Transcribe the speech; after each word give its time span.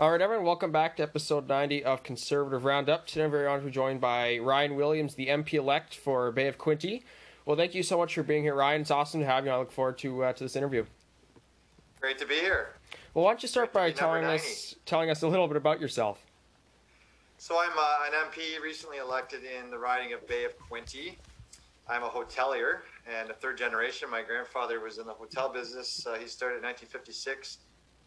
All 0.00 0.12
right, 0.12 0.22
everyone, 0.22 0.46
welcome 0.46 0.72
back 0.72 0.96
to 0.96 1.02
episode 1.02 1.46
90 1.46 1.84
of 1.84 2.02
Conservative 2.02 2.64
Roundup. 2.64 3.06
Today 3.06 3.24
I'm 3.24 3.30
very 3.30 3.46
honored 3.46 3.64
to 3.64 3.66
be 3.66 3.70
joined 3.70 4.00
by 4.00 4.38
Ryan 4.38 4.74
Williams, 4.74 5.14
the 5.14 5.26
MP 5.26 5.52
elect 5.58 5.94
for 5.94 6.32
Bay 6.32 6.48
of 6.48 6.56
Quinte. 6.56 7.02
Well, 7.44 7.54
thank 7.54 7.74
you 7.74 7.82
so 7.82 7.98
much 7.98 8.14
for 8.14 8.22
being 8.22 8.42
here, 8.42 8.54
Ryan. 8.54 8.80
It's 8.80 8.90
awesome 8.90 9.20
to 9.20 9.26
have 9.26 9.44
you. 9.44 9.50
I 9.50 9.58
look 9.58 9.70
forward 9.70 9.98
to 9.98 10.24
uh, 10.24 10.32
to 10.32 10.44
this 10.44 10.56
interview. 10.56 10.86
Great 12.00 12.16
to 12.16 12.24
be 12.24 12.36
here. 12.36 12.76
Well, 13.12 13.26
why 13.26 13.32
don't 13.32 13.42
you 13.42 13.48
start 13.50 13.74
by 13.74 13.90
telling 13.90 14.24
us 14.24 14.74
telling 14.86 15.10
us 15.10 15.20
a 15.20 15.28
little 15.28 15.46
bit 15.46 15.58
about 15.58 15.82
yourself? 15.82 16.24
So 17.36 17.60
I'm 17.60 17.78
uh, 17.78 18.06
an 18.06 18.30
MP 18.30 18.58
recently 18.58 18.96
elected 18.96 19.40
in 19.44 19.70
the 19.70 19.78
riding 19.78 20.14
of 20.14 20.26
Bay 20.26 20.46
of 20.46 20.54
Quinte. 20.58 21.18
I'm 21.90 22.04
a 22.04 22.08
hotelier 22.08 22.78
and 23.06 23.28
a 23.28 23.34
third 23.34 23.58
generation. 23.58 24.08
My 24.08 24.22
grandfather 24.22 24.80
was 24.80 24.96
in 24.96 25.04
the 25.04 25.12
hotel 25.12 25.52
business. 25.52 26.06
Uh, 26.06 26.14
he 26.14 26.26
started 26.26 26.56
in 26.56 26.62
1956 26.62 27.58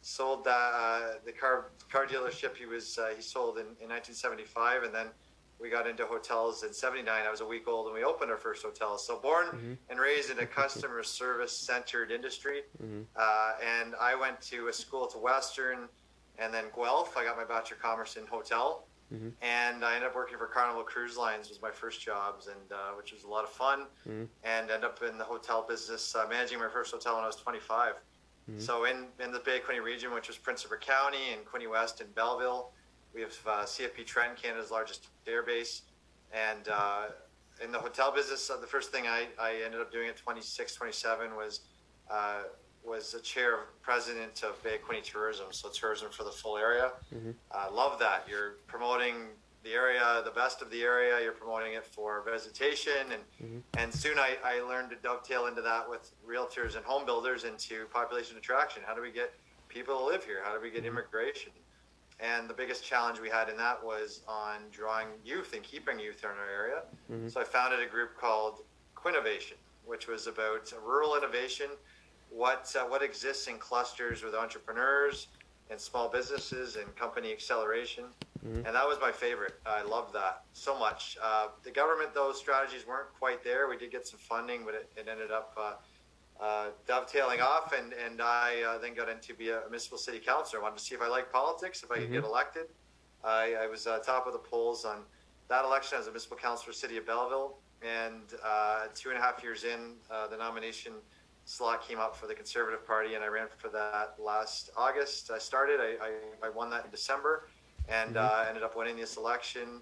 sold 0.04 0.45
uh, 0.47 0.99
the 1.25 1.31
car 1.31 1.71
car 1.91 2.05
dealership 2.05 2.55
he 2.57 2.65
was 2.65 2.99
uh, 2.99 3.13
he 3.15 3.21
sold 3.21 3.57
in, 3.57 3.66
in 3.81 3.89
1975 3.89 4.84
and 4.84 4.93
then 4.93 5.07
we 5.59 5.70
got 5.70 5.88
into 5.88 6.05
hotels 6.05 6.63
in 6.63 6.73
79 6.73 7.07
i 7.26 7.31
was 7.31 7.39
a 7.39 7.45
week 7.45 7.67
old 7.67 7.88
and 7.88 7.95
we 7.95 8.03
opened 8.03 8.29
our 8.29 8.38
first 8.38 8.63
hotel 8.63 8.98
so 8.98 9.17
born 9.20 9.48
mm-hmm. 9.48 9.73
and 9.89 9.99
raised 9.99 10.29
in 10.29 10.39
a 10.39 10.45
customer 10.59 11.03
service 11.03 11.57
centered 11.57 12.12
industry 12.12 12.63
mm-hmm. 12.84 13.02
uh, 13.16 13.52
and 13.81 13.93
i 13.99 14.13
went 14.13 14.39
to 14.41 14.67
a 14.67 14.73
school 14.73 15.07
to 15.07 15.17
western 15.17 15.88
and 16.38 16.54
then 16.54 16.65
guelph 16.76 17.15
i 17.15 17.23
got 17.23 17.38
my 17.38 17.45
bachelor 17.45 17.77
of 17.77 17.81
commerce 17.81 18.17
in 18.17 18.27
hotel 18.27 18.85
mm-hmm. 19.13 19.29
and 19.41 19.85
i 19.85 19.95
ended 19.95 20.09
up 20.09 20.15
working 20.15 20.38
for 20.38 20.48
carnival 20.48 20.84
cruise 20.84 21.15
lines 21.15 21.48
was 21.48 21.62
my 21.62 21.71
first 21.71 22.01
jobs 22.01 22.48
and 22.48 22.71
uh, 22.73 22.91
which 22.98 23.13
was 23.13 23.23
a 23.23 23.27
lot 23.27 23.45
of 23.45 23.49
fun 23.49 23.85
mm-hmm. 24.05 24.26
and 24.43 24.70
ended 24.70 24.84
up 24.84 25.01
in 25.01 25.17
the 25.17 25.23
hotel 25.23 25.65
business 25.65 26.13
uh, 26.13 26.26
managing 26.29 26.59
my 26.59 26.67
first 26.67 26.91
hotel 26.91 27.15
when 27.15 27.23
i 27.23 27.27
was 27.27 27.38
25 27.38 27.93
Mm-hmm. 28.49 28.59
So 28.59 28.85
in, 28.85 29.05
in 29.23 29.31
the 29.31 29.39
Bay 29.39 29.57
of 29.57 29.63
Quinte 29.63 29.83
region, 29.83 30.13
which 30.13 30.27
was 30.27 30.38
Prince 30.38 30.65
Edward 30.65 30.81
County 30.81 31.34
and 31.34 31.45
Quinte 31.45 31.70
West 31.70 32.01
and 32.01 32.13
Belleville, 32.13 32.71
we 33.13 33.21
have 33.21 33.38
uh, 33.45 33.63
CFB 33.63 34.05
Trent, 34.05 34.41
Canada's 34.41 34.71
largest 34.71 35.07
air 35.27 35.43
base. 35.43 35.84
And 36.34 36.68
uh, 36.68 37.05
in 37.63 37.71
the 37.71 37.79
hotel 37.79 38.12
business, 38.12 38.49
uh, 38.49 38.57
the 38.57 38.68
first 38.68 38.91
thing 38.91 39.07
I, 39.07 39.27
I 39.40 39.62
ended 39.63 39.79
up 39.79 39.91
doing 39.91 40.09
at 40.09 40.18
26, 40.18 40.76
27 40.76 41.35
was 41.35 41.62
uh, 42.12 42.43
was 42.84 43.13
a 43.13 43.21
chair 43.21 43.53
of 43.55 43.81
president 43.81 44.43
of 44.43 44.62
Bay 44.62 44.75
of 44.75 44.81
Quinte 44.81 45.05
Tourism, 45.05 45.46
so 45.51 45.70
tourism 45.70 46.09
for 46.12 46.23
the 46.25 46.31
full 46.31 46.57
area. 46.57 46.91
Mm-hmm. 47.15 47.31
I 47.51 47.70
love 47.70 47.98
that. 47.99 48.25
You're 48.29 48.55
promoting 48.68 49.27
the 49.63 49.71
area, 49.71 50.21
the 50.25 50.31
best 50.31 50.61
of 50.61 50.69
the 50.69 50.81
area. 50.83 51.21
You're 51.21 51.31
promoting 51.31 51.73
it 51.73 51.85
for 51.85 52.23
visitation, 52.29 53.11
and 53.11 53.21
mm-hmm. 53.41 53.59
and 53.77 53.93
soon 53.93 54.19
I, 54.19 54.37
I 54.43 54.61
learned 54.61 54.89
to 54.91 54.95
dovetail 54.97 55.47
into 55.47 55.61
that 55.61 55.89
with 55.89 56.11
realtors 56.27 56.75
and 56.75 56.85
home 56.85 57.05
builders 57.05 57.43
into 57.43 57.85
population 57.85 58.37
attraction. 58.37 58.84
How 58.85 58.93
do 58.93 59.01
we 59.01 59.11
get 59.11 59.34
people 59.69 59.97
to 59.97 60.05
live 60.05 60.23
here? 60.23 60.41
How 60.43 60.53
do 60.53 60.61
we 60.61 60.69
get 60.69 60.79
mm-hmm. 60.79 60.97
immigration? 60.97 61.51
And 62.19 62.49
the 62.49 62.53
biggest 62.53 62.85
challenge 62.85 63.19
we 63.19 63.29
had 63.29 63.49
in 63.49 63.57
that 63.57 63.84
was 63.84 64.22
on 64.28 64.57
drawing 64.72 65.07
youth 65.25 65.53
and 65.53 65.63
keeping 65.63 66.00
youth 66.00 66.23
in 66.23 66.29
our 66.29 66.50
area. 66.50 66.84
Mm-hmm. 67.11 67.28
So 67.29 67.41
I 67.41 67.44
founded 67.44 67.79
a 67.81 67.88
group 67.88 68.16
called 68.17 68.59
Quinnovation, 68.95 69.57
which 69.85 70.07
was 70.07 70.28
about 70.28 70.72
rural 70.85 71.17
innovation, 71.17 71.67
what 72.29 72.73
uh, 72.79 72.85
what 72.85 73.01
exists 73.01 73.47
in 73.47 73.57
clusters 73.57 74.23
with 74.23 74.35
entrepreneurs 74.35 75.28
and 75.69 75.79
small 75.79 76.09
businesses 76.09 76.75
and 76.75 76.94
company 76.95 77.31
acceleration 77.31 78.06
Mm-hmm. 78.46 78.66
And 78.66 78.75
that 78.75 78.86
was 78.86 78.97
my 79.00 79.12
favorite. 79.12 79.56
I 79.66 79.84
loved 79.84 80.13
that 80.13 80.44
so 80.52 80.78
much. 80.78 81.18
Uh, 81.22 81.47
the 81.63 81.72
government, 81.72 82.13
those 82.13 82.38
strategies 82.38 82.86
weren't 82.86 83.13
quite 83.18 83.44
there. 83.44 83.69
We 83.69 83.78
did 83.78 83.91
get 83.91 84.06
some 84.06 84.19
funding, 84.19 84.66
but 84.66 84.74
it, 84.74 84.91
it 84.97 85.08
ended 85.09 85.31
up 85.31 85.56
uh, 85.58 86.44
uh, 86.44 86.68
dovetailing 86.86 87.40
off. 87.40 87.74
And, 87.78 87.94
and 87.94 88.22
I 88.22 88.62
uh, 88.68 88.78
then 88.80 88.96
got 88.96 89.08
into 89.08 89.34
be 89.34 89.50
a 89.50 89.62
municipal 89.69 89.97
city 89.97 90.19
councilor. 90.19 90.59
I 90.59 90.64
wanted 90.64 90.80
to 90.80 90.84
see 90.84 90.96
if 90.96 91.02
I 91.02 91.08
liked 91.08 91.31
politics, 91.31 91.84
if 91.84 91.91
I 91.91 91.96
could 91.96 92.03
mm-hmm. 92.06 92.14
get 92.14 92.24
elected. 92.25 92.66
I, 93.24 93.56
I 93.62 93.68
was 93.68 93.88
uh, 93.88 94.00
top 94.00 94.28
of 94.28 94.34
the 94.34 94.40
polls 94.40 94.84
on 94.84 95.03
that 95.47 95.64
election 95.64 95.97
as 95.97 96.08
a 96.08 96.09
municipal 96.09 96.36
councilor, 96.36 96.74
city 96.74 96.97
of 96.97 97.06
Belleville. 97.06 97.56
And 97.81 98.24
uh, 98.44 98.88
two 98.94 99.09
and 99.09 99.18
a 99.18 99.22
half 99.22 99.41
years 99.41 99.64
in, 99.64 99.96
the 100.30 100.38
nomination 100.38 100.94
slot 101.46 101.86
came 101.86 102.00
up 102.00 102.16
for 102.16 102.28
the 102.28 102.34
Conservative 102.34 102.88
Party, 102.88 103.16
and 103.16 103.24
I 103.24 103.28
ran 103.28 103.48
for 103.58 103.68
that 103.70 104.16
last 104.18 104.70
August. 104.78 105.32
I 105.32 105.38
started. 105.38 105.82
I, 105.82 105.96
I, 106.02 106.48
I 106.48 106.50
won 106.50 106.70
that 106.70 106.86
in 106.86 106.92
December 106.92 107.48
and 107.90 108.16
mm-hmm. 108.16 108.26
uh, 108.26 108.46
ended 108.48 108.64
up 108.64 108.76
winning 108.76 108.98
this 108.98 109.18
election 109.18 109.82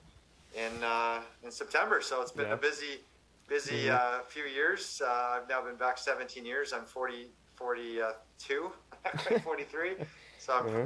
in 0.55 0.83
uh, 0.83 1.19
in 1.43 1.51
September. 1.51 2.01
So 2.01 2.21
it's 2.21 2.31
been 2.31 2.47
yeah. 2.47 2.53
a 2.53 2.57
busy 2.57 2.99
busy 3.47 3.85
mm-hmm. 3.85 4.19
uh, 4.19 4.23
few 4.27 4.43
years. 4.43 5.01
Uh, 5.05 5.39
I've 5.41 5.49
now 5.49 5.61
been 5.63 5.75
back 5.75 5.97
17 5.97 6.45
years. 6.45 6.73
I'm 6.73 6.85
40 6.85 7.27
42, 7.55 8.71
43. 9.43 9.91
So 10.39 10.53
I'm 10.53 10.65
mm-hmm 10.65 10.85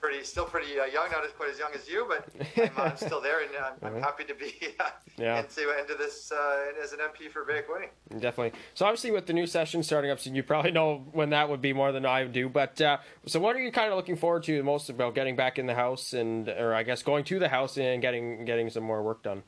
pretty, 0.00 0.24
still 0.24 0.44
pretty 0.44 0.78
uh, 0.78 0.84
young, 0.84 1.10
not 1.10 1.24
as 1.24 1.32
quite 1.32 1.50
as 1.50 1.58
young 1.58 1.70
as 1.74 1.88
you, 1.88 2.06
but 2.08 2.28
I'm, 2.78 2.90
I'm 2.90 2.96
still 2.96 3.20
there, 3.20 3.42
and 3.42 3.50
I'm, 3.56 3.72
I'm, 3.82 3.96
uh-huh. 3.96 4.06
happy 4.06 4.24
to 4.24 4.34
be 4.34 4.54
uh, 4.80 4.90
yeah. 5.18 5.40
into 5.40 5.78
into 5.78 5.94
this 5.94 6.32
uh, 6.32 6.82
as 6.82 6.92
an 6.92 6.98
MP 6.98 7.30
for 7.30 7.44
Bay 7.44 7.62
Quinte. 7.68 7.90
Definitely. 8.20 8.58
So 8.74 8.86
obviously, 8.86 9.10
with 9.10 9.26
the 9.26 9.32
new 9.32 9.46
session 9.46 9.82
starting 9.82 10.10
up, 10.10 10.20
so 10.20 10.30
you 10.30 10.42
probably 10.42 10.70
know 10.72 11.06
when 11.12 11.30
that 11.30 11.48
would 11.48 11.60
be 11.60 11.72
more 11.72 11.92
than 11.92 12.06
I 12.06 12.24
do. 12.24 12.48
But 12.48 12.80
uh, 12.80 12.98
so, 13.26 13.40
what 13.40 13.56
are 13.56 13.60
you 13.60 13.72
kind 13.72 13.90
of 13.90 13.96
looking 13.96 14.16
forward 14.16 14.42
to 14.44 14.56
the 14.56 14.64
most 14.64 14.88
about 14.88 15.14
getting 15.14 15.36
back 15.36 15.58
in 15.58 15.66
the 15.66 15.74
house, 15.74 16.12
and 16.12 16.48
or 16.48 16.74
I 16.74 16.82
guess 16.82 17.02
going 17.02 17.24
to 17.24 17.38
the 17.38 17.48
house 17.48 17.76
and 17.76 18.00
getting 18.02 18.44
getting 18.44 18.70
some 18.70 18.84
more 18.84 19.02
work 19.02 19.22
done? 19.22 19.42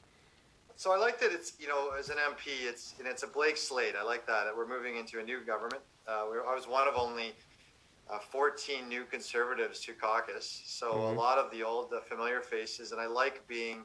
So 0.76 0.92
I 0.92 0.96
like 0.96 1.20
that 1.20 1.30
it's 1.32 1.52
you 1.60 1.68
know 1.68 1.90
as 1.98 2.08
an 2.08 2.16
MP, 2.16 2.68
it's 2.68 2.94
and 2.98 3.06
it's 3.06 3.22
a 3.22 3.28
Blake 3.28 3.56
slate. 3.56 3.94
I 3.98 4.02
like 4.02 4.26
that 4.26 4.46
we're 4.56 4.68
moving 4.68 4.96
into 4.96 5.20
a 5.20 5.22
new 5.22 5.40
government. 5.40 5.82
Uh, 6.08 6.24
I 6.48 6.54
was 6.54 6.66
one 6.66 6.88
of 6.88 6.94
only 6.96 7.32
uh, 8.12 8.18
14 8.18 8.88
new 8.88 9.04
conservatives 9.04 9.80
to 9.80 9.92
caucus. 9.92 10.62
So 10.66 10.92
mm-hmm. 10.92 11.16
a 11.16 11.20
lot 11.20 11.38
of 11.38 11.50
the 11.50 11.62
old, 11.62 11.92
uh, 11.92 12.00
familiar 12.00 12.40
faces, 12.40 12.92
and 12.92 13.00
I 13.00 13.06
like 13.06 13.46
being 13.48 13.84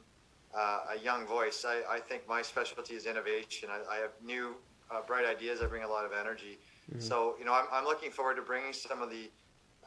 uh, 0.56 0.96
a 0.96 1.02
young 1.02 1.26
voice. 1.26 1.64
I, 1.66 1.82
I, 1.96 2.00
think 2.00 2.28
my 2.28 2.42
specialty 2.42 2.94
is 2.94 3.06
innovation. 3.06 3.68
I, 3.70 3.96
I 3.96 3.96
have 3.98 4.12
new, 4.24 4.56
uh, 4.90 5.02
bright 5.06 5.26
ideas. 5.26 5.60
I 5.62 5.66
bring 5.66 5.84
a 5.84 5.88
lot 5.88 6.04
of 6.04 6.12
energy. 6.12 6.58
Mm-hmm. 6.90 7.00
So 7.00 7.36
you 7.38 7.44
know, 7.44 7.54
I'm, 7.54 7.66
I'm 7.72 7.84
looking 7.84 8.10
forward 8.10 8.36
to 8.36 8.42
bringing 8.42 8.72
some 8.72 9.02
of 9.02 9.10
the 9.10 9.30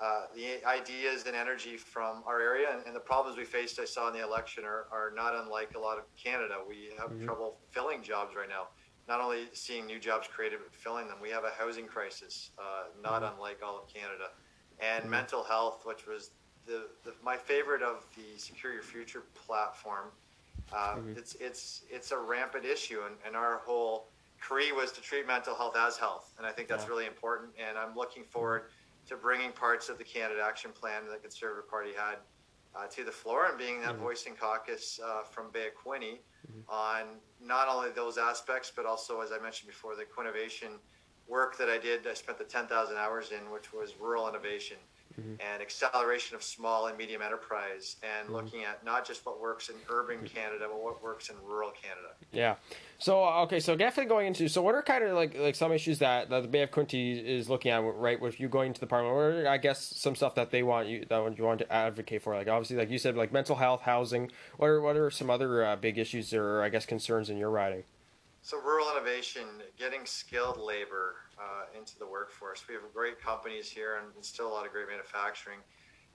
uh, 0.02 0.26
the 0.36 0.66
ideas 0.66 1.26
and 1.28 1.36
energy 1.36 1.78
from 1.78 2.24
our 2.26 2.42
area 2.42 2.68
and, 2.74 2.84
and, 2.88 2.96
the 2.96 3.00
problems 3.00 3.38
we 3.38 3.44
faced. 3.44 3.80
I 3.80 3.86
saw 3.86 4.08
in 4.08 4.14
the 4.14 4.24
election 4.24 4.64
are, 4.64 4.88
are 4.92 5.12
not 5.16 5.36
unlike 5.36 5.76
a 5.76 5.80
lot 5.80 6.00
of 6.00 6.06
Canada. 6.16 6.56
We 6.68 6.90
have 6.98 7.12
mm-hmm. 7.12 7.26
trouble 7.26 7.58
filling 7.70 8.02
jobs 8.02 8.34
right 8.36 8.50
now 8.50 8.70
not 9.12 9.20
only 9.20 9.44
seeing 9.52 9.86
new 9.86 10.00
jobs 10.00 10.26
created, 10.34 10.60
but 10.64 10.74
filling 10.74 11.06
them. 11.10 11.18
We 11.22 11.30
have 11.32 11.44
a 11.44 11.52
housing 11.60 11.86
crisis, 11.86 12.52
uh, 12.58 12.84
not 13.04 13.24
mm-hmm. 13.24 13.36
unlike 13.36 13.60
all 13.62 13.78
of 13.78 13.94
Canada, 13.94 14.30
and 14.80 15.02
mm-hmm. 15.02 15.12
mental 15.12 15.44
health, 15.44 15.82
which 15.84 16.08
was 16.08 16.32
the, 16.66 16.88
the, 17.04 17.12
my 17.22 17.36
favorite 17.36 17.82
of 17.82 18.06
the 18.16 18.40
Secure 18.40 18.72
Your 18.72 18.84
Future 18.84 19.24
platform. 19.46 20.06
Uh, 20.74 20.96
mm-hmm. 20.96 21.18
It's 21.18 21.36
it's 21.42 21.82
it's 21.90 22.12
a 22.12 22.18
rampant 22.18 22.64
issue, 22.64 23.02
and, 23.06 23.16
and 23.28 23.36
our 23.36 23.58
whole 23.66 24.08
CRE 24.40 24.74
was 24.74 24.94
to 24.94 25.02
treat 25.02 25.28
mental 25.28 25.56
health 25.56 25.76
as 25.78 25.98
health, 25.98 26.34
and 26.38 26.48
I 26.48 26.54
think 26.54 26.70
that's 26.70 26.86
yeah. 26.86 26.92
really 26.92 27.06
important. 27.06 27.50
And 27.60 27.78
I'm 27.78 27.94
looking 27.94 28.24
forward 28.24 28.64
to 29.10 29.18
bringing 29.18 29.52
parts 29.52 29.90
of 29.90 29.98
the 29.98 30.06
Canada 30.06 30.40
Action 30.42 30.72
Plan 30.72 31.04
that 31.04 31.12
the 31.12 31.18
Conservative 31.18 31.70
Party 31.70 31.90
had 31.94 32.16
uh, 32.76 32.88
to 32.88 33.04
the 33.04 33.12
floor 33.12 33.48
and 33.48 33.58
being 33.58 33.82
that 33.82 33.94
mm-hmm. 33.94 34.04
voice 34.04 34.24
in 34.26 34.34
caucus 34.34 35.00
uh, 35.04 35.24
from 35.24 35.52
Bay 35.52 35.68
of 35.68 35.74
Quinte 35.76 36.20
mm-hmm. 36.50 36.62
on 36.70 37.20
not 37.44 37.68
only 37.68 37.90
those 37.92 38.18
aspects, 38.18 38.72
but 38.76 38.86
also, 38.86 39.22
as 39.22 39.32
I 39.32 39.40
mentioned 39.42 39.70
before, 39.70 39.96
the 39.96 40.06
Quinnovation 40.06 40.80
work 41.32 41.58
that 41.58 41.70
I 41.70 41.78
did. 41.78 42.06
I 42.06 42.14
spent 42.14 42.38
the 42.38 42.44
10,000 42.44 42.98
hours 42.98 43.32
in, 43.32 43.50
which 43.52 43.72
was 43.74 43.94
rural 44.00 44.28
innovation 44.28 44.78
mm-hmm. 45.20 45.36
and 45.54 45.62
acceleration 45.62 46.36
of 46.36 46.44
small 46.44 46.88
and 46.88 46.98
medium 46.98 47.22
enterprise, 47.22 47.96
and 48.04 48.26
mm-hmm. 48.26 48.36
looking 48.36 48.64
at 48.64 48.84
not 48.84 49.08
just 49.08 49.26
what 49.26 49.42
works 49.42 49.70
in 49.70 49.76
urban. 49.90 50.20
Canada, 50.26 50.68
but 50.70 50.82
what 50.82 51.02
works 51.02 51.30
in 51.30 51.36
rural 51.46 51.72
Canada. 51.72 52.10
Yeah. 52.32 52.56
So 53.00 53.24
okay, 53.44 53.60
so 53.60 53.76
definitely 53.76 54.10
going 54.10 54.28
into 54.28 54.48
so 54.48 54.62
what 54.62 54.76
are 54.76 54.84
kind 54.84 55.04
of 55.04 55.16
like 55.16 55.38
like 55.38 55.56
some 55.56 55.72
issues 55.72 56.00
that, 56.00 56.30
that 56.30 56.44
the 56.44 56.48
Bay 56.48 56.62
of 56.62 56.72
Quinte 56.72 57.24
is 57.26 57.50
looking 57.50 57.72
at 57.72 57.80
right 57.80 58.20
with 58.20 58.40
you 58.40 58.48
going 58.48 58.74
to 58.74 58.80
the 58.80 58.88
parliament? 58.88 59.16
What 59.16 59.46
are, 59.46 59.50
I 59.50 59.58
guess 59.58 59.82
some 59.82 60.16
stuff 60.16 60.36
that 60.36 60.52
they 60.52 60.64
want 60.64 60.88
you 60.88 61.06
that 61.10 61.38
you 61.38 61.44
want 61.44 61.60
to 61.60 61.72
advocate 61.72 62.22
for? 62.22 62.36
Like 62.36 62.48
obviously, 62.48 62.78
like 62.78 62.92
you 62.92 63.00
said, 63.00 63.16
like 63.16 63.32
mental 63.32 63.56
health, 63.56 63.82
housing. 63.82 64.32
What 64.58 64.68
are 64.68 64.82
what 64.82 64.96
are 64.96 65.10
some 65.10 65.30
other 65.30 65.66
uh, 65.66 65.76
big 65.76 65.98
issues 65.98 66.34
or 66.34 66.62
I 66.62 66.70
guess 66.70 66.86
concerns 66.86 67.30
in 67.30 67.38
your 67.38 67.50
riding? 67.50 67.84
So 68.44 68.60
rural 68.60 68.88
innovation, 68.92 69.44
getting 69.78 70.06
skilled 70.06 70.58
labor 70.58 71.16
uh, 71.40 71.78
into 71.78 71.98
the 72.00 72.08
workforce. 72.08 72.64
We 72.68 72.74
have 72.74 72.84
great 72.94 73.22
companies 73.22 73.70
here 73.70 74.00
and 74.02 74.26
still 74.26 74.48
a 74.48 74.54
lot 74.54 74.66
of 74.66 74.72
great 74.72 74.88
manufacturing. 74.88 75.60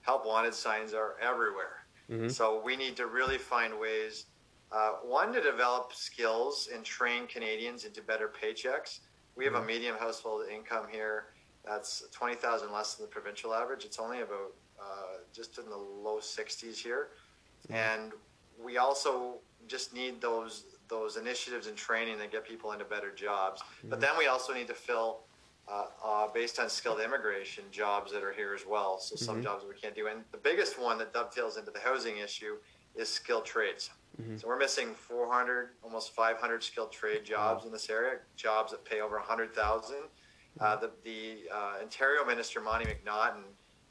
Help 0.01 0.27
wanted 0.27 0.53
signs 0.53 0.93
are 0.93 1.15
everywhere. 1.23 1.87
Mm-hmm. 2.11 2.29
So 2.29 2.61
we 2.65 2.77
need 2.77 2.97
to 2.97 3.07
really 3.07 3.39
find 3.39 3.79
ways, 3.79 4.27
uh, 4.73 4.95
one, 5.05 5.33
to 5.35 5.41
develop 5.41 5.93
skills 5.93 6.69
and 6.73 6.85
train 6.85 7.29
Canadians 7.29 7.85
into 7.85 8.03
better 8.03 8.29
paychecks. 8.29 9.01
We 9.37 9.45
have 9.45 9.55
mm-hmm. 9.55 9.63
a 9.63 9.67
medium 9.67 9.97
household 9.97 10.47
income 10.53 10.87
here 10.91 11.27
that's 11.65 12.05
20,000 12.13 12.73
less 12.73 12.95
than 12.95 13.07
the 13.07 13.11
provincial 13.11 13.55
average. 13.55 13.85
It's 13.85 13.99
only 13.99 14.21
about 14.21 14.53
uh, 14.81 15.19
just 15.33 15.59
in 15.59 15.69
the 15.69 15.77
low 15.77 16.19
60s 16.19 16.77
here. 16.77 17.09
Mm-hmm. 17.69 17.75
And 17.75 18.13
we 18.63 18.79
also 18.79 19.35
just 19.69 19.95
need 19.95 20.21
those 20.21 20.65
those 20.89 21.17
initiatives 21.17 21.67
and 21.67 21.77
training 21.77 22.19
that 22.19 22.31
get 22.33 22.45
people 22.47 22.73
into 22.73 22.85
better 22.85 23.11
jobs. 23.11 23.63
Mm-hmm. 23.63 23.91
But 23.91 24.01
then 24.01 24.11
we 24.19 24.27
also 24.27 24.53
need 24.55 24.67
to 24.69 24.75
fill 24.75 25.21
uh, 25.69 25.87
uh, 26.05 26.29
based 26.33 26.61
on 26.61 26.69
skilled 26.71 27.01
immigration 27.01 27.65
jobs 27.73 28.13
that 28.13 28.23
are 28.23 28.33
here 28.33 28.55
as 28.55 28.65
well. 28.65 29.01
So 29.01 29.17
some 29.17 29.41
Mhm. 29.41 29.43
jobs 29.43 29.65
we 29.69 29.75
can't 29.75 29.97
do. 29.97 30.07
And 30.07 30.25
the 30.31 30.39
biggest 30.39 30.79
one 30.79 30.97
that 30.99 31.13
dovetails 31.13 31.57
into 31.57 31.73
the 31.73 31.81
housing 31.81 32.19
issue 32.19 32.59
is 32.95 33.09
skilled 33.09 33.45
trades. 33.45 33.91
Mhm. 34.23 34.41
So 34.41 34.47
we're 34.47 34.59
missing 34.59 34.95
400, 34.95 35.71
almost 35.83 36.13
500 36.15 36.63
skilled 36.63 36.93
trade 36.93 37.25
jobs 37.25 37.65
in 37.65 37.73
this 37.73 37.91
area, 37.91 38.21
jobs 38.37 38.71
that 38.71 38.85
pay 38.85 39.01
over 39.01 39.19
100,000. 39.19 40.09
Uh, 40.61 40.77
the 40.77 40.93
the 41.03 41.49
uh, 41.51 41.79
Ontario 41.83 42.25
Minister 42.25 42.61
Monte 42.61 42.87
McNaughton, 42.87 43.43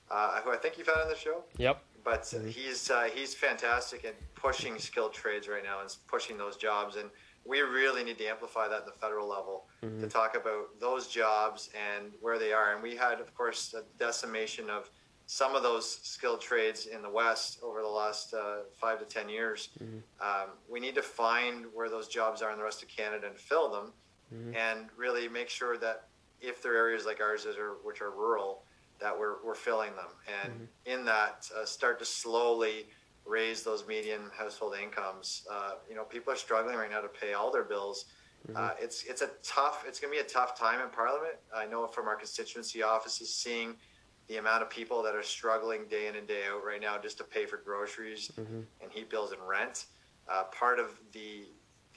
uh, 0.09 0.42
who 0.42 0.51
I 0.51 0.57
think 0.57 0.77
you've 0.77 0.88
had 0.88 0.97
on 1.00 1.09
the 1.09 1.15
show, 1.15 1.44
Yep. 1.57 1.83
But 2.06 2.31
he's 2.48 2.90
uh, 2.92 3.10
he's 3.13 3.34
fantastic 3.34 4.06
at 4.06 4.16
pushing 4.36 4.78
skilled 4.80 5.13
trades 5.13 5.48
right 5.50 5.63
now 5.63 5.81
and 5.81 5.94
pushing 6.07 6.38
those 6.38 6.56
jobs 6.56 6.96
and 6.96 7.10
we 7.44 7.60
really 7.62 8.04
need 8.04 8.18
to 8.18 8.25
amplify 8.25 8.68
that 8.68 8.80
at 8.80 8.86
the 8.86 8.92
federal 8.94 9.28
level 9.28 9.68
Mhm. 9.84 10.00
to 10.02 10.07
talk 10.07 10.36
about 10.36 10.80
those 10.80 11.07
jobs 11.07 11.69
and 11.75 12.13
where 12.22 12.40
they 12.40 12.54
are 12.54 12.74
and 12.74 12.81
we 12.81 12.96
had 12.96 13.19
of 13.19 13.34
course 13.36 13.74
a 13.74 13.84
decimation 13.98 14.69
of 14.69 14.90
some 15.28 15.56
of 15.56 15.63
those 15.63 15.90
skilled 16.04 16.40
trades 16.40 16.86
in 16.86 17.02
the 17.02 17.10
west 17.10 17.60
over 17.63 17.81
the 17.81 17.88
last 17.88 18.34
uh, 18.36 18.57
five 18.80 19.00
to 19.00 19.06
ten 19.06 19.28
years 19.28 19.69
Mhm. 19.84 20.02
um, 20.22 20.50
we 20.69 20.80
need 20.80 20.96
to 20.96 21.02
find 21.02 21.66
where 21.74 21.90
those 21.90 22.07
jobs 22.07 22.42
are 22.44 22.52
in 22.52 22.57
the 22.57 22.63
rest 22.63 22.84
of 22.84 22.90
canada 22.90 23.25
and 23.28 23.38
fill 23.40 23.69
them 23.69 23.94
Mhm. 24.34 24.56
and 24.56 24.90
really 24.96 25.28
make 25.28 25.50
sure 25.50 25.78
that 25.78 26.07
if 26.42 26.62
there 26.62 26.74
are 26.74 26.78
areas 26.78 27.06
like 27.06 27.19
ours 27.22 27.44
that 27.46 27.57
are 27.57 27.75
which 27.84 28.02
are 28.02 28.12
rural 28.12 28.64
that 29.00 29.18
we're, 29.18 29.44
we're 29.45 29.56
filling 29.56 29.95
them 29.95 30.12
and 30.44 30.53
Mm-hmm. 30.53 30.65
in 31.00 31.06
that 31.06 31.47
uh, 31.59 31.65
start 31.65 32.00
to 32.00 32.06
slowly 32.06 32.86
raise 33.25 33.63
those 33.63 33.88
median 33.88 34.30
household 34.38 34.75
incomes 34.81 35.44
uh, 35.51 35.71
you 35.89 35.95
know 35.95 36.03
people 36.03 36.31
are 36.31 36.36
struggling 36.38 36.75
right 36.75 36.92
now 36.92 37.01
to 37.01 37.07
pay 37.07 37.33
all 37.33 37.51
their 37.51 37.63
bills 37.63 38.06
Mm-hmm. 38.47 38.63
uh, 38.63 38.69
it's 38.80 39.03
it's 39.06 39.24
a 39.24 39.30
tough 39.44 39.86
it's 39.88 40.00
going 40.00 40.13
to 40.13 40.18
be 40.21 40.24
a 40.24 40.30
tough 40.30 40.56
time 40.57 40.80
in 40.80 40.89
parliament 40.89 41.33
i 41.56 41.65
know 41.65 41.88
from 41.88 42.07
our 42.07 42.15
constituency 42.15 42.83
offices 42.83 43.33
seeing 43.33 43.75
the 44.27 44.38
amount 44.38 44.62
of 44.62 44.69
people 44.69 45.01
that 45.01 45.15
are 45.15 45.24
struggling 45.24 45.88
day 45.88 46.07
in 46.07 46.15
and 46.15 46.27
day 46.27 46.44
out 46.51 46.63
right 46.63 46.80
now 46.81 46.95
just 46.97 47.18
to 47.18 47.24
pay 47.24 47.45
for 47.47 47.57
groceries 47.57 48.30
Mhm. 48.39 48.65
and 48.81 48.92
heat 48.92 49.09
bills 49.09 49.31
and 49.31 49.42
rent. 49.47 49.86
Uh, 50.27 50.44
part 50.45 50.80
of 50.80 50.88
the 51.12 51.45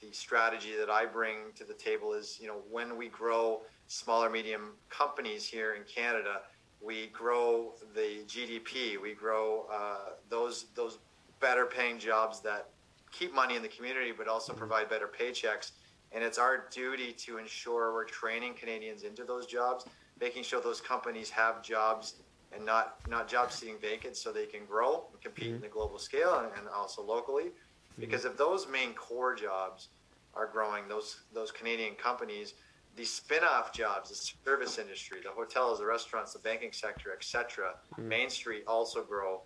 the 0.01 0.11
strategy 0.13 0.75
that 0.77 0.89
I 0.89 1.05
bring 1.05 1.51
to 1.55 1.65
the 1.65 1.73
table 1.73 2.13
is, 2.13 2.37
you 2.39 2.47
know, 2.47 2.61
when 2.69 2.95
we 2.97 3.09
grow 3.09 3.61
smaller 3.87 4.29
medium 4.29 4.77
companies 4.89 5.45
here 5.45 5.73
in 5.73 5.83
Canada, 5.83 6.41
we 6.81 7.07
grow 7.07 7.73
the 7.93 8.23
GDP, 8.27 9.01
we 9.01 9.13
grow 9.13 9.65
uh, 9.71 10.11
those 10.29 10.65
those 10.75 10.99
better 11.39 11.65
paying 11.65 11.99
jobs 11.99 12.39
that 12.41 12.69
keep 13.11 13.33
money 13.33 13.55
in 13.55 13.61
the 13.61 13.67
community, 13.67 14.11
but 14.15 14.27
also 14.27 14.53
provide 14.53 14.89
better 14.89 15.07
paychecks. 15.07 15.71
And 16.11 16.23
it's 16.23 16.37
our 16.37 16.65
duty 16.71 17.13
to 17.13 17.37
ensure 17.37 17.93
we're 17.93 18.05
training 18.05 18.55
Canadians 18.55 19.03
into 19.03 19.23
those 19.23 19.45
jobs, 19.45 19.85
making 20.19 20.43
sure 20.43 20.61
those 20.61 20.81
companies 20.81 21.29
have 21.29 21.61
jobs 21.61 22.15
and 22.51 22.65
not 22.65 22.97
not 23.07 23.27
jobs 23.27 23.55
sitting 23.55 23.77
vacant, 23.79 24.15
so 24.15 24.31
they 24.31 24.45
can 24.45 24.65
grow 24.65 25.05
and 25.11 25.21
compete 25.21 25.53
in 25.53 25.61
the 25.61 25.67
global 25.67 25.99
scale 25.99 26.39
and, 26.39 26.49
and 26.57 26.67
also 26.69 27.01
locally. 27.03 27.51
Because 27.99 28.23
if 28.25 28.37
those 28.37 28.67
main 28.67 28.93
core 28.93 29.35
jobs 29.35 29.89
are 30.33 30.47
growing, 30.47 30.87
those 30.87 31.17
those 31.33 31.51
Canadian 31.51 31.95
companies, 31.95 32.53
the 32.99 33.05
spin-off 33.05 33.71
jobs, 33.71 34.09
the 34.09 34.15
service 34.15 34.77
industry, 34.77 35.19
the 35.23 35.29
hotels, 35.29 35.79
the 35.79 35.85
restaurants, 35.85 36.33
the 36.33 36.39
banking 36.39 36.73
sector, 36.73 37.13
etc., 37.13 37.71
Main 37.97 38.29
Street 38.29 38.63
also 38.67 39.01
grow. 39.05 39.41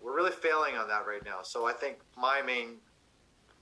We're 0.00 0.16
really 0.16 0.32
failing 0.32 0.74
on 0.76 0.88
that 0.88 1.06
right 1.06 1.24
now. 1.24 1.42
So 1.44 1.64
I 1.64 1.72
think 1.72 1.98
my 2.16 2.42
main 2.42 2.78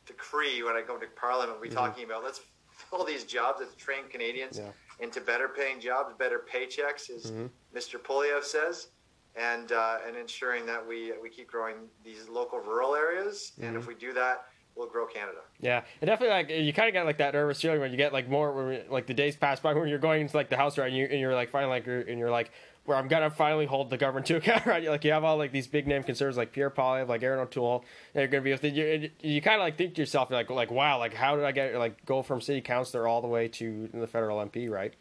decree 0.06 0.62
when 0.62 0.74
I 0.74 0.80
go 0.80 0.96
to 0.96 1.06
Parliament, 1.16 1.60
we're 1.60 1.70
talking 1.70 2.04
about 2.04 2.24
let's 2.24 2.40
fill 2.88 3.04
these 3.04 3.24
jobs, 3.24 3.58
let's 3.60 3.74
train 3.74 4.08
Canadians 4.08 4.58
Yeah. 4.58 4.72
into 5.00 5.20
better 5.20 5.48
paying 5.48 5.80
jobs, 5.80 6.14
better 6.18 6.38
paychecks, 6.50 7.10
as 7.10 7.30
Mhm. 7.30 7.50
Mr. 7.74 8.00
Poilievre 8.02 8.42
says, 8.42 8.88
and 9.34 9.70
uh, 9.72 9.98
and 10.06 10.16
ensuring 10.16 10.64
that 10.64 10.86
we 10.86 11.12
we 11.20 11.28
keep 11.28 11.46
growing 11.46 11.90
these 12.02 12.26
local 12.30 12.58
rural 12.60 12.94
areas. 12.94 13.52
And 13.60 13.76
if 13.76 13.86
we 13.86 13.94
do 13.94 14.14
that, 14.14 14.46
we'll 14.76 14.88
grow 14.88 15.06
Canada. 15.06 15.38
Yeah, 15.60 15.82
and 16.00 16.08
definitely 16.08 16.34
like 16.36 16.50
you 16.50 16.72
kind 16.72 16.88
of 16.88 16.92
get 16.92 17.04
like 17.04 17.18
that 17.18 17.34
nervous 17.34 17.60
feeling 17.60 17.80
when 17.80 17.90
you 17.90 17.96
get 17.96 18.12
like 18.12 18.28
more 18.28 18.52
when 18.52 18.82
like 18.90 19.06
the 19.06 19.14
days 19.14 19.36
pass 19.36 19.60
by 19.60 19.74
when 19.74 19.88
you're 19.88 19.98
going 19.98 20.22
into 20.22 20.36
like 20.36 20.50
the 20.50 20.56
house 20.56 20.78
right 20.78 20.88
and, 20.88 20.96
you, 20.96 21.06
and 21.06 21.20
you're 21.20 21.34
like 21.34 21.50
finally 21.50 21.70
like 21.70 21.86
you're, 21.86 22.00
and 22.00 22.18
you're 22.18 22.30
like 22.30 22.50
where 22.84 22.96
I'm 22.96 23.08
gonna 23.08 23.30
finally 23.30 23.66
hold 23.66 23.90
the 23.90 23.96
government 23.96 24.26
to 24.26 24.36
account 24.38 24.66
right? 24.66 24.84
Like 24.84 25.04
you 25.04 25.12
have 25.12 25.24
all 25.24 25.36
like 25.36 25.52
these 25.52 25.66
big 25.66 25.86
name 25.86 26.02
concerns 26.02 26.36
like 26.36 26.52
Pierre 26.52 26.70
Poilievre 26.70 27.08
like 27.08 27.22
Erin 27.22 27.40
O'Toole 27.40 27.84
and 28.14 28.20
you're 28.20 28.28
gonna 28.28 28.42
be 28.42 28.52
with 28.52 28.64
it 28.64 28.74
you, 28.74 29.10
you 29.20 29.42
kind 29.42 29.56
of 29.56 29.64
like 29.64 29.76
think 29.76 29.94
to 29.94 30.02
yourself 30.02 30.30
like 30.30 30.50
like 30.50 30.70
wow 30.70 30.98
like 30.98 31.14
how 31.14 31.36
did 31.36 31.44
I 31.44 31.52
get 31.52 31.74
like 31.76 32.04
go 32.04 32.22
from 32.22 32.40
city 32.40 32.60
councilor 32.60 33.08
all 33.08 33.20
the 33.20 33.28
way 33.28 33.48
to 33.48 33.88
the 33.92 34.06
federal 34.06 34.38
MP 34.38 34.70
right? 34.70 34.94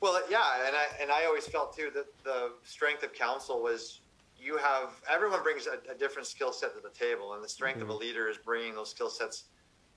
Well, 0.00 0.18
yeah, 0.30 0.66
and 0.66 0.74
I 0.74 1.02
and 1.02 1.10
I 1.10 1.26
always 1.26 1.46
felt 1.46 1.76
too 1.76 1.90
that 1.94 2.06
the 2.24 2.52
strength 2.64 3.02
of 3.02 3.12
council 3.12 3.62
was 3.62 4.00
you 4.40 4.56
have 4.56 4.90
everyone 5.10 5.42
brings 5.42 5.66
a, 5.66 5.78
a 5.90 5.94
different 5.94 6.26
skill 6.26 6.52
set 6.52 6.74
to 6.74 6.80
the 6.80 6.90
table, 6.90 7.34
and 7.34 7.44
the 7.44 7.48
strength 7.48 7.80
of 7.82 7.88
a 7.88 7.94
leader 7.94 8.28
is 8.28 8.36
bringing 8.38 8.74
those 8.74 8.90
skill 8.90 9.10
sets 9.10 9.44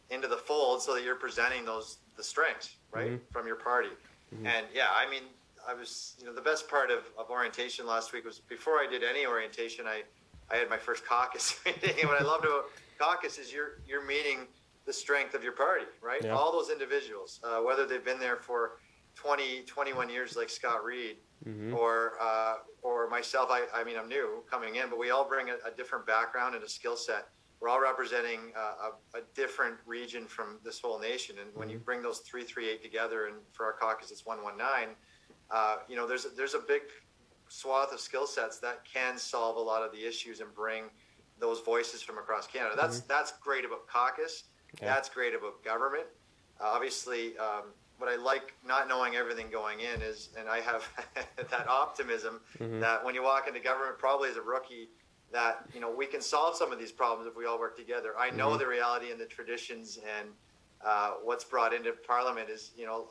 into 0.10 0.28
the 0.28 0.38
fold 0.38 0.82
so 0.82 0.94
that 0.94 1.04
you're 1.04 1.16
presenting 1.16 1.66
those 1.66 1.98
the 2.18 2.24
strengths 2.24 2.76
right 2.92 3.12
Mhm. 3.12 3.20
from 3.32 3.48
your 3.48 3.56
party. 3.56 3.90
And 4.46 4.66
yeah, 4.74 4.88
I 4.96 5.08
mean, 5.10 5.24
I 5.68 5.74
was 5.76 6.16
you 6.20 6.26
know 6.26 6.34
the 6.34 6.42
best 6.42 6.68
part 6.68 6.90
of, 6.90 7.04
of 7.18 7.30
orientation 7.30 7.86
last 7.86 8.14
week 8.14 8.26
was 8.26 8.40
before 8.40 8.80
I 8.80 8.88
did 8.90 9.04
any 9.04 9.26
orientation, 9.26 9.86
I 9.88 10.04
I 10.52 10.58
had 10.58 10.70
my 10.70 10.78
first 10.78 11.06
caucus 11.06 11.60
meeting, 11.66 11.96
and 12.02 12.10
what 12.10 12.20
I 12.22 12.24
loved 12.26 12.46
about 12.46 12.66
caucus 13.00 13.38
is 13.38 13.54
you're 13.54 13.80
you're 13.88 14.06
meeting 14.06 14.48
the 14.86 14.94
strength 14.94 15.34
of 15.34 15.44
your 15.44 15.54
party, 15.54 15.86
right? 16.02 16.22
Yeah. 16.24 16.36
All 16.36 16.52
those 16.52 16.70
individuals, 16.70 17.40
uh, 17.44 17.60
whether 17.62 17.86
they've 17.86 18.04
been 18.04 18.20
there 18.20 18.36
for 18.36 18.80
20, 19.16 19.62
21 19.62 20.10
years 20.10 20.36
like 20.36 20.50
Scott 20.50 20.84
Reid, 20.84 21.18
Mhm. 21.46 21.76
or 21.76 22.14
uh, 22.22 22.56
or 22.82 23.10
myself. 23.10 23.50
I, 23.52 23.66
I 23.74 23.84
mean, 23.84 23.98
I'm 23.98 24.08
new 24.08 24.44
coming 24.50 24.76
in, 24.76 24.90
but 24.90 24.98
we 24.98 25.12
all 25.12 25.28
bring 25.28 25.50
a, 25.50 25.56
a 25.68 25.72
different 25.76 26.06
background 26.06 26.56
and 26.56 26.64
a 26.64 26.70
skill 26.70 26.96
set. 26.96 27.30
We're 27.60 27.70
all 27.70 27.82
representing 27.82 28.52
uh, 28.58 28.90
a, 29.14 29.18
a 29.18 29.22
different 29.36 29.78
region 29.86 30.26
from 30.26 30.60
this 30.64 30.80
whole 30.80 31.00
nation, 31.00 31.38
and 31.40 31.50
when 31.54 31.70
you 31.70 31.80
bring 31.80 32.02
those 32.02 32.20
three, 32.20 32.44
three, 32.44 32.70
eight 32.70 32.82
together, 32.82 33.28
and 33.28 33.36
for 33.54 33.66
our 33.66 33.74
caucus 33.74 34.12
it's 34.12 34.26
one, 34.26 34.44
one, 34.44 34.58
nine. 34.58 34.90
Uh, 35.52 35.78
you 35.88 35.96
know, 35.96 36.08
there's 36.08 36.26
a, 36.26 36.30
there's 36.30 36.56
a 36.56 36.60
big 36.60 36.82
swath 37.48 37.94
of 37.94 38.00
skill 38.00 38.26
sets 38.26 38.60
that 38.60 38.84
can 38.92 39.18
solve 39.18 39.56
a 39.58 39.60
lot 39.60 39.82
of 39.84 39.92
the 39.92 40.06
issues 40.06 40.40
and 40.40 40.54
bring 40.56 40.86
those 41.40 41.60
voices 41.62 42.02
from 42.02 42.18
across 42.18 42.48
Canada. 42.48 42.74
That's 42.76 43.02
that's 43.02 43.34
great 43.42 43.66
about 43.66 43.88
caucus. 43.88 44.46
Okay. 44.76 44.86
That's 44.86 45.10
great 45.10 45.36
about 45.36 45.64
government. 45.64 46.06
Uh, 46.60 46.66
obviously, 46.66 47.38
um, 47.38 47.66
what 48.04 48.12
I 48.12 48.22
like 48.22 48.52
not 48.66 48.90
knowing 48.90 49.16
everything 49.16 49.50
going 49.50 49.80
in 49.80 50.02
is, 50.02 50.30
and 50.38 50.50
I 50.50 50.60
have 50.60 50.84
that 51.50 51.68
optimism 51.70 52.42
Mhm. 52.60 52.82
that 52.82 53.06
when 53.06 53.16
you 53.16 53.24
walk 53.24 53.48
into 53.48 53.62
government, 53.62 53.98
probably 53.98 54.30
as 54.30 54.36
a 54.36 54.42
rookie, 54.42 54.90
that 55.32 55.60
you 55.74 55.80
know 55.80 55.90
we 55.96 56.06
can 56.06 56.20
solve 56.22 56.58
some 56.58 56.74
of 56.74 56.80
these 56.80 56.92
problems 56.92 57.28
if 57.28 57.36
we 57.38 57.46
all 57.46 57.58
work 57.58 57.78
together. 57.78 58.14
I 58.20 58.30
know 58.30 58.56
Mhm. 58.56 58.60
the 58.60 58.68
reality 58.68 59.12
and 59.12 59.22
the 59.22 59.26
traditions 59.26 59.98
and 59.98 60.30
uh, 60.86 61.12
what's 61.24 61.46
brought 61.46 61.74
into 61.74 61.94
Parliament 62.06 62.50
is 62.50 62.72
you 62.76 62.86
know 62.86 63.08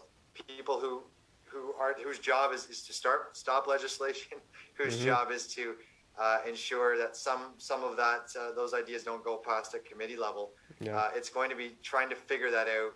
people 0.47 0.79
who 0.79 1.05
who 1.51 1.73
are 1.81 1.95
whose 2.05 2.19
job 2.19 2.53
is, 2.53 2.67
is 2.67 2.83
to 2.83 2.93
start 2.93 3.35
stop 3.35 3.67
legislation, 3.67 4.39
whose 4.77 4.99
Mhm. 4.99 5.07
job 5.07 5.31
is 5.31 5.47
to 5.55 5.75
uh, 6.21 6.41
ensure 6.47 6.99
that 6.99 7.17
some 7.17 7.55
some 7.57 7.83
of 7.83 7.97
that 7.97 8.25
uh, 8.39 8.53
those 8.53 8.75
ideas 8.75 9.05
don't 9.05 9.25
go 9.25 9.39
past 9.39 9.73
a 9.73 9.79
committee 9.79 10.19
level. 10.19 10.53
yeah 10.83 10.95
Uh, 10.99 11.09
it's 11.17 11.31
going 11.31 11.49
to 11.49 11.57
be 11.57 11.79
trying 11.83 12.11
to 12.11 12.17
figure 12.17 12.51
that 12.51 12.69
out 12.69 12.93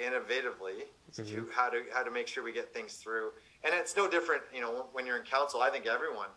innovatively 0.00 0.84
to 1.14 1.22
Mhm. 1.22 1.52
how 1.52 1.68
to 1.68 1.84
how 1.92 2.02
to 2.02 2.10
make 2.10 2.26
sure 2.28 2.42
we 2.42 2.52
get 2.52 2.72
things 2.72 2.96
through. 2.96 3.32
And 3.64 3.74
it's 3.74 3.96
no 3.96 4.08
different, 4.08 4.42
you 4.52 4.60
know, 4.60 4.88
when 4.92 5.06
you're 5.06 5.16
in 5.16 5.24
council. 5.24 5.60
I 5.60 5.70
think 5.70 5.86
everyone 5.86 6.28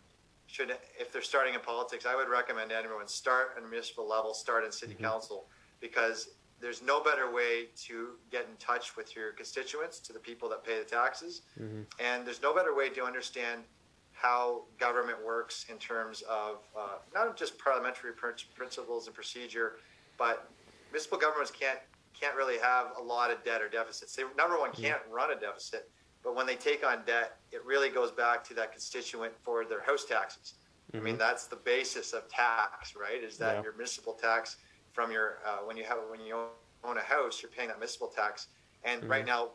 should, 0.46 0.70
if 0.98 1.10
they're 1.12 1.22
starting 1.22 1.54
in 1.54 1.60
politics, 1.60 2.06
I 2.06 2.14
would 2.14 2.28
recommend 2.28 2.70
everyone 2.70 3.08
start 3.08 3.54
at 3.56 3.62
a 3.62 3.66
municipal 3.66 4.06
level, 4.06 4.32
start 4.32 4.64
in 4.64 4.70
city 4.70 4.94
council, 4.94 5.48
because 5.80 6.28
there's 6.60 6.80
no 6.82 7.00
better 7.00 7.30
way 7.30 7.66
to 7.76 8.18
get 8.30 8.46
in 8.46 8.56
touch 8.58 8.96
with 8.96 9.14
your 9.16 9.32
constituents, 9.32 9.98
to 10.00 10.12
the 10.12 10.20
people 10.20 10.48
that 10.48 10.62
pay 10.64 10.78
the 10.78 10.84
taxes, 10.84 11.42
Mhm. 11.60 11.84
and 11.98 12.26
there's 12.26 12.40
no 12.40 12.54
better 12.54 12.74
way 12.74 12.88
to 12.90 13.04
understand 13.04 13.64
how 14.12 14.64
government 14.78 15.20
works 15.20 15.66
in 15.68 15.78
terms 15.78 16.22
of 16.22 16.62
uh, 16.74 16.98
not 17.12 17.36
just 17.36 17.58
parliamentary 17.58 18.12
prin- 18.12 18.36
principles 18.54 19.06
and 19.06 19.14
procedure, 19.14 19.78
but 20.16 20.48
municipal 20.90 21.18
governments 21.18 21.50
can't 21.50 21.80
can't 22.20 22.36
really 22.36 22.58
have 22.58 22.88
a 22.98 23.02
lot 23.02 23.30
of 23.30 23.42
debt 23.44 23.60
or 23.62 23.68
deficits. 23.68 24.14
They 24.16 24.22
number 24.36 24.58
one 24.58 24.72
can't 24.72 25.00
run 25.10 25.30
a 25.32 25.38
deficit, 25.40 25.90
but 26.22 26.34
when 26.34 26.46
they 26.46 26.56
take 26.56 26.84
on 26.86 27.04
debt, 27.06 27.38
it 27.52 27.64
really 27.64 27.88
goes 27.90 28.10
back 28.10 28.42
to 28.44 28.54
that 28.54 28.72
constituent 28.72 29.32
for 29.42 29.64
their 29.64 29.82
house 29.82 30.04
taxes. 30.04 30.54
I 30.94 30.98
mean, 31.00 31.18
that's 31.18 31.46
the 31.46 31.56
basis 31.56 32.12
of 32.12 32.28
tax, 32.28 32.94
right? 32.96 33.22
Is 33.22 33.36
that 33.38 33.56
Yeah. 33.56 33.62
your 33.64 33.72
municipal 33.72 34.14
tax 34.14 34.56
from 34.92 35.10
your 35.10 35.38
uh, 35.44 35.58
when 35.58 35.76
you 35.76 35.84
have 35.84 35.98
when 36.10 36.20
you 36.20 36.36
own 36.84 36.96
a 36.96 37.02
house, 37.02 37.42
you're 37.42 37.50
paying 37.50 37.68
that 37.68 37.78
municipal 37.78 38.08
tax, 38.08 38.48
and 38.84 39.04
right 39.08 39.26
now 39.26 39.50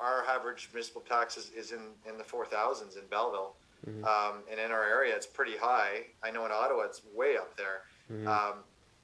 our 0.00 0.24
average 0.26 0.68
municipal 0.72 1.00
tax 1.02 1.36
is, 1.36 1.50
is 1.50 1.72
in, 1.72 1.92
in 2.06 2.18
the 2.18 2.24
4000s 2.24 2.96
in 2.98 3.06
Belleville. 3.10 3.54
Um, 4.04 4.42
and 4.50 4.58
in 4.58 4.70
our 4.72 4.84
area, 4.84 5.14
it's 5.14 5.26
pretty 5.26 5.56
high. 5.56 6.06
I 6.22 6.30
know 6.32 6.44
in 6.44 6.50
Ottawa, 6.52 6.82
it's 6.82 7.02
way 7.14 7.36
up 7.36 7.56
there. 7.56 7.82
Um, 8.28 8.54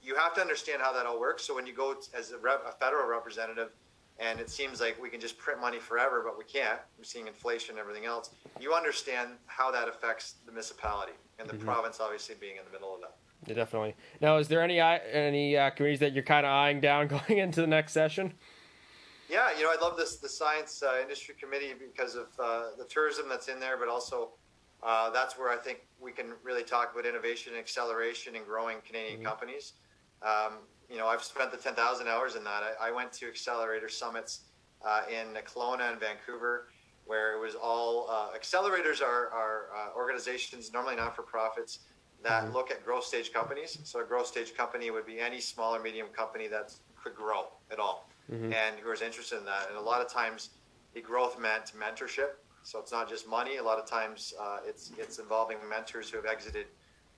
you 0.02 0.16
have 0.16 0.34
to 0.34 0.40
understand 0.40 0.82
how 0.82 0.92
that 0.92 1.06
all 1.06 1.20
works. 1.20 1.44
So 1.44 1.54
when 1.54 1.66
you 1.66 1.72
go 1.72 1.94
as 2.16 2.32
a, 2.32 2.38
rep, 2.38 2.62
a 2.66 2.72
federal 2.72 3.08
representative 3.08 3.70
and 4.18 4.40
it 4.40 4.50
seems 4.50 4.80
like 4.80 5.00
we 5.00 5.08
can 5.08 5.20
just 5.20 5.38
print 5.38 5.60
money 5.60 5.78
forever, 5.78 6.22
but 6.24 6.36
we 6.36 6.44
can't. 6.44 6.78
We're 6.98 7.04
seeing 7.04 7.26
inflation 7.26 7.70
and 7.72 7.78
everything 7.78 8.04
else. 8.04 8.30
You 8.60 8.74
understand 8.74 9.30
how 9.46 9.70
that 9.72 9.88
affects 9.88 10.34
the 10.44 10.52
municipality 10.52 11.12
and 11.38 11.48
the 11.48 11.54
mm-hmm. 11.54 11.64
province, 11.64 11.98
obviously 12.00 12.34
being 12.38 12.56
in 12.56 12.64
the 12.64 12.70
middle 12.70 12.94
of 12.94 13.00
that. 13.00 13.16
Yeah, 13.46 13.54
definitely. 13.54 13.96
Now, 14.20 14.36
is 14.36 14.48
there 14.48 14.62
any 14.62 14.78
any 14.78 15.56
uh, 15.56 15.70
committees 15.70 16.00
that 16.00 16.12
you're 16.12 16.22
kind 16.22 16.46
of 16.46 16.52
eyeing 16.52 16.80
down 16.80 17.08
going 17.28 17.38
into 17.38 17.60
the 17.60 17.66
next 17.66 17.92
session? 17.92 18.34
Yeah, 19.28 19.48
you 19.56 19.64
know, 19.64 19.70
I 19.70 19.80
love 19.80 19.96
this 19.96 20.16
the 20.16 20.28
science 20.28 20.82
uh, 20.82 21.00
industry 21.02 21.34
committee 21.40 21.72
because 21.74 22.14
of 22.14 22.26
uh, 22.38 22.76
the 22.78 22.84
tourism 22.84 23.28
that's 23.28 23.48
in 23.48 23.58
there, 23.58 23.76
but 23.76 23.88
also 23.88 24.30
uh, 24.82 25.10
that's 25.10 25.38
where 25.38 25.50
I 25.50 25.56
think 25.56 25.80
we 26.00 26.12
can 26.12 26.26
really 26.44 26.62
talk 26.62 26.92
about 26.92 27.06
innovation, 27.06 27.52
and 27.52 27.60
acceleration, 27.60 28.36
and 28.36 28.44
growing 28.44 28.78
Canadian 28.86 29.20
mm-hmm. 29.20 29.26
companies. 29.26 29.72
Um, 30.24 30.58
you 30.90 30.98
know, 30.98 31.06
I've 31.06 31.22
spent 31.22 31.50
the 31.50 31.56
10,000 31.56 32.06
hours 32.06 32.36
in 32.36 32.44
that. 32.44 32.62
I, 32.62 32.88
I, 32.88 32.90
went 32.90 33.12
to 33.14 33.26
accelerator 33.26 33.88
summits 33.88 34.40
uh, 34.86 35.02
in 35.08 35.34
Kelowna 35.42 35.90
and 35.90 35.98
Vancouver, 35.98 36.68
where 37.06 37.34
it 37.34 37.40
was 37.40 37.54
all 37.54 38.08
uh, 38.10 38.36
accelerators 38.38 39.00
are, 39.00 39.30
are 39.30 39.66
uh, 39.74 39.96
organizations, 39.96 40.72
normally 40.72 40.96
not 40.96 41.16
for 41.16 41.22
profits, 41.22 41.80
that 42.22 42.44
mm-hmm. 42.44 42.54
look 42.54 42.70
at 42.70 42.84
growth 42.84 43.04
stage 43.04 43.32
companies. 43.32 43.78
So 43.84 44.00
a 44.00 44.04
growth 44.04 44.26
stage 44.26 44.54
company 44.54 44.90
would 44.90 45.06
be 45.06 45.18
any 45.18 45.40
small 45.40 45.74
or 45.74 45.80
medium 45.80 46.08
company 46.08 46.46
that 46.48 46.74
could 47.02 47.14
grow 47.14 47.46
at 47.70 47.78
all, 47.78 48.08
mm-hmm. 48.30 48.52
and 48.52 48.76
who 48.80 48.90
is 48.92 49.02
interested 49.02 49.38
in 49.38 49.44
that. 49.46 49.68
And 49.68 49.78
a 49.78 49.80
lot 49.80 50.00
of 50.00 50.12
times, 50.12 50.50
the 50.94 51.00
growth 51.00 51.40
meant 51.40 51.72
mentorship. 51.78 52.32
So 52.64 52.78
it's 52.78 52.92
not 52.92 53.08
just 53.08 53.26
money. 53.26 53.56
A 53.56 53.62
lot 53.62 53.78
of 53.78 53.86
times, 53.86 54.34
uh, 54.40 54.58
it's 54.64 54.92
it's 54.98 55.18
involving 55.18 55.56
mentors 55.68 56.10
who 56.10 56.16
have 56.16 56.26
exited 56.26 56.66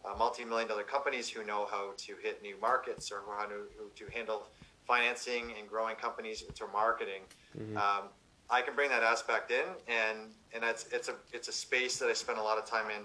uh, 0.04 0.16
multi-million 0.16 0.68
dollar 0.68 0.82
companies 0.82 1.28
who 1.28 1.44
know 1.44 1.66
how 1.70 1.92
to 1.96 2.14
hit 2.22 2.42
new 2.42 2.56
markets 2.60 3.10
or 3.10 3.22
how 3.38 3.46
to, 3.46 3.66
to 3.96 4.12
handle 4.12 4.48
financing 4.86 5.52
and 5.58 5.68
growing 5.68 5.96
companies 5.96 6.44
to 6.54 6.66
marketing. 6.72 7.22
Mm-hmm. 7.58 7.76
Um, 7.76 8.08
I 8.50 8.60
can 8.60 8.74
bring 8.74 8.90
that 8.90 9.02
aspect 9.02 9.50
in, 9.50 9.64
and 9.88 10.18
and 10.52 10.62
it's 10.62 10.86
it's 10.92 11.08
a 11.08 11.14
it's 11.32 11.48
a 11.48 11.52
space 11.52 11.98
that 11.98 12.08
I 12.08 12.12
spend 12.12 12.38
a 12.38 12.42
lot 12.42 12.58
of 12.58 12.66
time 12.66 12.90
in 12.90 13.04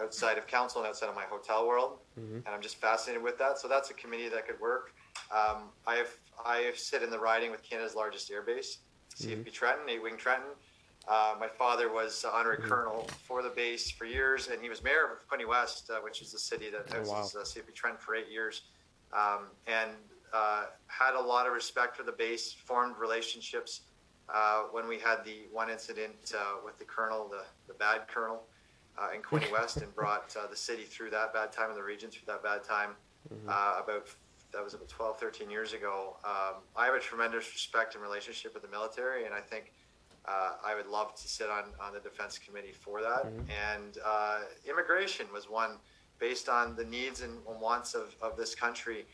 outside 0.00 0.38
of 0.38 0.46
council 0.46 0.80
and 0.80 0.88
outside 0.88 1.08
of 1.08 1.14
my 1.16 1.24
hotel 1.24 1.66
world, 1.66 1.98
mm-hmm. 2.18 2.36
and 2.36 2.48
I'm 2.48 2.62
just 2.62 2.76
fascinated 2.76 3.22
with 3.22 3.38
that. 3.38 3.58
So 3.58 3.66
that's 3.66 3.90
a 3.90 3.94
committee 3.94 4.28
that 4.28 4.46
could 4.46 4.60
work. 4.60 4.94
Um, 5.32 5.70
I 5.86 5.96
have 5.96 6.10
I 6.44 6.58
have 6.58 6.78
sit 6.78 7.02
in 7.02 7.10
the 7.10 7.18
riding 7.18 7.50
with 7.50 7.62
Canada's 7.62 7.96
largest 7.96 8.30
airbase, 8.30 8.78
CFB 9.16 9.28
mm-hmm. 9.28 9.50
Trenton, 9.50 9.88
Eight 9.88 10.02
Wing 10.02 10.16
Trenton. 10.16 10.50
Uh, 11.08 11.34
my 11.38 11.46
father 11.46 11.92
was 11.92 12.24
honorary 12.24 12.58
mm-hmm. 12.58 12.68
colonel 12.68 13.08
for 13.22 13.42
the 13.42 13.50
base 13.50 13.90
for 13.90 14.06
years, 14.06 14.48
and 14.48 14.60
he 14.60 14.68
was 14.68 14.82
mayor 14.82 15.04
of 15.04 15.28
Quinte 15.28 15.46
West, 15.46 15.88
uh, 15.90 16.00
which 16.00 16.20
is 16.20 16.32
the 16.32 16.38
city 16.38 16.68
that 16.70 16.92
houses 16.92 17.12
oh, 17.12 17.38
wow. 17.38 17.42
uh, 17.42 17.44
CFB 17.44 17.74
Trent 17.74 18.00
for 18.00 18.16
eight 18.16 18.28
years, 18.28 18.62
um, 19.12 19.46
and 19.68 19.92
uh, 20.32 20.64
had 20.88 21.14
a 21.14 21.20
lot 21.20 21.46
of 21.46 21.52
respect 21.52 21.96
for 21.96 22.02
the 22.02 22.12
base. 22.12 22.52
Formed 22.52 22.96
relationships 22.98 23.82
uh, 24.34 24.62
when 24.72 24.88
we 24.88 24.98
had 24.98 25.24
the 25.24 25.46
one 25.52 25.70
incident 25.70 26.34
uh, 26.36 26.56
with 26.64 26.76
the 26.78 26.84
colonel, 26.84 27.28
the, 27.28 27.44
the 27.68 27.74
bad 27.74 28.08
colonel, 28.08 28.42
in 29.14 29.22
Quinte 29.22 29.50
West, 29.52 29.76
and 29.76 29.94
brought 29.94 30.34
the 30.50 30.56
city 30.56 30.82
through 30.82 31.10
that 31.10 31.32
bad 31.32 31.52
time 31.52 31.68
and 31.68 31.78
the 31.78 31.82
region 31.82 32.10
through 32.10 32.26
that 32.26 32.42
bad 32.42 32.64
time. 32.64 32.90
Mm-hmm. 33.32 33.48
about 33.48 34.08
that 34.52 34.62
was 34.62 34.74
about 34.74 34.88
12, 34.88 35.18
13 35.18 35.50
years 35.50 35.72
ago. 35.72 36.16
Um, 36.24 36.62
I 36.76 36.86
have 36.86 36.94
a 36.94 37.00
tremendous 37.00 37.52
respect 37.52 37.94
and 37.94 38.02
relationship 38.02 38.54
with 38.54 38.62
the 38.62 38.70
military, 38.70 39.26
and 39.26 39.34
I 39.34 39.40
think 39.40 39.72
uh, 40.28 40.52
I 40.64 40.74
would 40.74 40.86
love 40.86 41.14
to 41.14 41.28
sit 41.28 41.48
on, 41.48 41.64
on 41.80 41.94
the 41.94 42.00
defense 42.00 42.38
committee 42.38 42.72
for 42.72 43.00
that. 43.00 43.26
Mm-hmm. 43.26 43.50
And 43.74 43.98
uh, 44.04 44.40
immigration 44.68 45.26
was 45.32 45.48
one 45.48 45.78
based 46.18 46.48
on 46.48 46.74
the 46.74 46.84
needs 46.84 47.20
and 47.20 47.38
wants 47.60 47.94
of, 47.94 48.14
of 48.20 48.36
this 48.36 48.54
country. 48.54 49.06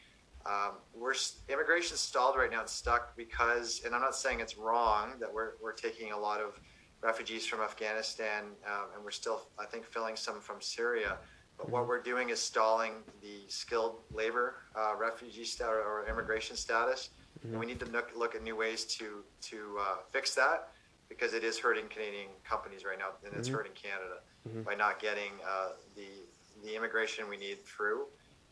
Um, 0.47 0.73
we're 0.95 1.15
immigration 1.49 1.97
stalled 1.97 2.37
right 2.37 2.51
now. 2.51 2.63
It's 2.63 2.73
stuck 2.73 3.17
because, 3.17 3.83
and 3.85 3.95
I'm 3.95 4.01
not 4.01 4.17
saying 4.17 4.41
it's 4.41 4.57
wrong 4.57 5.13
that 5.21 5.33
we're, 5.33 5.53
we're 5.63 5.73
taking 5.73 6.13
a 6.13 6.19
lot 6.19 6.41
of 6.41 6.59
refugees 7.01 7.47
from 7.47 7.61
Afghanistan, 7.61 8.45
um, 8.67 8.87
and 8.95 9.05
we're 9.05 9.11
still, 9.11 9.43
I 9.59 9.67
think, 9.67 9.85
filling 9.85 10.17
some 10.17 10.41
from 10.41 10.61
Syria. 10.61 11.19
But 11.59 11.69
what 11.69 11.81
mm-hmm. 11.81 11.89
we're 11.91 12.03
doing 12.03 12.31
is 12.31 12.41
stalling 12.41 12.93
the 13.21 13.43
skilled 13.49 14.01
labor 14.13 14.55
uh, 14.75 14.95
refugee 14.99 15.45
status 15.45 15.83
or 15.85 16.07
immigration 16.09 16.57
status, 16.57 17.11
mm-hmm. 17.39 17.51
and 17.51 17.61
we 17.61 17.67
need 17.67 17.81
to 17.81 17.87
look, 17.87 18.11
look 18.17 18.35
at 18.35 18.43
new 18.43 18.57
ways 18.57 18.85
to 18.85 19.23
to 19.43 19.79
uh, 19.81 19.97
fix 20.13 20.35
that 20.35 20.71
because 21.13 21.35
it 21.35 21.45
is 21.45 21.59
hurting 21.59 21.85
Canadian 21.89 22.29
companies 22.49 22.85
right 22.85 22.99
now, 22.99 23.11
and 23.25 23.35
it's 23.37 23.49
mm-hmm. 23.49 23.57
hurting 23.59 23.73
Canada 23.75 24.21
mm-hmm. 24.49 24.63
by 24.63 24.75
not 24.75 25.01
getting 25.01 25.33
uh, 25.47 25.69
the 25.97 26.07
the 26.65 26.77
immigration 26.77 27.29
we 27.29 27.37
need 27.37 27.65
through, 27.65 28.05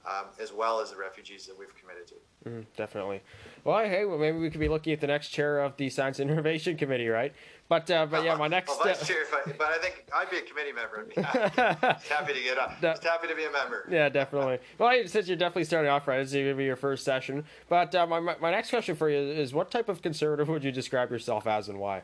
um, 0.05 0.27
as 0.41 0.53
well 0.53 0.81
as 0.81 0.91
the 0.91 0.97
refugees 0.97 1.47
that 1.47 1.57
we've 1.59 1.75
committed 1.77 2.07
to. 2.09 2.15
Mm, 2.49 2.67
definitely. 2.77 3.23
Well, 3.65 3.85
hey, 3.85 4.05
well, 4.05 4.19
maybe 4.19 4.39
we 4.39 4.51
could 4.51 4.61
be 4.61 4.69
looking 4.69 4.93
at 4.93 5.01
the 5.01 5.07
next 5.07 5.29
chair 5.29 5.61
of 5.61 5.77
the 5.77 5.89
Science 5.89 6.19
and 6.19 6.31
Innovation 6.31 6.77
Committee, 6.77 7.09
right? 7.09 7.33
But 7.69 7.91
uh, 7.91 8.07
but 8.07 8.25
yeah, 8.25 8.35
my 8.35 8.49
next. 8.57 8.69
well, 8.69 8.85
vice 8.85 9.07
chair, 9.07 9.25
I, 9.33 9.53
but 9.53 9.69
I 9.69 9.79
think 9.79 10.05
I'd 10.15 10.29
be 10.29 10.39
a 10.39 10.43
committee 10.43 10.73
member. 10.73 11.01
I'd 11.01 11.15
be 11.15 11.23
happy, 12.09 12.35
to 12.35 12.43
get 12.43 12.59
up. 12.59 12.81
Just 12.81 13.05
happy 13.05 13.29
to 13.29 13.35
be 13.35 13.45
a 13.45 13.53
member. 13.53 13.87
Yeah, 13.91 14.09
definitely. 14.09 14.59
well, 14.79 15.07
since 15.07 15.29
you're 15.29 15.37
definitely 15.37 15.65
starting 15.65 15.91
off 15.91 16.07
right, 16.07 16.19
this 16.19 16.29
is 16.29 16.35
going 16.35 16.49
to 16.49 16.55
be 16.55 16.65
your 16.65 16.77
first 16.77 17.05
session. 17.05 17.45
But 17.69 17.95
uh, 17.95 18.07
my 18.07 18.21
my 18.21 18.51
next 18.51 18.71
question 18.71 18.97
for 18.97 19.09
you 19.09 19.19
is, 19.19 19.55
what 19.55 19.71
type 19.71 19.89
of 19.89 20.03
conservative 20.03 20.49
would 20.49 20.65
you 20.65 20.73
describe 20.73 21.11
yourself 21.11 21.47
as, 21.47 21.69
and 21.69 21.79
why? 21.79 22.03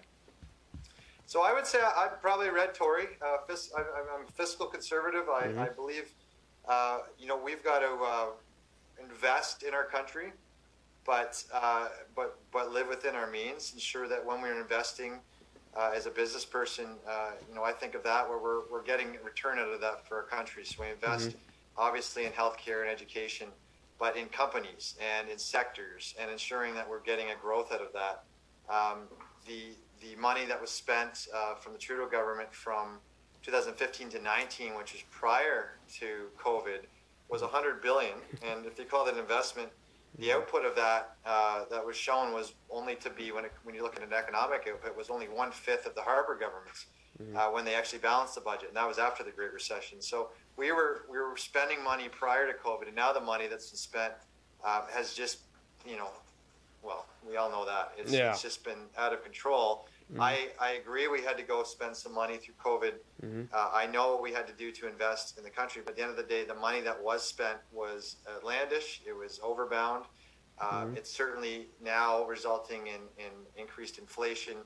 So 1.27 1.43
I 1.43 1.53
would 1.53 1.67
say 1.67 1.81
I'm 1.85 2.11
probably 2.23 2.47
a 2.47 2.53
red 2.53 2.73
Tory. 2.73 3.07
Uh, 3.21 3.39
fis- 3.49 3.73
I'm, 3.77 3.85
I'm, 4.15 4.27
fiscal 4.29 4.67
conservative. 4.67 5.29
I, 5.29 5.49
mm-hmm. 5.49 5.59
I 5.59 5.69
believe, 5.69 6.13
uh, 6.69 7.01
you 7.19 7.27
know, 7.27 7.37
we've 7.37 7.65
got 7.65 7.81
to 7.81 7.89
uh, 7.89 8.27
invest 9.03 9.65
in 9.65 9.75
our 9.75 9.85
country, 9.85 10.33
but 11.05 11.43
uh, 11.53 11.89
but 12.15 12.39
but 12.53 12.73
live 12.73 12.89
within 12.89 13.17
our 13.17 13.29
means. 13.29 13.73
Ensure 13.75 14.09
that 14.09 14.25
when 14.25 14.41
we're 14.41 14.61
investing 14.61 15.19
uh, 15.77 15.91
as 15.95 16.07
a 16.07 16.11
business 16.11 16.45
person, 16.45 16.87
uh, 17.09 17.31
you 17.49 17.57
know, 17.57 17.65
I 17.65 17.73
think 17.73 17.97
of 17.97 18.05
that 18.05 18.29
where 18.29 18.39
we're 18.39 18.61
we're 18.71 18.85
getting 18.85 19.19
return 19.25 19.59
out 19.59 19.69
of 19.69 19.81
that 19.81 20.07
for 20.07 20.17
our 20.19 20.23
country. 20.23 20.65
So 20.65 20.85
we 20.85 20.91
invest 20.91 21.31
mm-hmm. 21.31 21.39
obviously 21.77 22.27
in 22.27 22.31
healthcare 22.31 22.83
and 22.83 22.91
education, 22.91 23.49
but 23.99 24.17
in 24.17 24.27
companies 24.27 24.95
and 25.01 25.29
in 25.29 25.39
sectors, 25.39 26.15
and 26.21 26.31
ensuring 26.31 26.75
that 26.75 26.89
we're 26.89 27.03
getting 27.03 27.31
a 27.31 27.37
growth 27.43 27.73
out 27.73 27.81
of 27.81 27.93
that. 27.95 28.23
Um, 28.69 29.09
the 29.47 29.75
the 30.01 30.15
money 30.21 30.45
that 30.47 30.61
was 30.61 30.71
spent 30.71 31.29
uh, 31.35 31.55
from 31.55 31.73
the 31.73 31.79
Trudeau 31.79 32.07
government 32.07 32.53
from 32.53 32.99
2015 33.43 34.09
to 34.11 34.23
19, 34.23 34.77
which 34.77 34.93
was 34.93 35.03
prior 35.11 35.79
to 35.99 36.27
COVID, 36.43 36.81
was 37.29 37.43
100 37.43 37.83
billion. 37.83 38.15
And 38.45 38.67
if 38.67 38.79
you 38.79 38.85
call 38.85 39.05
that 39.05 39.15
an 39.15 39.21
investment, 39.21 39.69
the 40.19 40.33
output 40.33 40.65
of 40.65 40.75
that 40.77 41.17
uh, 41.27 41.65
that 41.71 41.85
was 41.85 41.97
shown 41.97 42.33
was 42.33 42.55
only 42.71 42.95
to 42.97 43.11
be 43.11 43.33
when 43.33 43.45
it, 43.45 43.53
when 43.65 43.75
you 43.75 43.83
look 43.83 43.97
at 43.97 44.03
an 44.03 44.13
economic 44.13 44.67
output 44.69 44.97
was 44.97 45.11
only 45.11 45.27
one 45.27 45.51
fifth 45.51 45.87
of 45.87 45.95
the 45.95 46.01
Harper 46.01 46.35
government's 46.35 46.87
mm-hmm. 47.23 47.37
uh, 47.37 47.51
when 47.53 47.65
they 47.65 47.75
actually 47.75 47.99
balanced 47.99 48.35
the 48.35 48.41
budget, 48.41 48.69
and 48.69 48.77
that 48.77 48.89
was 48.89 48.99
after 48.99 49.23
the 49.23 49.31
Great 49.31 49.53
Recession. 49.53 50.01
So 50.01 50.31
we 50.57 50.73
were 50.73 51.03
we 51.11 51.19
were 51.19 51.37
spending 51.37 51.83
money 51.85 52.09
prior 52.09 52.51
to 52.51 52.57
COVID, 52.59 52.87
and 52.87 52.97
now 52.97 53.13
the 53.13 53.21
money 53.21 53.47
that's 53.47 53.71
been 53.71 53.77
spent 53.77 54.15
um, 54.65 54.83
has 54.91 55.13
just 55.13 55.41
you 55.87 55.97
know 55.97 56.09
well, 56.87 57.07
we 57.29 57.37
all 57.37 57.51
know 57.51 57.65
that. 57.65 57.93
It's, 57.99 58.13
yeah. 58.13 58.31
it's 58.31 58.43
just 58.43 58.65
been 58.65 58.79
out 58.97 59.13
of 59.13 59.23
control. 59.23 59.87
Mm-hmm. 60.11 60.23
I, 60.23 60.49
I 60.61 60.73
agree 60.73 61.09
we 61.09 61.23
had 61.23 61.37
to 61.37 61.43
go 61.43 61.65
spend 61.65 61.97
some 61.97 62.15
money 62.15 62.37
through 62.37 62.55
COVID. 62.65 62.93
Mm-hmm. 63.25 63.43
Uh, 63.53 63.71
I 63.75 63.87
know 63.87 64.13
what 64.13 64.23
we 64.23 64.33
had 64.33 64.47
to 64.47 64.53
do 64.53 64.71
to 64.73 64.89
invest 64.89 65.37
in 65.37 65.45
the 65.45 65.51
country, 65.51 65.83
but 65.85 65.93
at 65.93 65.97
the 65.97 66.03
end 66.03 66.13
of 66.13 66.17
the 66.17 66.23
day, 66.23 66.45
the 66.45 66.55
money 66.55 66.81
that 66.83 67.03
was 67.03 67.23
spent 67.23 67.59
was 67.73 68.17
outlandish. 68.33 69.03
It 69.07 69.13
was 69.13 69.41
overbound. 69.45 70.05
Uh, 70.59 70.85
mm-hmm. 70.85 70.97
It's 70.97 71.13
certainly 71.13 71.67
now 71.83 72.25
resulting 72.27 72.87
in, 72.87 73.01
in 73.19 73.33
increased 73.57 73.99
inflation 73.99 74.57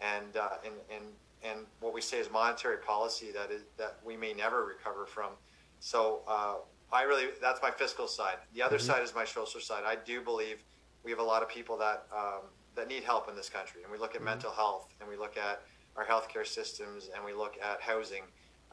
and, 0.00 0.36
uh, 0.36 0.48
and, 0.64 0.74
and, 0.94 1.04
and 1.44 1.66
what 1.80 1.92
we 1.92 2.00
say 2.00 2.18
is 2.18 2.30
monetary 2.30 2.78
policy 2.78 3.30
that 3.32 3.50
is 3.50 3.62
that 3.76 3.98
we 4.04 4.16
may 4.16 4.32
never 4.32 4.64
recover 4.64 5.06
from. 5.06 5.32
So 5.80 6.22
uh, 6.26 6.54
I 6.92 7.02
really 7.02 7.26
that's 7.42 7.60
my 7.62 7.70
fiscal 7.70 8.06
side. 8.06 8.36
The 8.54 8.62
other 8.62 8.78
mm-hmm. 8.78 8.86
side 8.86 9.02
is 9.02 9.14
my 9.14 9.24
social 9.24 9.60
side. 9.60 9.82
I 9.84 9.96
do 9.96 10.22
believe 10.22 10.64
we 11.04 11.10
have 11.10 11.20
a 11.20 11.24
lot 11.24 11.42
of 11.42 11.48
people 11.48 11.76
that 11.78 12.06
um, 12.16 12.42
that 12.74 12.88
need 12.88 13.04
help 13.04 13.28
in 13.28 13.36
this 13.36 13.48
country, 13.48 13.82
and 13.82 13.92
we 13.92 13.98
look 13.98 14.14
at 14.14 14.16
mm-hmm. 14.16 14.26
mental 14.26 14.50
health, 14.50 14.88
and 15.00 15.08
we 15.08 15.16
look 15.16 15.36
at 15.36 15.62
our 15.96 16.04
healthcare 16.04 16.46
systems, 16.46 17.10
and 17.14 17.24
we 17.24 17.32
look 17.32 17.56
at 17.62 17.80
housing. 17.80 18.22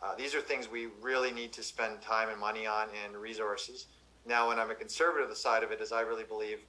Uh, 0.01 0.15
these 0.15 0.33
are 0.33 0.41
things 0.41 0.69
we 0.71 0.87
really 0.99 1.31
need 1.31 1.53
to 1.53 1.61
spend 1.61 2.01
time 2.01 2.29
and 2.29 2.39
money 2.39 2.65
on 2.65 2.87
and 3.05 3.15
resources. 3.15 3.85
Now, 4.25 4.47
when 4.47 4.57
I'm 4.59 4.71
a 4.71 4.75
conservative, 4.75 5.29
the 5.29 5.35
side 5.35 5.63
of 5.63 5.71
it 5.71 5.81
is 5.81 5.91
I 5.91 6.01
really 6.01 6.23
believe 6.23 6.59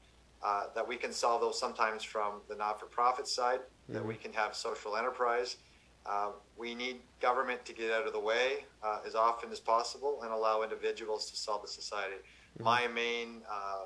uh, 0.45 0.65
that 0.75 0.87
we 0.87 0.97
can 0.97 1.13
solve 1.13 1.41
those 1.41 1.59
sometimes 1.59 2.03
from 2.03 2.41
the 2.49 2.55
not-for-profit 2.55 3.27
side, 3.27 3.61
mm-hmm. 3.61 3.95
that 3.95 4.05
we 4.05 4.15
can 4.15 4.33
have 4.35 4.55
social 4.55 4.97
enterprise. 4.97 5.57
Uh, 6.05 6.31
we 6.59 6.75
need 6.75 6.97
government 7.21 7.65
to 7.65 7.73
get 7.73 7.91
out 7.93 8.07
of 8.07 8.13
the 8.13 8.21
way 8.21 8.65
uh, 8.83 8.99
as 9.07 9.15
often 9.15 9.51
as 9.51 9.61
possible 9.61 10.21
and 10.23 10.33
allow 10.33 10.63
individuals 10.63 11.31
to 11.31 11.37
solve 11.37 11.63
the 11.63 11.69
society. 11.69 12.17
Mm-hmm. 12.17 12.65
My 12.65 12.89
main 12.89 13.43
uh, 13.51 13.85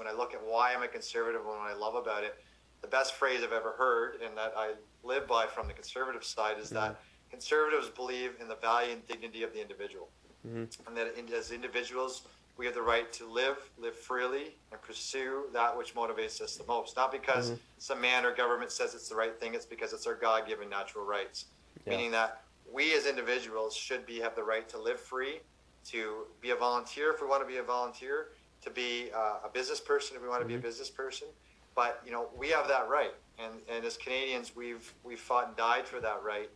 when 0.00 0.08
I 0.08 0.12
look 0.12 0.32
at 0.32 0.40
why 0.42 0.72
I'm 0.74 0.82
a 0.82 0.88
conservative 0.88 1.42
and 1.42 1.50
what 1.50 1.58
I 1.58 1.74
love 1.74 1.94
about 1.94 2.24
it, 2.24 2.34
the 2.80 2.88
best 2.88 3.16
phrase 3.16 3.42
I've 3.44 3.52
ever 3.52 3.72
heard 3.76 4.14
and 4.24 4.34
that 4.34 4.54
I 4.56 4.72
live 5.04 5.28
by 5.28 5.44
from 5.44 5.68
the 5.68 5.74
conservative 5.74 6.24
side 6.24 6.56
is 6.58 6.70
that 6.70 6.98
conservatives 7.30 7.90
believe 7.90 8.32
in 8.40 8.48
the 8.48 8.54
value 8.54 8.92
and 8.92 9.06
dignity 9.06 9.42
of 9.42 9.52
the 9.52 9.60
individual. 9.60 10.08
mm-hmm. 10.46 10.64
and 10.86 10.96
that 10.96 11.18
in, 11.18 11.30
as 11.34 11.50
individuals 11.50 12.22
we 12.56 12.64
have 12.64 12.74
the 12.74 12.82
right 12.82 13.12
to 13.12 13.30
live, 13.30 13.56
live 13.78 13.94
freely, 13.94 14.54
and 14.72 14.80
pursue 14.82 15.44
that 15.52 15.76
which 15.76 15.94
motivates 15.94 16.40
us 16.40 16.56
the 16.56 16.64
most. 16.64 16.96
Not 16.96 17.12
because 17.12 17.50
mm-hmm. 17.50 17.60
some 17.78 18.00
man 18.00 18.24
or 18.24 18.34
government 18.34 18.70
says 18.70 18.94
it's 18.94 19.08
the 19.08 19.14
right 19.14 19.38
thing; 19.38 19.54
it's 19.54 19.66
because 19.66 19.92
it's 19.92 20.06
our 20.06 20.14
God-given 20.14 20.68
natural 20.68 21.04
rights. 21.04 21.46
Yeah. 21.86 21.92
Meaning 21.92 22.10
that 22.12 22.42
we 22.70 22.94
as 22.94 23.06
individuals 23.06 23.74
should 23.74 24.04
be 24.04 24.18
have 24.20 24.34
the 24.34 24.42
right 24.42 24.68
to 24.70 24.78
live 24.78 25.00
free, 25.00 25.40
to 25.86 26.26
be 26.40 26.50
a 26.50 26.56
volunteer 26.56 27.12
if 27.12 27.20
we 27.20 27.28
want 27.28 27.42
to 27.42 27.48
be 27.48 27.58
a 27.58 27.62
volunteer, 27.62 28.28
to 28.62 28.70
be 28.70 29.10
uh, 29.14 29.38
a 29.44 29.48
business 29.52 29.80
person 29.80 30.16
if 30.16 30.22
we 30.22 30.28
want 30.28 30.42
to 30.42 30.46
be 30.46 30.54
a 30.54 30.56
mm-hmm. 30.56 30.66
business 30.66 30.90
person. 30.90 31.28
But 31.74 32.02
you 32.04 32.12
know, 32.12 32.28
we 32.36 32.48
have 32.48 32.68
that 32.68 32.88
right, 32.88 33.14
and 33.38 33.54
and 33.72 33.84
as 33.84 33.96
Canadians, 33.96 34.54
we've 34.54 34.92
we've 35.04 35.20
fought 35.20 35.48
and 35.48 35.56
died 35.56 35.86
for 35.86 36.00
that 36.00 36.22
right. 36.24 36.50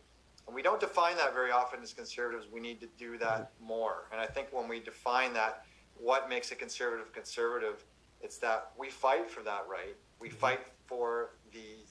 And 0.47 0.55
we 0.55 0.61
don't 0.61 0.79
define 0.79 1.17
that 1.17 1.33
very 1.33 1.51
often 1.51 1.81
as 1.81 1.93
conservatives. 1.93 2.45
We 2.51 2.59
need 2.59 2.79
to 2.81 2.87
do 2.99 3.17
that 3.17 3.55
mm-hmm. 3.55 3.67
more. 3.67 4.07
And 4.11 4.21
I 4.21 4.27
think 4.27 4.49
when 4.51 4.67
we 4.67 4.79
define 4.79 5.33
that, 5.33 5.65
what 5.97 6.29
makes 6.29 6.51
a 6.51 6.55
conservative 6.55 7.11
conservative, 7.13 7.83
it's 8.21 8.37
that 8.39 8.71
we 8.77 8.89
fight 8.89 9.29
for 9.29 9.41
that 9.43 9.65
right. 9.69 9.95
We 10.19 10.29
mm-hmm. 10.29 10.37
fight 10.37 10.59
for 10.85 11.31
the 11.53 11.83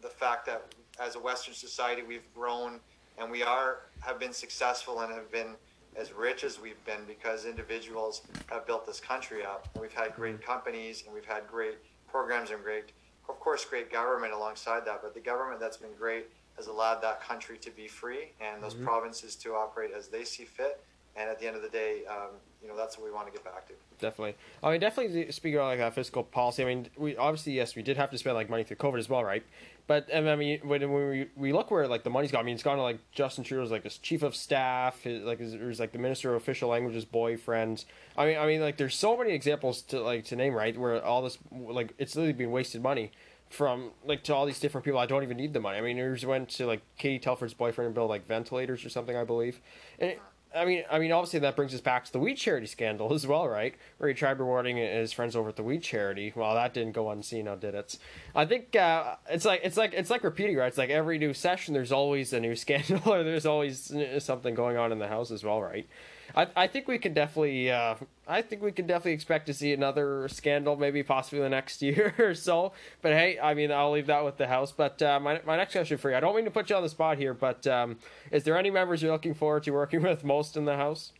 the 0.00 0.08
fact 0.08 0.46
that 0.46 0.74
as 1.00 1.16
a 1.16 1.18
Western 1.18 1.54
society 1.54 2.02
we've 2.02 2.32
grown 2.34 2.80
and 3.18 3.30
we 3.30 3.42
are 3.42 3.80
have 4.00 4.18
been 4.18 4.32
successful 4.32 5.00
and 5.00 5.12
have 5.12 5.30
been 5.30 5.56
as 5.96 6.12
rich 6.12 6.44
as 6.44 6.60
we've 6.60 6.82
been 6.84 7.00
because 7.06 7.44
individuals 7.44 8.22
have 8.46 8.66
built 8.66 8.86
this 8.86 9.00
country 9.00 9.44
up. 9.44 9.68
We've 9.80 9.92
had 9.92 10.14
great 10.14 10.40
companies 10.42 11.04
and 11.04 11.14
we've 11.14 11.24
had 11.24 11.46
great 11.48 11.78
programs 12.08 12.50
and 12.50 12.62
great, 12.62 12.92
of 13.28 13.40
course, 13.40 13.64
great 13.64 13.92
government 13.92 14.32
alongside 14.32 14.84
that. 14.86 15.00
But 15.02 15.14
the 15.14 15.20
government 15.20 15.60
that's 15.60 15.76
been 15.76 15.94
great 15.98 16.26
has 16.56 16.66
allowed 16.66 17.00
that 17.02 17.22
country 17.22 17.56
to 17.58 17.70
be 17.70 17.88
free 17.88 18.32
and 18.40 18.62
those 18.62 18.74
mm-hmm. 18.74 18.84
provinces 18.84 19.36
to 19.36 19.54
operate 19.54 19.90
as 19.96 20.08
they 20.08 20.24
see 20.24 20.44
fit. 20.44 20.82
And 21.16 21.28
at 21.28 21.40
the 21.40 21.46
end 21.46 21.56
of 21.56 21.62
the 21.62 21.68
day, 21.68 22.02
um, 22.08 22.30
you 22.62 22.68
know, 22.68 22.76
that's 22.76 22.96
what 22.96 23.04
we 23.04 23.12
want 23.12 23.26
to 23.26 23.32
get 23.32 23.44
back 23.44 23.66
to. 23.68 23.74
Definitely. 23.98 24.36
I 24.62 24.70
mean, 24.70 24.80
definitely 24.80 25.30
speaking 25.32 25.56
about 25.56 25.66
like 25.66 25.78
that 25.78 25.94
fiscal 25.94 26.22
policy. 26.22 26.62
I 26.62 26.66
mean, 26.66 26.88
we 26.96 27.16
obviously 27.16 27.54
yes, 27.54 27.74
we 27.74 27.82
did 27.82 27.96
have 27.96 28.10
to 28.10 28.18
spend 28.18 28.36
like 28.36 28.48
money 28.48 28.62
through 28.62 28.76
COVID 28.76 28.98
as 28.98 29.08
well, 29.08 29.24
right? 29.24 29.44
But 29.88 30.14
I 30.14 30.20
mean, 30.36 30.60
when, 30.64 30.92
we, 30.92 31.28
we 31.34 31.52
look 31.54 31.70
where 31.70 31.88
like 31.88 32.04
the 32.04 32.10
money's 32.10 32.30
gone, 32.30 32.42
I 32.42 32.44
mean, 32.44 32.54
it's 32.54 32.62
gone 32.62 32.76
to 32.76 32.82
like 32.82 32.98
Justin 33.10 33.42
Trudeau's 33.42 33.70
like 33.70 33.84
his 33.84 33.96
chief 33.96 34.22
of 34.22 34.36
staff, 34.36 35.02
his, 35.02 35.24
like 35.24 35.40
his, 35.40 35.54
his 35.54 35.80
like 35.80 35.92
the 35.92 35.98
minister 35.98 36.34
of 36.34 36.36
official 36.42 36.68
languages 36.68 37.06
boyfriend. 37.06 37.86
I 38.14 38.26
mean, 38.26 38.38
I 38.38 38.46
mean, 38.46 38.60
like 38.60 38.76
there's 38.76 38.94
so 38.94 39.16
many 39.16 39.32
examples 39.32 39.80
to 39.82 40.00
like 40.00 40.26
to 40.26 40.36
name 40.36 40.52
right 40.52 40.78
where 40.78 41.02
all 41.02 41.22
this 41.22 41.38
like 41.50 41.94
it's 41.96 42.14
literally 42.14 42.34
being 42.34 42.50
wasted 42.50 42.82
money 42.82 43.12
from 43.48 43.92
like 44.04 44.22
to 44.24 44.34
all 44.34 44.44
these 44.44 44.60
different 44.60 44.84
people. 44.84 45.00
I 45.00 45.06
don't 45.06 45.22
even 45.22 45.38
need 45.38 45.54
the 45.54 45.60
money. 45.60 45.78
I 45.78 45.80
mean, 45.80 45.98
it 45.98 46.24
went 46.26 46.50
to 46.50 46.66
like 46.66 46.82
Katie 46.98 47.18
Telford's 47.18 47.54
boyfriend 47.54 47.86
and 47.86 47.94
build 47.94 48.10
like 48.10 48.26
ventilators 48.28 48.84
or 48.84 48.90
something, 48.90 49.16
I 49.16 49.24
believe. 49.24 49.58
And 49.98 50.16
I 50.58 50.64
mean, 50.64 50.84
I 50.90 50.98
mean, 50.98 51.12
obviously 51.12 51.40
that 51.40 51.56
brings 51.56 51.74
us 51.74 51.80
back 51.80 52.04
to 52.04 52.12
the 52.12 52.18
weed 52.18 52.36
charity 52.36 52.66
scandal 52.66 53.12
as 53.14 53.26
well, 53.26 53.48
right? 53.48 53.74
Where 53.98 54.08
he 54.08 54.14
tried 54.14 54.38
rewarding 54.38 54.76
his 54.76 55.12
friends 55.12 55.36
over 55.36 55.48
at 55.48 55.56
the 55.56 55.62
weed 55.62 55.82
charity. 55.82 56.32
Well, 56.34 56.54
that 56.54 56.74
didn't 56.74 56.92
go 56.92 57.10
unseen, 57.10 57.46
now 57.46 57.54
did 57.54 57.74
it? 57.74 57.98
I 58.34 58.44
think 58.44 58.76
uh, 58.76 59.16
it's 59.30 59.44
like 59.44 59.60
it's 59.64 59.76
like 59.76 59.94
it's 59.94 60.10
like 60.10 60.24
repeating, 60.24 60.56
right? 60.56 60.68
It's 60.68 60.78
like 60.78 60.90
every 60.90 61.18
new 61.18 61.32
session, 61.32 61.74
there's 61.74 61.92
always 61.92 62.32
a 62.32 62.40
new 62.40 62.56
scandal, 62.64 63.00
or 63.06 63.22
there's 63.22 63.46
always 63.46 63.92
something 64.18 64.54
going 64.54 64.76
on 64.76 64.92
in 64.92 64.98
the 64.98 65.08
house 65.08 65.30
as 65.30 65.44
well, 65.44 65.62
right? 65.62 65.88
I, 66.34 66.46
I 66.56 66.66
think 66.66 66.88
we 66.88 66.98
can 66.98 67.14
definitely 67.14 67.70
uh, 67.70 67.94
I 68.26 68.42
think 68.42 68.62
we 68.62 68.72
can 68.72 68.86
definitely 68.86 69.12
expect 69.12 69.46
to 69.46 69.54
see 69.54 69.72
another 69.72 70.28
scandal, 70.28 70.76
maybe 70.76 71.02
possibly 71.02 71.40
the 71.40 71.48
next 71.48 71.80
year 71.82 72.14
or 72.18 72.34
so. 72.34 72.72
But 73.02 73.12
hey, 73.12 73.38
I 73.40 73.54
mean, 73.54 73.72
I'll 73.72 73.92
leave 73.92 74.06
that 74.06 74.24
with 74.24 74.36
the 74.36 74.46
house. 74.46 74.72
But 74.72 75.00
uh, 75.02 75.18
my 75.20 75.40
my 75.44 75.56
next 75.56 75.72
question 75.72 75.98
for 75.98 76.10
you, 76.10 76.16
I 76.16 76.20
don't 76.20 76.36
mean 76.36 76.44
to 76.44 76.50
put 76.50 76.70
you 76.70 76.76
on 76.76 76.82
the 76.82 76.88
spot 76.88 77.18
here, 77.18 77.34
but 77.34 77.66
um, 77.66 77.98
is 78.30 78.44
there 78.44 78.56
any 78.58 78.70
members 78.70 79.02
you're 79.02 79.12
looking 79.12 79.34
forward 79.34 79.62
to 79.64 79.70
working 79.70 80.02
with 80.04 80.24
most 80.24 80.56
in 80.56 80.64
the 80.64 80.76
house? 80.76 81.12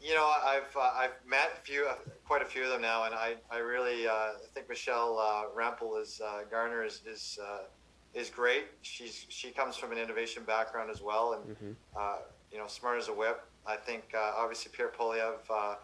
You 0.00 0.14
know, 0.14 0.26
I've 0.26 0.76
uh, 0.76 0.90
I've 0.94 1.12
met 1.26 1.52
a 1.56 1.60
few, 1.60 1.86
uh, 1.86 1.94
quite 2.26 2.42
a 2.42 2.44
few 2.44 2.64
of 2.64 2.70
them 2.70 2.82
now, 2.82 3.04
and 3.04 3.14
I 3.14 3.34
I 3.50 3.58
really 3.58 4.08
uh, 4.08 4.30
think 4.54 4.68
Michelle 4.68 5.18
uh, 5.18 5.44
Rempel 5.56 6.00
is 6.02 6.20
uh, 6.24 6.40
Garner 6.50 6.84
is 6.84 7.00
is 7.06 7.38
uh, 7.42 7.60
is 8.12 8.30
great. 8.30 8.64
She's 8.82 9.26
she 9.28 9.50
comes 9.50 9.76
from 9.76 9.92
an 9.92 9.98
innovation 9.98 10.42
background 10.44 10.90
as 10.90 11.00
well, 11.00 11.34
and 11.34 11.56
mm-hmm. 11.56 11.72
uh, 11.96 12.16
you 12.50 12.58
know, 12.58 12.66
smart 12.66 12.98
as 12.98 13.08
a 13.08 13.12
whip. 13.12 13.42
I 13.66 13.76
think 13.76 14.04
uh, 14.14 14.32
obviously 14.36 14.72
Pierre 14.74 14.90
Poilievre 14.96 15.38
uh, 15.50 15.74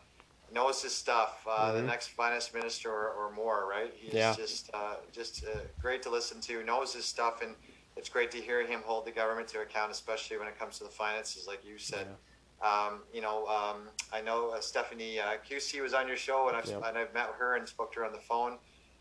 knows 0.53 0.83
his 0.83 0.95
stuff. 0.95 1.45
Uh, 1.47 1.69
mm-hmm. 1.69 1.77
The 1.79 1.83
next 1.83 2.09
finance 2.09 2.53
minister 2.55 2.91
or, 2.91 3.11
or 3.11 3.33
more, 3.33 3.69
right? 3.69 3.93
He's 3.97 4.15
yeah. 4.15 4.35
just 4.35 4.71
uh, 4.75 4.97
just 5.13 5.45
uh, 5.45 5.59
great 5.81 6.03
to 6.03 6.11
listen 6.11 6.41
to. 6.43 6.63
Knows 6.65 6.95
his 6.95 7.05
stuff, 7.05 7.43
and 7.43 7.55
it's 7.97 8.09
great 8.09 8.31
to 8.33 8.39
hear 8.39 8.65
him 8.67 8.81
hold 8.85 9.07
the 9.07 9.11
government 9.11 9.49
to 9.49 9.61
account, 9.61 9.93
especially 9.93 10.39
when 10.39 10.49
it 10.49 10.59
comes 10.59 10.79
to 10.79 10.85
the 10.85 10.91
finances, 10.91 11.47
like 11.47 11.65
you 11.65 11.79
said. 11.79 12.07
Yeah. 12.07 12.15
Um, 12.63 13.01
you 13.13 13.21
know, 13.21 13.47
um, 13.47 13.89
I 14.13 14.23
know 14.23 14.51
uh, 14.51 14.61
Stephanie 14.61 15.19
uh, 15.19 15.37
Kusie 15.49 15.83
was 15.83 15.93
on 15.93 16.09
your 16.09 16.17
show, 16.17 16.49
and 16.49 16.57
I've, 16.57 16.67
yep. 16.67 16.83
and 16.87 16.97
I've 16.97 17.13
met 17.13 17.31
her 17.39 17.57
and 17.57 17.69
spoke 17.69 17.93
to 17.95 18.01
her 18.01 18.07
on 18.07 18.13
the 18.13 18.19
phone. 18.19 18.57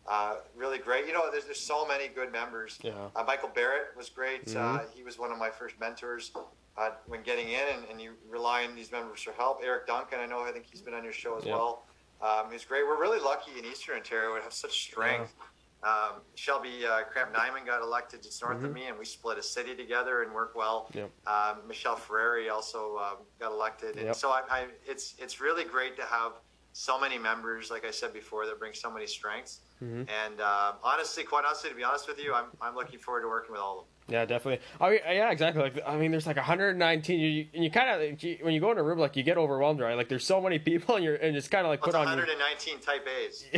Uh, 0.06 0.36
really 0.54 0.80
great. 0.80 1.08
You 1.08 1.14
know, 1.14 1.32
there's, 1.32 1.46
there's 1.46 1.62
so 1.62 1.88
many 1.88 2.10
good 2.10 2.32
members. 2.32 2.78
Yeah. 2.82 2.92
Uh, 3.16 3.24
Michael 3.24 3.50
Barrett 3.56 3.96
was 3.96 4.10
great. 4.10 4.48
Mm-hmm. 4.48 4.78
Uh, 4.78 4.80
he 4.94 5.04
was 5.04 5.18
one 5.18 5.32
of 5.32 5.38
my 5.38 5.50
first 5.50 5.80
mentors 5.80 6.32
uh, 6.78 6.90
when 7.08 7.22
getting 7.22 7.50
in, 7.50 7.62
and, 7.76 7.84
and, 7.92 8.02
you 8.02 8.14
rely 8.28 8.66
on 8.66 8.76
these 8.76 8.92
members 8.92 9.22
for 9.22 9.32
help. 9.34 9.62
Eric 9.64 9.88
Duncan, 9.88 10.20
I 10.20 10.26
know, 10.26 10.42
I 10.42 10.52
think 10.52 10.66
he's 10.70 10.82
been 10.82 10.94
on 10.96 11.04
your 11.04 11.14
show 11.14 11.38
as 11.38 11.46
well. 11.46 11.86
Um, 12.22 12.52
he's 12.52 12.66
great. 12.66 12.88
We're 12.88 13.00
really 13.00 13.20
lucky 13.20 13.52
in 13.60 13.66
Eastern 13.66 13.98
Ontario 13.98 14.36
to 14.36 14.42
have 14.42 14.54
such 14.54 14.72
strength. 14.72 15.34
Yeah. 15.38 15.46
Um, 15.84 16.22
Shelby 16.36 16.86
uh, 16.86 17.02
Kramp-Neuman 17.12 17.66
got 17.66 17.82
elected 17.82 18.24
just 18.24 18.42
north 18.42 18.58
mm-hmm. 18.58 18.66
of 18.68 18.74
me, 18.74 18.86
and 18.88 18.98
we 18.98 19.04
split 19.04 19.38
a 19.38 19.44
city 19.44 19.76
together 19.76 20.24
and 20.24 20.34
worked 20.34 20.56
well. 20.56 20.90
Yep. 20.94 21.12
Um, 21.28 21.58
Michelle 21.68 21.98
Ferreri 21.98 22.50
also 22.50 22.98
um, 22.98 23.18
got 23.40 23.52
elected, 23.52 23.98
and 23.98 24.16
so 24.16 24.30
I, 24.30 24.42
I, 24.50 24.68
it's 24.88 25.16
it's 25.20 25.42
really 25.42 25.66
great 25.66 25.98
to 25.98 26.04
have 26.04 26.34
so 26.72 27.00
many 27.00 27.18
members, 27.18 27.70
like 27.70 27.86
I 27.86 27.92
said 27.92 28.14
before, 28.14 28.46
that 28.46 28.60
bring 28.60 28.74
so 28.74 28.90
many 28.90 29.08
strengths. 29.08 29.60
Mm-hmm. 29.84 30.04
And 30.26 30.40
uh, 30.40 30.74
honestly, 30.82 31.24
quite 31.24 31.44
honestly, 31.46 31.70
to 31.70 31.76
be 31.76 31.84
honest 31.84 32.08
with 32.08 32.18
you, 32.18 32.34
I'm, 32.34 32.46
I'm 32.62 32.76
looking 32.76 33.00
forward 33.00 33.22
to 33.22 33.28
working 33.28 33.52
with 33.52 33.62
all 33.62 33.80
of 33.80 33.86
them. 33.86 33.88
Yeah, 34.10 34.26
definitely. 34.26 34.66
I 34.82 34.90
mean, 34.90 35.00
yeah, 35.06 35.32
exactly. 35.32 35.64
Like, 35.64 35.80
I 35.86 35.96
mean, 35.96 36.12
there's 36.12 36.28
like 36.28 36.36
119. 36.36 37.20
You, 37.20 37.48
and 37.54 37.64
you 37.64 37.72
kind 37.72 37.90
of 37.90 38.22
when 38.42 38.54
you 38.54 38.60
go 38.60 38.72
in 38.72 38.78
a 38.78 38.84
room, 38.84 39.00
like 39.00 39.16
you 39.16 39.24
get 39.24 39.38
overwhelmed, 39.38 39.80
right? 39.80 39.96
Like 39.96 40.10
there's 40.10 40.26
so 40.26 40.42
many 40.42 40.60
people, 40.60 40.96
and 40.96 41.04
you're 41.04 41.16
and 41.16 41.36
it's 41.36 41.48
kind 41.48 41.66
of 41.66 41.70
like 41.70 41.82
well, 41.86 41.94
put 41.94 42.00
119 42.00 42.76
on 42.76 42.80
119 42.80 42.80
type 42.80 43.08
A's. 43.08 43.46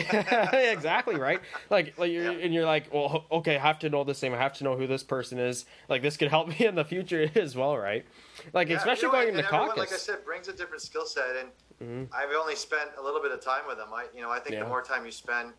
yeah, 0.54 0.72
exactly, 0.72 1.16
right? 1.16 1.42
Like, 1.70 1.98
like 1.98 2.12
you're, 2.12 2.32
and 2.32 2.54
you're 2.54 2.66
like, 2.66 2.94
well, 2.94 3.26
okay, 3.32 3.56
I 3.56 3.60
have 3.60 3.80
to 3.80 3.90
know 3.90 4.04
this 4.04 4.22
name. 4.22 4.34
I 4.34 4.38
have 4.38 4.54
to 4.54 4.64
know 4.64 4.76
who 4.76 4.86
this 4.86 5.04
person 5.04 5.40
is. 5.40 5.66
Like 5.90 6.02
this 6.04 6.16
could 6.16 6.30
help 6.30 6.48
me 6.60 6.66
in 6.66 6.76
the 6.76 6.86
future 6.86 7.30
as 7.36 7.56
well, 7.56 7.78
right? 7.78 8.06
Like 8.54 8.70
yeah, 8.70 8.78
especially 8.78 9.08
you 9.08 9.14
know, 9.14 9.20
going 9.20 9.30
into 9.30 9.44
caucus. 9.44 9.78
Like 9.78 9.94
I 9.94 9.98
said, 9.98 10.24
brings 10.26 10.48
a 10.48 10.54
different 10.54 10.84
skill 10.84 11.08
set, 11.08 11.36
and 11.40 11.50
mm-hmm. 11.82 12.14
I've 12.16 12.30
only 12.36 12.56
spent 12.56 12.92
a 13.00 13.04
little 13.04 13.22
bit 13.22 13.32
of 13.32 13.42
time 13.42 13.64
with 13.68 13.78
them. 13.78 13.88
I, 13.94 14.06
you 14.16 14.22
know, 14.22 14.30
I 14.30 14.40
think 14.40 14.54
yeah. 14.54 14.64
the 14.64 14.70
more 14.70 14.84
time 14.84 15.06
you 15.06 15.12
spend 15.12 15.54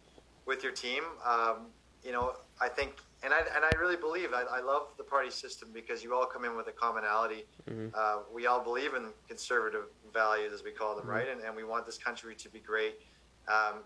with 0.46 0.62
your 0.62 0.72
team, 0.72 1.02
um, 1.24 1.66
you 2.02 2.12
know, 2.12 2.34
I 2.60 2.68
think 2.68 3.00
and 3.22 3.34
I 3.34 3.40
and 3.54 3.64
I 3.64 3.70
really 3.78 3.96
believe 3.96 4.32
I, 4.32 4.42
I 4.42 4.60
love 4.60 4.88
the 4.96 5.04
party 5.04 5.30
system 5.30 5.70
because 5.72 6.02
you 6.04 6.14
all 6.14 6.26
come 6.26 6.44
in 6.44 6.56
with 6.56 6.68
a 6.68 6.72
commonality. 6.72 7.44
Mm-hmm. 7.68 7.88
Uh, 7.94 8.18
we 8.32 8.46
all 8.46 8.62
believe 8.62 8.94
in 8.94 9.08
conservative 9.28 9.86
values, 10.12 10.52
as 10.52 10.62
we 10.62 10.70
call 10.70 10.94
them, 10.94 11.04
mm-hmm. 11.04 11.14
right? 11.14 11.28
And, 11.28 11.40
and 11.40 11.54
we 11.56 11.64
want 11.64 11.86
this 11.86 11.98
country 11.98 12.34
to 12.36 12.48
be 12.48 12.60
great. 12.60 13.00
Um, 13.48 13.80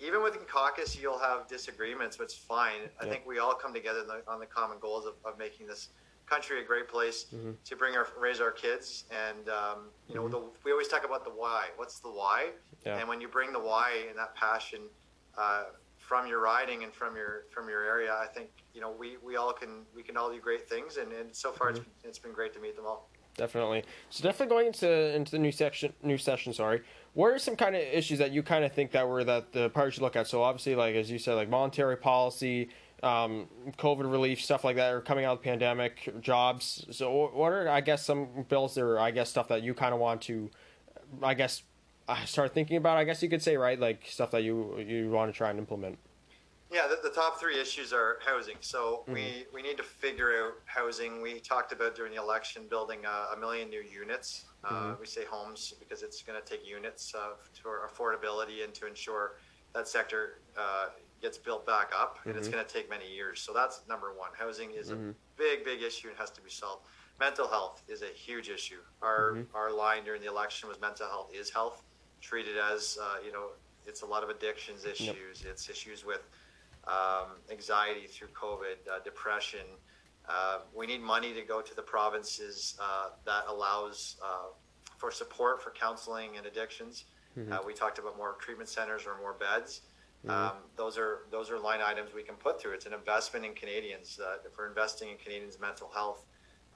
even 0.00 0.22
within 0.22 0.42
caucus, 0.42 0.98
you'll 0.98 1.18
have 1.18 1.46
disagreements, 1.46 2.16
but 2.16 2.24
it's 2.24 2.34
fine. 2.34 2.80
I 3.00 3.06
think 3.06 3.24
we 3.26 3.38
all 3.38 3.54
come 3.54 3.72
together 3.72 4.02
the, 4.04 4.22
on 4.26 4.40
the 4.40 4.46
common 4.46 4.78
goals 4.80 5.06
of, 5.06 5.14
of 5.24 5.38
making 5.38 5.66
this 5.66 5.90
country 6.26 6.60
a 6.60 6.64
great 6.64 6.88
place 6.88 7.26
mm-hmm. 7.34 7.52
to 7.64 7.76
bring 7.76 7.94
our 7.94 8.06
raise 8.20 8.40
our 8.40 8.50
kids. 8.50 9.04
And 9.10 9.48
um, 9.48 9.90
you 10.08 10.16
know, 10.16 10.22
mm-hmm. 10.22 10.32
the, 10.32 10.42
we 10.64 10.72
always 10.72 10.88
talk 10.88 11.04
about 11.04 11.24
the 11.24 11.30
why. 11.30 11.68
What's 11.76 12.00
the 12.00 12.10
why? 12.10 12.50
Yeah. 12.84 12.98
And 12.98 13.08
when 13.08 13.20
you 13.20 13.28
bring 13.28 13.52
the 13.52 13.60
why 13.60 14.04
and 14.08 14.18
that 14.18 14.34
passion. 14.34 14.80
Uh, 15.38 15.64
from 16.12 16.26
your 16.26 16.42
riding 16.42 16.84
and 16.84 16.92
from 16.92 17.16
your 17.16 17.44
from 17.50 17.70
your 17.70 17.82
area, 17.82 18.12
I 18.12 18.26
think 18.26 18.50
you 18.74 18.82
know 18.82 18.90
we, 18.90 19.16
we 19.24 19.36
all 19.36 19.54
can 19.54 19.86
we 19.96 20.02
can 20.02 20.18
all 20.18 20.30
do 20.30 20.38
great 20.38 20.68
things, 20.68 20.98
and, 20.98 21.10
and 21.10 21.34
so 21.34 21.52
far 21.52 21.68
mm-hmm. 21.68 21.78
it's, 21.78 22.04
it's 22.04 22.18
been 22.18 22.34
great 22.34 22.52
to 22.52 22.60
meet 22.60 22.76
them 22.76 22.84
all. 22.84 23.08
Definitely. 23.38 23.84
So 24.10 24.22
definitely 24.22 24.54
going 24.54 24.66
into 24.66 25.16
into 25.16 25.30
the 25.30 25.38
new 25.38 25.52
section 25.52 25.94
new 26.02 26.18
session. 26.18 26.52
Sorry, 26.52 26.82
what 27.14 27.28
are 27.32 27.38
some 27.38 27.56
kind 27.56 27.74
of 27.74 27.80
issues 27.80 28.18
that 28.18 28.30
you 28.30 28.42
kind 28.42 28.62
of 28.62 28.72
think 28.72 28.90
that 28.90 29.08
were 29.08 29.24
that 29.24 29.52
the 29.54 29.70
party 29.70 29.92
should 29.92 30.02
look 30.02 30.14
at? 30.14 30.26
So 30.26 30.42
obviously, 30.42 30.74
like 30.74 30.94
as 30.96 31.10
you 31.10 31.18
said, 31.18 31.32
like 31.32 31.48
monetary 31.48 31.96
policy, 31.96 32.68
um, 33.02 33.48
COVID 33.78 34.12
relief, 34.12 34.42
stuff 34.42 34.64
like 34.64 34.76
that, 34.76 34.92
or 34.92 35.00
coming 35.00 35.24
out 35.24 35.38
of 35.38 35.38
the 35.38 35.44
pandemic, 35.44 36.12
jobs. 36.20 36.86
So 36.90 37.30
what 37.32 37.52
are 37.52 37.70
I 37.70 37.80
guess 37.80 38.04
some 38.04 38.44
bills 38.50 38.76
or 38.76 38.98
I 38.98 39.12
guess 39.12 39.30
stuff 39.30 39.48
that 39.48 39.62
you 39.62 39.72
kind 39.72 39.94
of 39.94 39.98
want 39.98 40.20
to, 40.22 40.50
I 41.22 41.32
guess 41.32 41.62
I 42.08 42.24
start 42.24 42.52
thinking 42.54 42.76
about. 42.76 42.98
I 42.98 43.04
guess 43.04 43.22
you 43.22 43.28
could 43.28 43.42
say 43.42 43.56
right, 43.56 43.78
like 43.78 44.04
stuff 44.06 44.30
that 44.32 44.42
you 44.42 44.78
you 44.78 45.10
want 45.10 45.32
to 45.32 45.36
try 45.36 45.50
and 45.50 45.58
implement. 45.58 45.98
Yeah, 46.72 46.86
the, 46.88 47.06
the 47.06 47.14
top 47.14 47.38
three 47.38 47.60
issues 47.60 47.92
are 47.92 48.18
housing. 48.24 48.56
So 48.60 49.02
mm-hmm. 49.02 49.12
we 49.12 49.44
we 49.52 49.62
need 49.62 49.76
to 49.76 49.82
figure 49.82 50.32
out 50.42 50.54
housing. 50.64 51.20
We 51.20 51.38
talked 51.38 51.72
about 51.72 51.94
during 51.94 52.14
the 52.14 52.20
election 52.20 52.62
building 52.68 53.00
a, 53.04 53.36
a 53.36 53.38
million 53.38 53.68
new 53.68 53.82
units. 53.82 54.46
Uh, 54.64 54.68
mm-hmm. 54.68 54.90
Uh, 54.92 54.94
we 55.00 55.06
say 55.06 55.24
homes 55.24 55.74
because 55.78 56.02
it's 56.02 56.22
going 56.22 56.40
to 56.40 56.48
take 56.48 56.66
units 56.66 57.14
uh, 57.14 57.34
for 57.62 57.88
affordability 57.88 58.64
and 58.64 58.72
to 58.74 58.86
ensure 58.86 59.32
that 59.74 59.86
sector 59.86 60.38
uh, 60.56 60.86
gets 61.20 61.36
built 61.38 61.66
back 61.66 61.92
up, 61.98 62.18
and 62.24 62.32
mm-hmm. 62.32 62.38
it's 62.38 62.48
going 62.48 62.64
to 62.64 62.72
take 62.72 62.88
many 62.88 63.10
years. 63.12 63.40
So 63.40 63.52
that's 63.52 63.82
number 63.88 64.12
one. 64.14 64.30
Housing 64.38 64.70
is 64.72 64.90
a 64.90 64.94
mm-hmm. 64.94 65.10
big, 65.36 65.64
big 65.64 65.82
issue 65.82 66.08
and 66.08 66.16
has 66.16 66.30
to 66.30 66.40
be 66.40 66.50
solved. 66.50 66.86
mental 67.20 67.48
health 67.48 67.82
is 67.86 68.02
a 68.02 68.12
huge 68.14 68.48
issue. 68.48 68.80
Our 69.02 69.32
mm-hmm. 69.32 69.56
our 69.56 69.70
line 69.70 70.04
during 70.04 70.22
the 70.22 70.28
election 70.28 70.68
was 70.68 70.80
mental 70.80 71.06
health 71.06 71.30
is 71.34 71.50
health, 71.50 71.82
treated 72.22 72.56
as 72.56 72.96
uh, 73.02 73.16
you 73.24 73.32
know 73.32 73.48
it's 73.86 74.02
a 74.02 74.06
lot 74.06 74.22
of 74.22 74.30
addictions 74.30 74.84
issues. 74.84 75.42
Yep. 75.42 75.50
It's 75.50 75.68
issues 75.68 76.06
with 76.06 76.22
um, 76.86 77.36
anxiety 77.50 78.06
through 78.06 78.28
COVID, 78.28 78.88
uh, 78.90 79.00
depression. 79.04 79.66
Uh, 80.28 80.60
we 80.74 80.86
need 80.86 81.02
money 81.02 81.34
to 81.34 81.42
go 81.42 81.60
to 81.60 81.74
the 81.74 81.82
provinces 81.82 82.78
uh, 82.80 83.08
that 83.26 83.44
allows 83.48 84.16
uh, 84.24 84.52
for 84.96 85.10
support 85.10 85.62
for 85.62 85.70
counseling 85.70 86.36
and 86.36 86.46
addictions. 86.46 87.04
Mm-hmm. 87.36 87.52
Uh, 87.52 87.58
we 87.66 87.74
talked 87.74 87.98
about 87.98 88.16
more 88.16 88.36
treatment 88.40 88.68
centers 88.68 89.02
or 89.04 89.18
more 89.20 89.34
beds. 89.34 89.80
Mm-hmm. 90.24 90.30
Um, 90.30 90.62
those 90.76 90.96
are 90.96 91.26
those 91.32 91.50
are 91.50 91.58
line 91.58 91.80
items 91.84 92.14
we 92.14 92.22
can 92.22 92.36
put 92.36 92.60
through. 92.60 92.72
It's 92.72 92.86
an 92.86 92.92
investment 92.92 93.44
in 93.44 93.54
Canadians. 93.54 94.20
if 94.46 94.56
we're 94.56 94.68
investing 94.68 95.08
in 95.10 95.16
Canadians' 95.16 95.58
mental 95.60 95.90
health, 95.92 96.24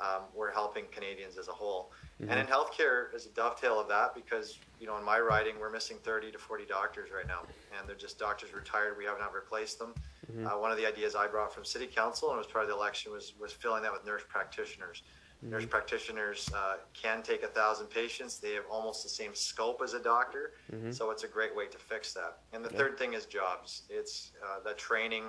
um, 0.01 0.23
we're 0.35 0.53
helping 0.53 0.85
Canadians 0.91 1.39
as 1.39 1.49
a 1.49 1.53
whole. 1.53 1.93
Mm-hmm. 2.21 2.31
And 2.31 2.41
in 2.41 2.47
healthcare 2.47 3.15
is 3.15 3.27
a 3.27 3.31
dovetail 3.31 3.79
of 3.79 3.89
that 3.89 4.15
because, 4.15 4.59
you 4.81 4.87
know, 4.87 4.97
in 4.97 5.05
my 5.05 5.19
riding, 5.19 5.59
we're 5.61 5.71
missing 5.71 5.99
30 6.03 6.33
to 6.33 6.39
40 6.39 6.65
doctors 6.65 7.11
right 7.15 7.27
now. 7.27 7.41
And 7.79 7.89
they're 7.89 7.97
just 7.97 8.19
doctors 8.19 8.55
retired. 8.55 8.97
We 8.97 9.05
have 9.05 9.19
not 9.19 9.35
replaced 9.35 9.79
them. 9.79 9.95
Mm-hmm. 10.31 10.47
Uh, 10.47 10.59
one 10.59 10.71
of 10.71 10.77
the 10.77 10.87
ideas 10.87 11.15
I 11.15 11.27
brought 11.27 11.55
from 11.55 11.65
city 11.65 11.87
council 11.87 12.31
and 12.31 12.39
was 12.39 12.47
part 12.47 12.65
of 12.65 12.71
the 12.71 12.77
election 12.77 13.13
was, 13.13 13.35
was 13.41 13.53
filling 13.53 13.83
that 13.83 13.93
with 13.93 14.05
nurse 14.07 14.23
practitioners. 14.29 15.03
Mm-hmm. 15.43 15.51
Nurse 15.51 15.67
practitioners 15.67 16.51
uh, 16.55 16.77
can 16.95 17.23
take 17.23 17.43
a 17.43 17.49
thousand 17.49 17.89
patients. 17.89 18.39
They 18.39 18.55
have 18.55 18.65
almost 18.71 19.03
the 19.03 19.11
same 19.11 19.35
scope 19.35 19.83
as 19.85 19.93
a 19.93 20.01
doctor. 20.01 20.53
Mm-hmm. 20.73 20.93
So 20.93 21.11
it's 21.11 21.25
a 21.25 21.29
great 21.29 21.55
way 21.55 21.67
to 21.67 21.79
fix 21.79 22.15
that. 22.15 22.39
And 22.53 22.65
the 22.65 22.71
yeah. 22.73 22.79
third 22.79 22.99
thing 22.99 23.15
is 23.15 23.27
jobs. 23.27 23.83
It's 23.91 24.33
uh, 24.43 24.61
the 24.67 24.75
training. 24.75 25.25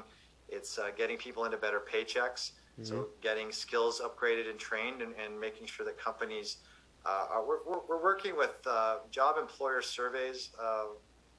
It's 0.50 0.80
uh, 0.80 0.92
getting 0.98 1.18
people 1.18 1.44
into 1.44 1.58
better 1.58 1.82
paychecks. 1.82 2.52
Mm-hmm. 2.80 2.86
So 2.86 3.08
getting 3.22 3.52
skills 3.52 4.02
upgraded 4.04 4.50
and 4.50 4.60
trained 4.60 5.02
and, 5.02 5.14
and 5.24 5.40
making 5.40 5.68
sure 5.68 5.86
that 5.86 5.98
companies 5.98 6.58
uh, 7.06 7.28
are, 7.32 7.46
we're, 7.46 7.80
we're, 7.88 8.04
working 8.04 8.36
with 8.36 8.56
uh, 8.70 8.98
job 9.12 9.38
employer 9.40 9.82
surveys 9.82 10.50
uh, 10.62 10.86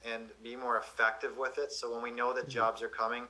and 0.04 0.26
be 0.42 0.56
more 0.56 0.78
effective 0.78 1.36
with 1.36 1.58
it. 1.58 1.72
So 1.72 1.92
when 1.92 2.02
we 2.02 2.10
know 2.10 2.32
that 2.32 2.42
mm-hmm. 2.42 2.50
jobs 2.50 2.82
are 2.82 2.88
coming, 2.88 3.24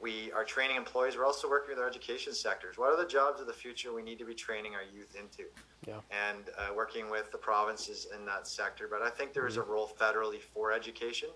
we 0.00 0.32
are 0.32 0.44
training 0.44 0.76
employees. 0.76 1.16
We're 1.16 1.26
also 1.26 1.48
working 1.48 1.70
with 1.74 1.78
our 1.78 1.88
education 1.88 2.32
sectors. 2.32 2.78
What 2.78 2.90
are 2.90 2.96
the 2.96 3.08
jobs 3.08 3.40
of 3.40 3.46
the 3.46 3.52
future 3.52 3.92
we 3.92 4.02
need 4.02 4.18
to 4.18 4.24
be 4.24 4.34
training 4.34 4.74
our 4.74 4.82
youth 4.82 5.14
into? 5.14 5.44
Yeah. 5.86 6.00
And 6.10 6.44
uh, 6.56 6.74
working 6.74 7.10
with 7.10 7.30
the 7.32 7.38
provinces 7.38 8.08
in 8.16 8.24
that 8.26 8.46
sector. 8.46 8.88
But 8.90 9.02
I 9.02 9.10
think 9.10 9.34
there 9.34 9.46
is 9.46 9.56
mm-hmm. 9.56 9.70
a 9.70 9.72
role 9.72 9.90
federally 10.00 10.40
for 10.40 10.72
education. 10.72 11.28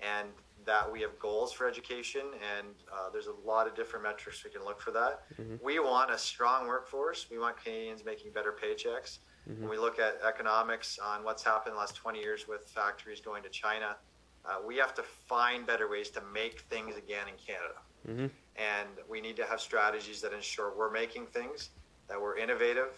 And 0.00 0.28
that 0.66 0.90
we 0.90 1.00
have 1.00 1.18
goals 1.18 1.52
for 1.52 1.66
education, 1.66 2.22
and 2.58 2.68
uh, 2.92 3.08
there's 3.12 3.28
a 3.28 3.48
lot 3.48 3.66
of 3.66 3.74
different 3.74 4.04
metrics 4.04 4.44
we 4.44 4.50
can 4.50 4.64
look 4.64 4.80
for 4.80 4.90
that. 4.90 5.22
Mm-hmm. 5.40 5.64
We 5.64 5.78
want 5.78 6.10
a 6.10 6.18
strong 6.18 6.66
workforce. 6.66 7.26
We 7.30 7.38
want 7.38 7.62
Canadians 7.62 8.04
making 8.04 8.32
better 8.32 8.52
paychecks. 8.52 9.18
Mm-hmm. 9.48 9.62
When 9.62 9.70
we 9.70 9.78
look 9.78 9.98
at 9.98 10.18
economics 10.26 10.98
on 10.98 11.22
what's 11.22 11.42
happened 11.42 11.72
in 11.72 11.74
the 11.74 11.80
last 11.80 11.94
20 11.94 12.18
years 12.18 12.46
with 12.48 12.68
factories 12.68 13.20
going 13.20 13.44
to 13.44 13.48
China, 13.48 13.96
uh, 14.44 14.56
we 14.64 14.76
have 14.76 14.94
to 14.94 15.02
find 15.02 15.66
better 15.66 15.88
ways 15.88 16.10
to 16.10 16.22
make 16.34 16.60
things 16.62 16.96
again 16.96 17.26
in 17.28 17.34
Canada. 17.34 17.80
Mm-hmm. 18.08 18.26
And 18.56 18.88
we 19.08 19.20
need 19.20 19.36
to 19.36 19.44
have 19.44 19.60
strategies 19.60 20.20
that 20.20 20.32
ensure 20.32 20.72
we're 20.76 20.90
making 20.90 21.26
things, 21.26 21.70
that 22.08 22.20
we're 22.20 22.38
innovative, 22.38 22.90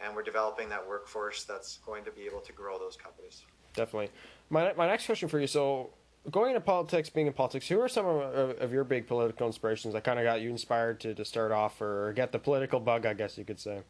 and 0.00 0.14
we're 0.14 0.22
developing 0.22 0.68
that 0.70 0.86
workforce 0.86 1.44
that's 1.44 1.78
going 1.78 2.04
to 2.04 2.10
be 2.10 2.22
able 2.22 2.40
to 2.40 2.52
grow 2.52 2.78
those 2.78 2.96
companies. 2.96 3.44
Definitely. 3.74 4.10
My, 4.50 4.72
my 4.74 4.86
next 4.86 5.06
question 5.06 5.28
for 5.28 5.38
you 5.38 5.46
so, 5.46 5.90
going 6.30 6.50
into 6.50 6.60
politics, 6.60 7.10
being 7.10 7.26
in 7.26 7.32
politics, 7.32 7.68
who 7.68 7.80
are 7.80 7.88
some 7.88 8.06
of, 8.06 8.60
of 8.60 8.72
your 8.72 8.84
big 8.84 9.06
political 9.06 9.46
inspirations 9.46 9.94
that 9.94 10.04
kind 10.04 10.18
of 10.18 10.24
got 10.24 10.40
you 10.40 10.50
inspired 10.50 11.00
to, 11.00 11.14
to 11.14 11.24
start 11.24 11.52
off 11.52 11.80
or 11.80 12.12
get 12.14 12.32
the 12.32 12.38
political 12.38 12.80
bug, 12.80 13.06
I 13.06 13.14
guess 13.14 13.36
you 13.36 13.44
could 13.44 13.58
say? 13.58 13.80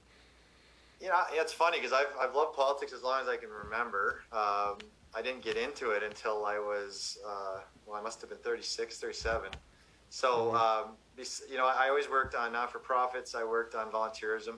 Yeah, 1.01 1.25
it's 1.33 1.53
funny 1.53 1.79
because 1.79 1.92
I've, 1.92 2.14
I've 2.21 2.35
loved 2.35 2.55
politics 2.55 2.92
as 2.92 3.03
long 3.03 3.21
as 3.21 3.29
I 3.29 3.37
can 3.37 3.49
remember. 3.51 4.23
Um, 4.33 4.79
I 5.14 5.21
didn't 5.23 5.42
get 5.42 5.57
into 5.57 5.90
it 5.90 6.03
until 6.03 6.47
I 6.47 6.59
was, 6.59 7.18
uh, 7.27 7.59
well, 7.87 7.99
I 7.99 8.03
must 8.03 8.21
have 8.23 8.31
been 8.31 8.38
36, 8.38 8.99
37. 8.99 9.51
So, 10.09 10.29
mm-hmm. 10.29 10.57
um, 10.57 10.97
you 11.51 11.57
know, 11.57 11.66
I 11.66 11.88
always 11.88 12.09
worked 12.09 12.35
on 12.35 12.53
not 12.53 12.71
for 12.71 12.79
profits, 12.79 13.35
I 13.35 13.45
worked 13.45 13.75
on 13.75 13.90
volunteerism. 13.90 14.55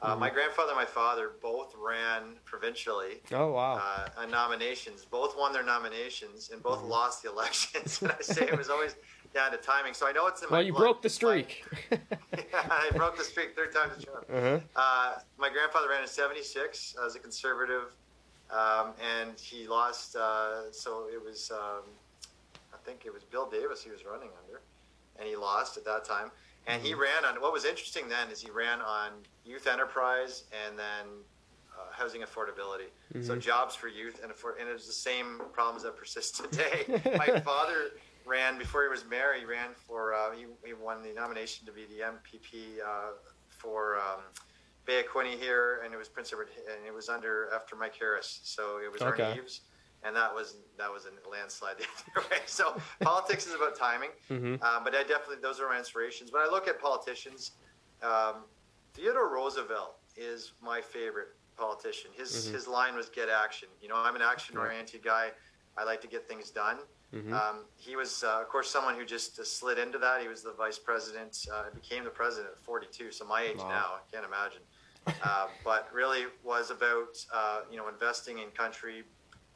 Uh, 0.00 0.10
mm-hmm. 0.10 0.20
My 0.20 0.30
grandfather 0.30 0.70
and 0.70 0.76
my 0.76 0.84
father 0.84 1.32
both 1.42 1.74
ran 1.76 2.36
provincially. 2.44 3.20
Oh 3.32 3.52
wow! 3.52 3.82
Uh, 3.82 4.22
on 4.22 4.30
nominations, 4.30 5.04
both 5.04 5.36
won 5.36 5.52
their 5.52 5.64
nominations 5.64 6.50
and 6.52 6.62
both 6.62 6.78
mm-hmm. 6.78 6.90
lost 6.90 7.24
the 7.24 7.30
elections. 7.30 8.00
and 8.02 8.12
I 8.12 8.20
say 8.20 8.46
it 8.46 8.56
was 8.56 8.70
always 8.70 8.94
down 9.34 9.50
to 9.50 9.56
timing. 9.56 9.94
So 9.94 10.06
I 10.06 10.12
know 10.12 10.28
it's 10.28 10.42
in 10.42 10.48
well, 10.50 10.60
my. 10.60 10.66
you 10.66 10.72
broke 10.72 11.02
the 11.02 11.08
streak. 11.08 11.64
yeah, 11.90 11.98
I 12.52 12.90
broke 12.94 13.18
the 13.18 13.24
streak 13.24 13.56
third 13.56 13.74
time 13.74 13.90
the 13.96 14.04
charm. 14.04 14.24
Uh-huh. 14.32 14.60
Uh, 14.76 15.18
my 15.36 15.50
grandfather 15.50 15.88
ran 15.88 16.02
in 16.02 16.08
'76 16.08 16.94
as 17.04 17.16
a 17.16 17.18
conservative, 17.18 17.92
um, 18.52 18.92
and 19.18 19.38
he 19.40 19.66
lost. 19.66 20.14
Uh, 20.14 20.70
so 20.70 21.06
it 21.12 21.20
was, 21.20 21.50
um, 21.50 21.82
I 22.72 22.76
think 22.84 23.02
it 23.04 23.12
was 23.12 23.24
Bill 23.24 23.50
Davis 23.50 23.82
he 23.82 23.90
was 23.90 24.04
running 24.04 24.30
under, 24.44 24.60
and 25.18 25.28
he 25.28 25.34
lost 25.34 25.76
at 25.76 25.84
that 25.86 26.04
time. 26.04 26.30
And 26.68 26.82
he 26.82 26.92
mm-hmm. 26.92 27.00
ran 27.00 27.24
on 27.24 27.40
what 27.40 27.52
was 27.52 27.64
interesting 27.64 28.08
then 28.08 28.30
is 28.30 28.40
he 28.40 28.50
ran 28.50 28.80
on 28.80 29.10
youth 29.44 29.66
enterprise 29.66 30.44
and 30.66 30.78
then 30.78 31.06
uh, 31.74 31.90
housing 31.90 32.20
affordability. 32.20 32.90
Mm-hmm. 33.14 33.22
So 33.22 33.36
jobs 33.36 33.74
for 33.74 33.88
youth 33.88 34.20
and 34.22 34.32
for 34.34 34.56
and 34.60 34.68
it 34.68 34.72
was 34.72 34.86
the 34.86 34.92
same 34.92 35.40
problems 35.52 35.82
that 35.82 35.96
persist 35.96 36.44
today. 36.50 37.00
My 37.16 37.40
father 37.44 37.92
ran 38.26 38.58
before 38.58 38.82
he 38.82 38.88
was 38.88 39.04
mayor. 39.08 39.34
He 39.38 39.46
ran 39.46 39.70
for 39.74 40.14
uh, 40.14 40.32
he, 40.36 40.44
he 40.64 40.74
won 40.74 41.02
the 41.02 41.12
nomination 41.14 41.66
to 41.66 41.72
be 41.72 41.86
the 41.86 42.04
MPP 42.04 42.80
uh, 42.86 43.12
for 43.48 43.96
um, 43.96 44.20
Bay 44.84 45.00
of 45.00 45.06
Quinte 45.06 45.38
here, 45.38 45.80
and 45.84 45.94
it 45.94 45.96
was 45.96 46.08
Prince 46.08 46.32
Edward, 46.32 46.48
and 46.70 46.86
it 46.86 46.92
was 46.92 47.08
under 47.08 47.48
after 47.54 47.76
Mike 47.76 47.96
Harris. 47.98 48.40
So 48.44 48.78
it 48.84 48.92
was 48.92 49.00
okay. 49.00 49.30
Ernie 49.30 49.38
Eves 49.38 49.62
and 50.04 50.14
that 50.14 50.32
was 50.32 50.56
that 50.76 50.92
was 50.92 51.06
a 51.06 51.28
landslide 51.28 51.76
the 51.78 51.84
other 52.16 52.28
way. 52.30 52.38
So 52.46 52.76
politics 53.00 53.46
is 53.46 53.54
about 53.54 53.76
timing, 53.76 54.10
mm-hmm. 54.30 54.62
um, 54.62 54.84
but 54.84 54.94
I 54.94 55.02
definitely 55.02 55.36
those 55.42 55.60
are 55.60 55.68
my 55.68 55.78
inspirations. 55.78 56.32
When 56.32 56.42
I 56.42 56.46
look 56.46 56.68
at 56.68 56.80
politicians, 56.80 57.52
um, 58.02 58.44
Theodore 58.94 59.32
Roosevelt 59.32 59.96
is 60.16 60.52
my 60.62 60.80
favorite 60.80 61.28
politician. 61.56 62.10
His 62.16 62.30
mm-hmm. 62.30 62.54
his 62.54 62.68
line 62.68 62.94
was 62.94 63.08
"Get 63.08 63.28
action." 63.28 63.68
You 63.82 63.88
know, 63.88 63.96
I'm 63.96 64.16
an 64.16 64.22
action 64.22 64.56
oriented 64.56 65.02
guy. 65.02 65.30
I 65.76 65.84
like 65.84 66.00
to 66.00 66.08
get 66.08 66.28
things 66.28 66.50
done. 66.50 66.78
Mm-hmm. 67.14 67.32
Um, 67.32 67.64
he 67.76 67.96
was, 67.96 68.22
uh, 68.22 68.40
of 68.40 68.48
course, 68.48 68.68
someone 68.68 68.94
who 68.94 69.04
just 69.04 69.38
uh, 69.38 69.44
slid 69.44 69.78
into 69.78 69.96
that. 69.98 70.20
He 70.20 70.28
was 70.28 70.42
the 70.42 70.52
vice 70.52 70.78
president, 70.78 71.46
uh, 71.52 71.64
became 71.74 72.04
the 72.04 72.10
president 72.10 72.52
at 72.52 72.62
42, 72.64 73.12
so 73.12 73.24
my 73.24 73.42
age 73.42 73.56
wow. 73.58 73.68
now. 73.68 73.86
I 73.96 74.00
can't 74.12 74.26
imagine. 74.26 74.60
Uh, 75.22 75.46
but 75.64 75.88
really 75.90 76.24
was 76.44 76.70
about 76.70 77.24
uh, 77.32 77.60
you 77.70 77.78
know 77.78 77.88
investing 77.88 78.40
in 78.40 78.50
country, 78.50 79.04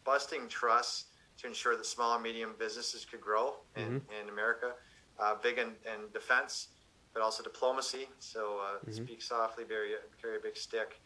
busting 0.05 0.49
trusts 0.49 1.07
to 1.39 1.47
ensure 1.47 1.77
that 1.77 1.87
small 1.87 2.15
and 2.15 2.23
medium 2.23 2.55
businesses 2.59 3.05
could 3.05 3.21
grow 3.21 3.55
in, 3.77 3.83
mm-hmm. 3.83 4.23
in 4.23 4.29
America. 4.29 4.73
Uh, 5.19 5.35
big 5.43 5.59
in, 5.59 5.69
in, 5.87 6.11
defense, 6.13 6.69
but 7.13 7.23
also 7.23 7.43
diplomacy. 7.43 8.09
So 8.19 8.61
uh, 8.61 8.79
mm-hmm. 8.79 8.93
speak 8.93 9.23
softly, 9.23 9.65
carry, 9.65 9.91
carry 10.21 10.37
a 10.37 10.41
big 10.41 10.57
stick. 10.57 11.01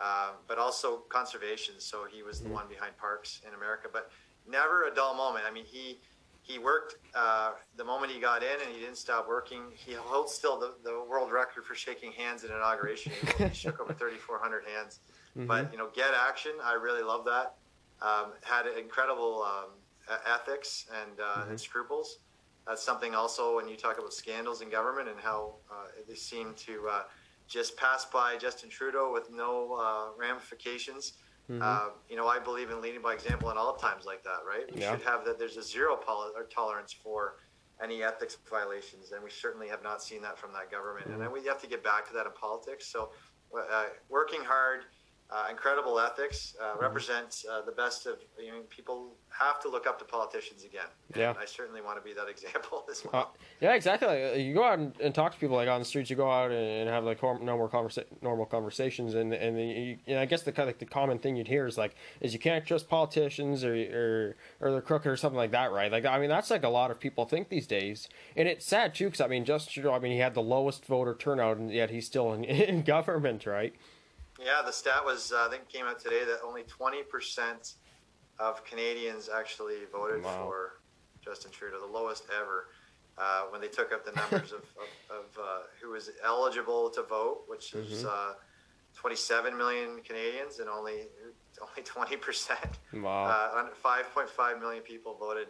Uh, 0.00 0.30
but 0.46 0.58
also 0.58 0.98
conservation. 1.08 1.74
So 1.78 2.04
he 2.10 2.22
was 2.22 2.38
mm-hmm. 2.38 2.48
the 2.48 2.54
one 2.54 2.68
behind 2.68 2.96
parks 2.98 3.40
in 3.46 3.54
America. 3.54 3.88
But 3.92 4.10
never 4.48 4.84
a 4.84 4.94
dull 4.94 5.14
moment. 5.14 5.44
I 5.48 5.52
mean, 5.52 5.64
he 5.64 5.98
he 6.42 6.58
worked 6.58 6.96
uh, 7.14 7.52
the 7.76 7.84
moment 7.84 8.10
he 8.12 8.20
got 8.20 8.42
in, 8.42 8.60
and 8.64 8.72
he 8.72 8.80
didn't 8.80 8.96
stop 8.96 9.28
working. 9.28 9.64
He 9.74 9.92
holds 9.92 10.32
still 10.32 10.58
the, 10.58 10.74
the 10.82 11.04
world 11.10 11.30
record 11.30 11.64
for 11.66 11.74
shaking 11.74 12.12
hands 12.12 12.44
in 12.44 12.50
inauguration. 12.50 13.12
he 13.36 13.48
shook 13.52 13.80
over 13.80 13.92
3,400 13.92 14.64
hands. 14.64 15.00
Mm-hmm. 15.36 15.46
But 15.46 15.70
you 15.72 15.78
know, 15.78 15.88
get 15.94 16.12
action. 16.14 16.52
I 16.62 16.74
really 16.74 17.02
love 17.02 17.24
that 17.26 17.56
um, 18.02 18.32
had 18.42 18.66
incredible 18.66 19.42
um, 19.42 19.70
ethics 20.26 20.86
and, 21.02 21.20
uh, 21.20 21.40
mm-hmm. 21.40 21.50
and, 21.50 21.60
scruples. 21.60 22.18
That's 22.66 22.82
something 22.82 23.14
also 23.14 23.56
when 23.56 23.68
you 23.68 23.76
talk 23.76 23.98
about 23.98 24.12
scandals 24.12 24.60
in 24.60 24.70
government 24.70 25.08
and 25.08 25.18
how 25.18 25.54
uh, 25.70 25.86
they 26.06 26.14
seem 26.14 26.54
to 26.66 26.88
uh, 26.90 27.02
just 27.46 27.76
pass 27.76 28.04
by 28.04 28.36
Justin 28.36 28.68
Trudeau 28.68 29.10
with 29.12 29.30
no 29.30 29.78
uh, 29.80 30.18
ramifications. 30.18 31.14
Mm-hmm. 31.50 31.62
Uh, 31.62 31.90
you 32.10 32.16
know, 32.16 32.28
I 32.28 32.38
believe 32.38 32.70
in 32.70 32.82
leading 32.82 33.00
by 33.00 33.14
example 33.14 33.50
in 33.50 33.56
all 33.56 33.74
times 33.74 34.04
like 34.04 34.22
that, 34.24 34.40
right? 34.46 34.72
We 34.74 34.82
yeah. 34.82 34.92
should 34.92 35.02
have 35.06 35.24
that. 35.24 35.38
There's 35.38 35.56
a 35.56 35.62
zero 35.62 35.96
pol- 35.96 36.32
tolerance 36.54 36.92
for 36.92 37.36
any 37.82 38.02
ethics 38.02 38.36
violations, 38.50 39.12
and 39.12 39.24
we 39.24 39.30
certainly 39.30 39.68
have 39.68 39.82
not 39.82 40.02
seen 40.02 40.20
that 40.22 40.38
from 40.38 40.52
that 40.52 40.70
government. 40.70 41.08
Mm-hmm. 41.08 41.22
And 41.22 41.32
we 41.32 41.44
have 41.46 41.60
to 41.62 41.66
get 41.66 41.82
back 41.82 42.06
to 42.08 42.12
that 42.14 42.26
in 42.26 42.32
politics. 42.32 42.86
So, 42.86 43.12
uh, 43.56 43.84
working 44.10 44.40
hard 44.44 44.84
incredible 45.50 46.00
ethics, 46.00 46.56
uh, 46.60 46.64
mm-hmm. 46.64 46.82
represents 46.82 47.44
uh, 47.50 47.62
the 47.62 47.72
best 47.72 48.06
of. 48.06 48.16
You 48.38 48.52
know, 48.52 48.60
people 48.70 49.12
have 49.30 49.60
to 49.60 49.68
look 49.68 49.86
up 49.86 49.98
to 49.98 50.04
politicians 50.04 50.64
again. 50.64 50.86
And 51.12 51.20
yeah, 51.20 51.34
I 51.38 51.44
certainly 51.44 51.80
want 51.82 51.98
to 51.98 52.02
be 52.02 52.14
that 52.14 52.28
example 52.30 52.84
as 52.90 53.04
well. 53.04 53.22
Uh, 53.22 53.38
yeah, 53.60 53.74
exactly. 53.74 54.42
You 54.42 54.54
go 54.54 54.64
out 54.64 54.78
and, 54.78 54.92
and, 55.00 55.14
talk 55.14 55.32
to 55.32 55.38
people 55.38 55.56
like 55.56 55.68
on 55.68 55.80
the 55.80 55.84
streets. 55.84 56.08
You 56.10 56.16
go 56.16 56.30
out 56.30 56.50
and, 56.50 56.88
have 56.88 57.04
like 57.04 57.22
normal 57.22 57.68
conversa- 57.68 58.04
normal 58.22 58.46
conversations, 58.46 59.14
and 59.14 59.32
and, 59.34 59.56
the, 59.56 59.64
you, 59.64 59.98
and 60.06 60.18
I 60.18 60.24
guess 60.24 60.42
the 60.42 60.52
kind 60.52 60.68
of 60.68 60.74
like 60.74 60.78
the 60.78 60.86
common 60.86 61.18
thing 61.18 61.36
you'd 61.36 61.48
hear 61.48 61.66
is 61.66 61.76
like 61.76 61.94
is 62.20 62.32
you 62.32 62.38
can't 62.38 62.64
trust 62.64 62.88
politicians 62.88 63.64
or 63.64 63.74
or 63.74 64.36
or 64.60 64.72
they're 64.72 64.80
crooked 64.80 65.06
or 65.06 65.16
something 65.16 65.36
like 65.36 65.50
that, 65.50 65.72
right? 65.72 65.92
Like 65.92 66.06
I 66.06 66.18
mean 66.18 66.30
that's 66.30 66.50
like 66.50 66.64
a 66.64 66.68
lot 66.68 66.90
of 66.90 66.98
people 66.98 67.26
think 67.26 67.48
these 67.48 67.66
days, 67.66 68.08
and 68.36 68.48
it's 68.48 68.64
sad 68.64 68.94
too 68.94 69.06
because 69.06 69.20
I 69.20 69.28
mean 69.28 69.44
Justin 69.44 69.72
Trudeau. 69.74 69.94
I 69.94 69.98
mean 69.98 70.12
he 70.12 70.18
had 70.18 70.34
the 70.34 70.42
lowest 70.42 70.86
voter 70.86 71.14
turnout, 71.14 71.58
and 71.58 71.70
yet 71.70 71.90
he's 71.90 72.06
still 72.06 72.32
in, 72.32 72.44
in 72.44 72.82
government, 72.82 73.44
right? 73.44 73.74
Yeah, 74.38 74.62
the 74.64 74.72
stat 74.72 75.04
was 75.04 75.32
uh, 75.32 75.46
I 75.46 75.50
think 75.50 75.68
came 75.68 75.86
out 75.86 75.98
today 76.00 76.24
that 76.24 76.38
only 76.44 76.62
20% 76.62 77.74
of 78.38 78.64
Canadians 78.64 79.28
actually 79.28 79.78
voted 79.92 80.22
Wow. 80.22 80.36
for 80.44 80.70
Justin 81.24 81.50
Trudeau, 81.50 81.80
the 81.80 81.86
lowest 81.92 82.24
ever. 82.40 82.66
Uh, 83.16 83.46
when 83.50 83.60
they 83.60 83.66
took 83.66 83.92
up 83.92 84.04
the 84.06 84.12
numbers 84.12 84.52
of, 84.52 84.60
of, 84.80 84.88
of 85.10 85.24
uh, 85.42 85.58
who 85.82 85.90
was 85.90 86.08
eligible 86.24 86.88
to 86.90 87.02
vote, 87.02 87.42
which 87.48 87.74
is 87.74 88.04
Mhm. 88.04 88.08
uh, 88.08 88.34
27 88.94 89.56
million 89.56 90.00
Canadians, 90.02 90.60
and 90.60 90.68
only 90.70 91.08
only 91.60 91.82
20 91.84 92.16
percent, 92.16 92.78
Wow. 92.94 93.26
uh, 93.26 93.70
5.5 93.84 94.60
million 94.60 94.84
people 94.84 95.16
voted 95.16 95.48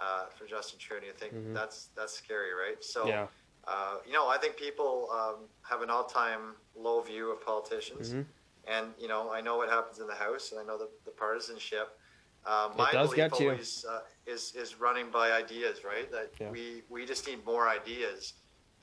uh, 0.00 0.26
for 0.36 0.46
Justin 0.46 0.80
Trudeau. 0.80 1.06
I 1.08 1.12
think 1.12 1.32
Mhm. 1.32 1.54
that's 1.54 1.90
that's 1.96 2.12
scary, 2.14 2.52
right? 2.52 2.82
So, 2.82 3.06
yeah. 3.06 3.28
Uh, 3.66 3.96
you 4.06 4.12
know, 4.12 4.28
I 4.28 4.38
think 4.38 4.56
people 4.56 5.08
um, 5.12 5.36
have 5.68 5.82
an 5.82 5.90
all-time 5.90 6.54
low 6.76 7.00
view 7.00 7.30
of 7.32 7.44
politicians, 7.44 8.12
Mhm. 8.12 8.26
and 8.66 8.94
you 8.98 9.08
know, 9.08 9.30
I 9.32 9.40
know 9.40 9.56
what 9.56 9.68
happens 9.68 9.98
in 9.98 10.06
the 10.06 10.14
House, 10.14 10.52
and 10.52 10.60
I 10.60 10.64
know 10.64 10.78
the, 10.78 10.88
the 11.04 11.10
partisanship. 11.10 11.98
Um, 12.44 12.72
It 12.72 12.78
my 12.78 12.92
belief 12.92 13.32
always 13.32 13.84
uh, 13.84 14.02
is 14.24 14.54
is 14.54 14.76
running 14.78 15.10
by 15.10 15.32
ideas, 15.32 15.82
right? 15.84 16.08
That 16.12 16.30
Yeah. 16.38 16.50
we 16.50 16.84
we 16.88 17.04
just 17.06 17.26
need 17.26 17.44
more 17.44 17.68
ideas 17.68 18.34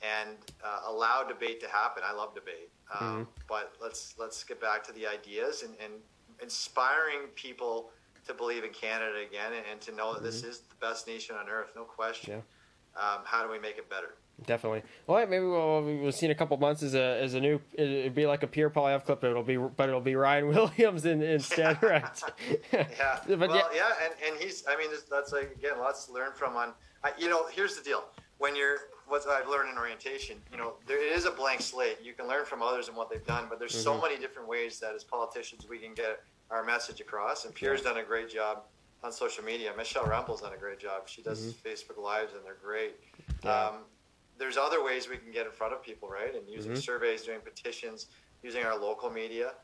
and 0.02 0.36
uh, 0.62 0.82
allow 0.84 1.22
debate 1.24 1.60
to 1.60 1.68
happen. 1.68 2.02
I 2.04 2.12
love 2.12 2.34
debate, 2.34 2.70
um, 2.92 3.00
Mm-hmm. 3.00 3.30
but 3.48 3.74
let's 3.80 4.18
let's 4.18 4.44
get 4.44 4.60
back 4.60 4.84
to 4.84 4.92
the 4.92 5.06
ideas 5.06 5.62
and, 5.62 5.74
and 5.80 6.02
inspiring 6.42 7.28
people 7.36 7.90
to 8.26 8.34
believe 8.34 8.64
in 8.64 8.72
Canada 8.72 9.18
again 9.20 9.52
and, 9.54 9.64
and 9.70 9.80
to 9.80 9.92
know 9.92 10.12
that 10.14 10.22
this 10.22 10.42
is 10.42 10.60
the 10.60 10.74
best 10.76 11.06
nation 11.06 11.36
on 11.36 11.48
earth, 11.48 11.70
no 11.74 11.84
question. 11.84 12.40
Mm-hmm. 12.40 12.98
Yeah. 12.98 13.14
Um, 13.14 13.20
how 13.24 13.42
do 13.44 13.50
we 13.50 13.58
make 13.58 13.78
it 13.78 13.88
better? 13.88 14.14
Definitely. 14.46 14.82
Well, 15.06 15.26
maybe 15.26 15.44
we'll, 15.44 15.82
we'll 15.82 16.12
see 16.12 16.26
in 16.26 16.32
a 16.32 16.34
couple 16.34 16.56
months 16.56 16.82
as 16.82 16.94
a 16.94 17.22
as 17.22 17.34
a 17.34 17.40
new. 17.40 17.60
It'd 17.72 18.14
be 18.14 18.26
like 18.26 18.42
a 18.42 18.46
Pierre 18.46 18.68
Poilievre 18.68 19.04
clip. 19.04 19.22
It'll 19.22 19.42
be, 19.44 19.56
but 19.56 19.88
it'll 19.88 20.00
be 20.00 20.16
Ryan 20.16 20.48
Williams 20.54 21.06
in, 21.06 21.22
instead, 21.22 21.80
right? 21.82 22.02
Yeah. 22.72 22.86
but 23.28 23.38
well, 23.38 23.54
yeah, 23.54 23.62
yeah, 23.74 23.90
and, 24.04 24.14
and 24.26 24.42
he's. 24.42 24.64
I 24.68 24.76
mean, 24.76 24.88
that's 25.10 25.32
like 25.32 25.54
again, 25.56 25.78
lots 25.78 26.06
to 26.06 26.12
learn 26.12 26.32
from. 26.34 26.56
On, 26.56 26.72
I, 27.04 27.12
you 27.16 27.28
know, 27.28 27.46
here's 27.46 27.76
the 27.76 27.84
deal. 27.84 28.04
When 28.38 28.56
you're, 28.56 28.78
what 29.06 29.24
I've 29.28 29.48
learned 29.48 29.70
in 29.70 29.78
orientation, 29.78 30.38
you 30.50 30.58
know, 30.58 30.74
there 30.86 30.98
it 31.02 31.16
is 31.16 31.24
a 31.24 31.30
blank 31.30 31.60
slate. 31.62 31.98
You 32.02 32.12
can 32.12 32.26
learn 32.26 32.44
from 32.44 32.60
others 32.60 32.88
and 32.88 32.96
what 32.96 33.08
they've 33.08 33.24
done, 33.24 33.46
but 33.48 33.60
there's 33.60 33.74
so 33.80 33.94
Mhm. 33.94 34.02
many 34.02 34.18
different 34.18 34.48
ways 34.48 34.80
that 34.80 34.94
as 34.94 35.04
politicians 35.04 35.68
we 35.68 35.78
can 35.78 35.94
get 35.94 36.20
our 36.50 36.64
message 36.64 37.00
across. 37.00 37.44
And 37.44 37.54
Pierre's 37.54 37.82
done 37.82 37.98
a 37.98 38.02
great 38.02 38.28
job 38.28 38.64
on 39.04 39.12
social 39.12 39.44
media. 39.44 39.72
Michelle 39.76 40.04
Rempel's 40.04 40.40
done 40.40 40.52
a 40.52 40.56
great 40.58 40.80
job. 40.80 41.02
She 41.08 41.22
does 41.22 41.54
Facebook 41.64 42.02
lives 42.02 42.32
and 42.34 42.44
they're 42.44 42.56
great. 42.62 42.96
Mm-hmm. 43.00 43.46
Yeah. 43.46 43.66
Um, 43.68 43.74
there's 44.38 44.56
other 44.56 44.82
ways 44.82 45.08
we 45.08 45.16
can 45.16 45.30
get 45.32 45.46
in 45.46 45.52
front 45.52 45.72
of 45.72 45.82
people, 45.82 46.08
right? 46.08 46.34
And 46.34 46.48
using 46.48 46.72
Mhm. 46.72 46.82
surveys, 46.82 47.22
doing 47.22 47.40
petitions, 47.40 48.06
using 48.42 48.64
our 48.64 48.76
local 48.76 49.10
media. 49.10 49.54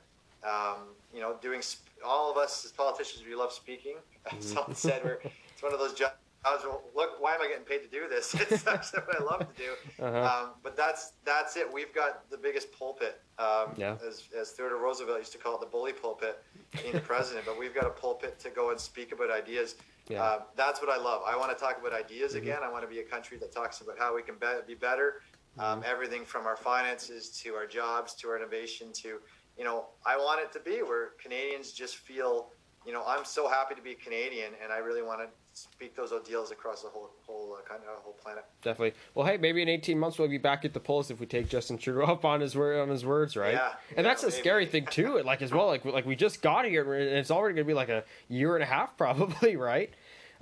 Um, 0.43 0.95
you 1.13 1.21
know, 1.21 1.37
doing 1.43 1.61
sp- 1.61 1.85
all 2.05 2.31
of 2.31 2.37
us 2.39 2.65
as 2.65 2.73
politicians, 2.73 3.25
we 3.27 3.35
love 3.35 3.53
speaking. 3.53 3.97
Mm-hmm. 4.27 4.41
Someone 4.41 4.75
said 4.75 5.03
we're 5.05 5.21
it's 5.53 5.63
one 5.63 5.73
of 5.73 5.79
those 5.79 5.95
jobs. 5.95 6.15
I 6.45 6.55
was 6.55 6.65
look, 6.95 7.21
why 7.21 7.35
am 7.35 7.43
I 7.43 7.49
getting 7.49 7.65
paid 7.65 7.83
to 7.83 7.89
do 7.89 8.09
this? 8.09 8.35
It's 8.51 8.67
actually 8.67 9.01
what 9.01 9.21
I 9.21 9.25
love 9.25 9.41
to 9.41 9.63
do. 9.63 10.05
Uh-huh. 10.05 10.45
Um, 10.45 10.51
but 10.63 10.77
that's 10.77 11.13
that's 11.25 11.57
it. 11.57 11.71
We've 11.73 11.95
got 11.95 12.31
the 12.31 12.39
biggest 12.39 12.73
pulpit. 12.73 13.21
Um, 13.39 13.75
Yeah. 13.77 13.97
As, 14.07 14.25
as 14.39 14.51
Theodore 14.53 14.79
Roosevelt 14.79 15.19
used 15.19 15.33
to 15.33 15.39
call 15.39 15.55
it, 15.57 15.61
the 15.61 15.67
bully 15.67 15.93
pulpit, 15.93 16.43
being 16.83 16.93
the 16.95 17.01
president. 17.01 17.45
But 17.47 17.59
we've 17.59 17.75
got 17.75 17.87
a 17.87 17.91
pulpit 17.91 18.39
to 18.41 18.51
go 18.51 18.71
and 18.71 18.81
speak 18.81 19.13
about 19.13 19.31
ideas. 19.31 19.75
Yeah. 20.09 20.19
Mm-hmm. 20.21 20.43
Uh, 20.43 20.45
that's 20.57 20.81
what 20.81 20.91
I 20.91 20.97
love. 20.97 21.23
I 21.27 21.37
want 21.37 21.57
to 21.57 21.63
talk 21.63 21.79
about 21.79 21.93
ideas 21.93 22.35
again. 22.35 22.59
I 22.65 22.71
want 22.71 22.83
to 22.85 22.89
be 22.89 23.01
a 23.01 23.05
country 23.05 23.37
that 23.39 23.53
talks 23.53 23.81
about 23.83 23.99
how 23.99 24.15
we 24.15 24.23
can 24.23 24.37
be, 24.41 24.47
be 24.67 24.75
better. 24.75 25.23
Um, 25.59 25.81
Mm-hmm. 25.81 25.91
everything 25.91 26.25
from 26.25 26.47
our 26.47 26.57
finances 26.57 27.29
to 27.43 27.55
our 27.55 27.67
jobs 27.67 28.15
to 28.15 28.29
our 28.29 28.37
innovation 28.37 28.93
to, 29.03 29.19
you 29.59 29.65
know, 29.65 29.87
I 30.07 30.17
want 30.17 30.41
it 30.41 30.53
to 30.53 30.61
be 30.61 30.77
where 30.83 31.11
Canadians 31.21 31.73
just 31.73 31.97
feel, 31.97 32.51
you 32.87 32.93
know, 32.93 33.03
I'm 33.07 33.25
so 33.25 33.49
happy 33.49 33.75
to 33.75 33.83
be 33.83 33.95
Canadian, 33.95 34.53
and 34.63 34.73
I 34.73 34.79
really 34.79 35.03
want 35.03 35.21
to 35.21 35.27
speak 35.53 35.95
those 35.97 36.13
ideals 36.13 36.51
across 36.51 36.83
the 36.83 36.89
whole 36.89 37.11
whole 37.27 37.55
uh, 37.59 37.69
kind 37.69 37.83
of 37.83 38.03
whole 38.03 38.15
planet. 38.15 38.45
Definitely. 38.63 38.95
Well, 39.15 39.27
hey, 39.27 39.37
maybe 39.37 39.61
in 39.63 39.69
18 39.69 39.99
months 39.99 40.19
we'll 40.19 40.29
be 40.29 40.39
back 40.39 40.65
at 40.65 40.73
the 40.73 40.81
polls 40.81 41.11
if 41.11 41.21
we 41.21 41.27
take 41.27 41.49
Justin 41.49 41.77
Trudeau 41.77 42.03
up 42.05 42.25
on 42.25 42.41
his 42.41 42.57
word 42.57 42.81
on 42.81 42.89
his 42.89 43.05
words, 43.05 43.37
right? 43.37 43.55
Yeah, 43.55 43.73
and 43.97 43.99
yeah, 43.99 44.03
that's 44.03 44.23
a 44.23 44.29
maybe. 44.29 44.39
scary 44.39 44.67
thing 44.67 44.87
too. 44.87 45.21
Like 45.23 45.43
as 45.43 45.53
well, 45.53 45.67
like 45.67 45.85
like 45.85 46.07
we 46.07 46.17
just 46.17 46.41
got 46.41 46.65
here, 46.65 46.95
and 46.95 47.19
it's 47.19 47.31
already 47.31 47.55
going 47.55 47.67
to 47.67 47.71
be 47.71 47.75
like 47.75 47.91
a 47.91 48.05
year 48.29 48.55
and 48.55 48.63
a 48.63 48.67
half, 48.67 48.97
probably, 48.97 49.57
right? 49.57 49.91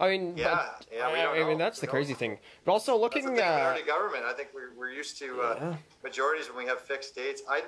I 0.01 0.11
mean, 0.11 0.37
Yeah, 0.37 0.55
but, 0.79 0.87
yeah, 0.93 1.13
we 1.13 1.19
I, 1.19 1.23
don't 1.25 1.45
I 1.45 1.49
mean 1.49 1.59
that's 1.59 1.81
Who 1.81 1.87
the 1.89 1.91
crazy 1.91 2.13
knows? 2.13 2.19
thing. 2.21 2.39
But 2.65 2.71
also 2.71 2.97
looking 2.97 3.25
at 3.27 3.35
minority 3.37 3.83
government. 3.85 4.25
I 4.25 4.33
think 4.33 4.51
we're, 4.55 4.71
we're 4.79 4.93
used 4.93 5.19
to 5.19 5.41
uh, 5.41 5.57
Yeah. 5.61 5.77
majorities 6.05 6.47
when 6.47 6.59
we 6.59 6.67
have 6.67 6.79
fixed 6.79 7.17
dates. 7.17 7.43
I 7.51 7.63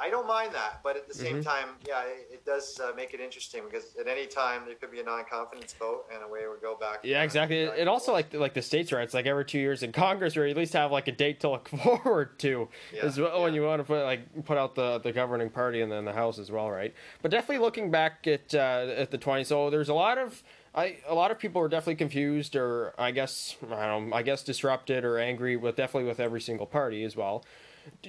I 0.00 0.08
don't 0.08 0.26
mind 0.26 0.54
that, 0.54 0.80
but 0.82 0.96
at 0.96 1.06
the 1.06 1.14
same 1.14 1.36
Mhm. 1.36 1.44
time, 1.44 1.68
yeah, 1.86 2.02
it, 2.04 2.28
it 2.32 2.44
does 2.46 2.80
uh, 2.80 2.92
make 2.96 3.12
it 3.12 3.20
interesting 3.20 3.62
because 3.64 3.94
at 4.00 4.08
any 4.08 4.26
time 4.26 4.62
there 4.64 4.74
could 4.74 4.90
be 4.90 5.00
a 5.00 5.04
non-confidence 5.04 5.74
vote, 5.74 6.06
and 6.12 6.22
away 6.22 6.40
we 6.52 6.58
go 6.60 6.74
back. 6.74 7.00
Yeah, 7.02 7.22
exactly. 7.22 7.66
back 7.66 7.78
It 7.78 7.86
also 7.86 8.12
like 8.12 8.32
like 8.32 8.54
the 8.54 8.62
states 8.62 8.92
rights, 8.92 9.12
like 9.12 9.26
every 9.26 9.44
two 9.44 9.58
years 9.58 9.82
in 9.82 9.92
Congress, 9.92 10.36
or 10.36 10.46
at 10.46 10.56
least 10.56 10.72
have 10.72 10.90
like 10.90 11.06
a 11.08 11.12
date 11.12 11.40
to 11.40 11.50
look 11.50 11.68
forward 12.04 12.38
to 12.40 12.68
Yeah, 12.94 13.02
as 13.04 13.20
well 13.20 13.42
when 13.42 13.52
you 13.54 13.62
want 13.62 13.80
to 13.80 13.84
put 13.84 14.02
like 14.04 14.44
put 14.46 14.56
out 14.56 14.74
the 14.74 14.98
the 14.98 15.12
governing 15.12 15.50
party 15.50 15.82
and 15.82 15.92
then 15.92 16.04
the 16.06 16.12
House 16.14 16.38
as 16.38 16.50
well, 16.50 16.70
right? 16.70 16.94
But 17.20 17.30
definitely 17.30 17.58
looking 17.58 17.90
back 17.90 18.26
at 18.26 18.54
uh, 18.54 18.92
at 18.96 19.10
the 19.10 19.18
twenty, 19.18 19.44
so 19.44 19.68
there's 19.70 19.90
a 19.90 19.94
lot 19.94 20.16
of. 20.18 20.42
I, 20.72 20.98
a 21.08 21.14
lot 21.16 21.32
of 21.32 21.38
people 21.40 21.60
were 21.60 21.68
definitely 21.68 21.96
confused, 21.96 22.54
or 22.54 22.94
I 22.96 23.10
guess 23.10 23.56
I 23.72 23.86
don't 23.86 24.10
know, 24.10 24.16
I 24.16 24.22
guess 24.22 24.44
disrupted 24.44 25.04
or 25.04 25.18
angry 25.18 25.56
with 25.56 25.74
definitely 25.74 26.08
with 26.08 26.20
every 26.20 26.40
single 26.40 26.66
party 26.66 27.02
as 27.02 27.16
well. 27.16 27.44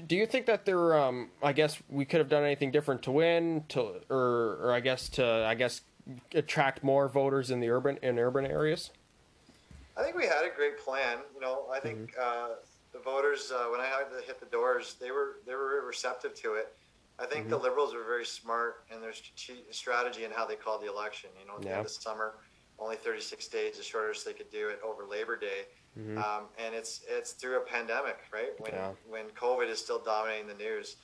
Do 0.08 0.16
you 0.16 0.26
think 0.26 0.46
that 0.48 0.66
there, 0.66 0.98
um, 0.98 1.30
I 1.42 1.54
guess 1.54 1.82
we 1.90 2.06
could 2.06 2.20
have 2.20 2.30
done 2.30 2.44
anything 2.44 2.72
different 2.72 3.04
to 3.04 3.12
win, 3.12 3.64
to 3.70 4.02
or, 4.10 4.58
or 4.62 4.72
I 4.74 4.80
guess 4.80 5.10
to 5.10 5.26
I 5.26 5.56
guess 5.56 5.82
attract 6.34 6.84
more 6.84 7.08
voters 7.08 7.52
in 7.52 7.60
the 7.60 7.70
urban 7.70 7.98
in 8.02 8.18
urban 8.20 8.46
areas? 8.46 8.92
I 9.98 10.04
think 10.04 10.16
we 10.16 10.26
had 10.26 10.46
a 10.46 10.56
great 10.56 10.80
plan. 10.80 11.20
You 11.36 11.42
know, 11.42 11.66
I 11.74 11.80
think 11.80 12.14
Mm-hmm. 12.16 12.52
uh, 12.52 12.56
the 12.94 13.00
voters 13.00 13.52
uh, 13.54 13.66
when 13.72 13.80
I 13.80 13.86
had 13.86 14.10
to 14.18 14.26
hit 14.26 14.40
the 14.40 14.46
doors, 14.48 14.96
they 15.00 15.12
were 15.12 15.38
they 15.46 15.54
were 15.56 15.84
receptive 15.86 16.34
to 16.42 16.56
it. 16.56 16.74
I 17.20 17.26
think 17.26 17.50
the 17.50 17.56
Mm-hmm. 17.56 17.64
Liberals 17.66 17.94
were 17.94 18.04
very 18.04 18.26
smart 18.26 18.84
in 18.94 19.00
their 19.02 19.14
strategy 19.72 20.24
and 20.26 20.34
how 20.34 20.46
they 20.46 20.56
called 20.56 20.82
the 20.82 20.90
election. 20.90 21.30
You 21.40 21.48
know, 21.48 21.56
at 21.58 21.62
the 21.62 21.68
Yeah. 21.70 21.78
end 21.78 21.86
of 21.86 21.92
summer, 21.92 22.34
only 22.80 22.96
36 22.96 23.48
days, 23.48 23.78
the 23.78 23.84
shortest 23.84 24.26
they 24.26 24.34
could 24.34 24.52
do 24.52 24.70
it 24.70 24.80
over 24.84 25.06
Labor 25.06 25.38
Day, 25.38 25.66
um, 25.98 26.44
and 26.58 26.74
it's 26.74 27.02
it's 27.08 27.34
through 27.34 27.58
a 27.58 27.62
pandemic, 27.62 28.18
right? 28.32 28.52
When 28.60 28.72
Mm-hmm. 28.72 28.78
Yeah. 28.80 28.92
when 29.08 29.26
COVID 29.32 29.70
is 29.70 29.80
still 29.80 30.00
dominating 30.00 30.48
the 30.48 30.54
news, 30.54 30.96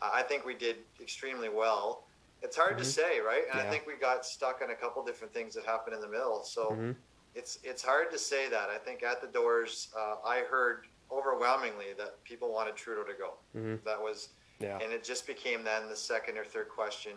uh, 0.00 0.10
I 0.12 0.22
think 0.22 0.44
we 0.44 0.54
did 0.54 0.76
extremely 1.00 1.48
well. 1.48 2.04
It's 2.42 2.56
hard 2.56 2.78
to 2.78 2.84
say, 2.84 3.20
right? 3.20 3.42
And 3.50 3.50
Mm-hmm. 3.50 3.58
Yeah. 3.58 3.64
I 3.66 3.70
think 3.70 3.86
we 3.86 3.94
got 3.96 4.24
stuck 4.24 4.60
on 4.62 4.70
a 4.70 4.74
couple 4.74 5.04
different 5.04 5.32
things 5.34 5.54
that 5.54 5.64
happened 5.64 5.94
in 5.96 6.00
the 6.00 6.08
middle. 6.08 6.44
So 6.44 6.70
Mhm. 6.70 6.94
it's 7.34 7.58
it's 7.64 7.82
hard 7.82 8.10
to 8.12 8.18
say 8.18 8.48
that. 8.48 8.70
I 8.70 8.78
think 8.78 9.02
at 9.02 9.20
the 9.20 9.26
doors, 9.28 9.88
uh, 9.98 10.16
I 10.24 10.40
heard 10.40 10.86
overwhelmingly 11.10 11.92
that 11.98 12.22
people 12.24 12.52
wanted 12.52 12.76
Trudeau 12.76 13.04
to 13.04 13.14
go. 13.14 13.34
Mhm. 13.56 13.82
That 13.84 14.00
was, 14.00 14.30
Yeah. 14.58 14.78
and 14.82 14.92
it 14.92 15.02
just 15.04 15.26
became 15.26 15.62
then 15.64 15.88
the 15.88 15.96
second 15.96 16.36
or 16.38 16.44
third 16.44 16.68
question 16.68 17.16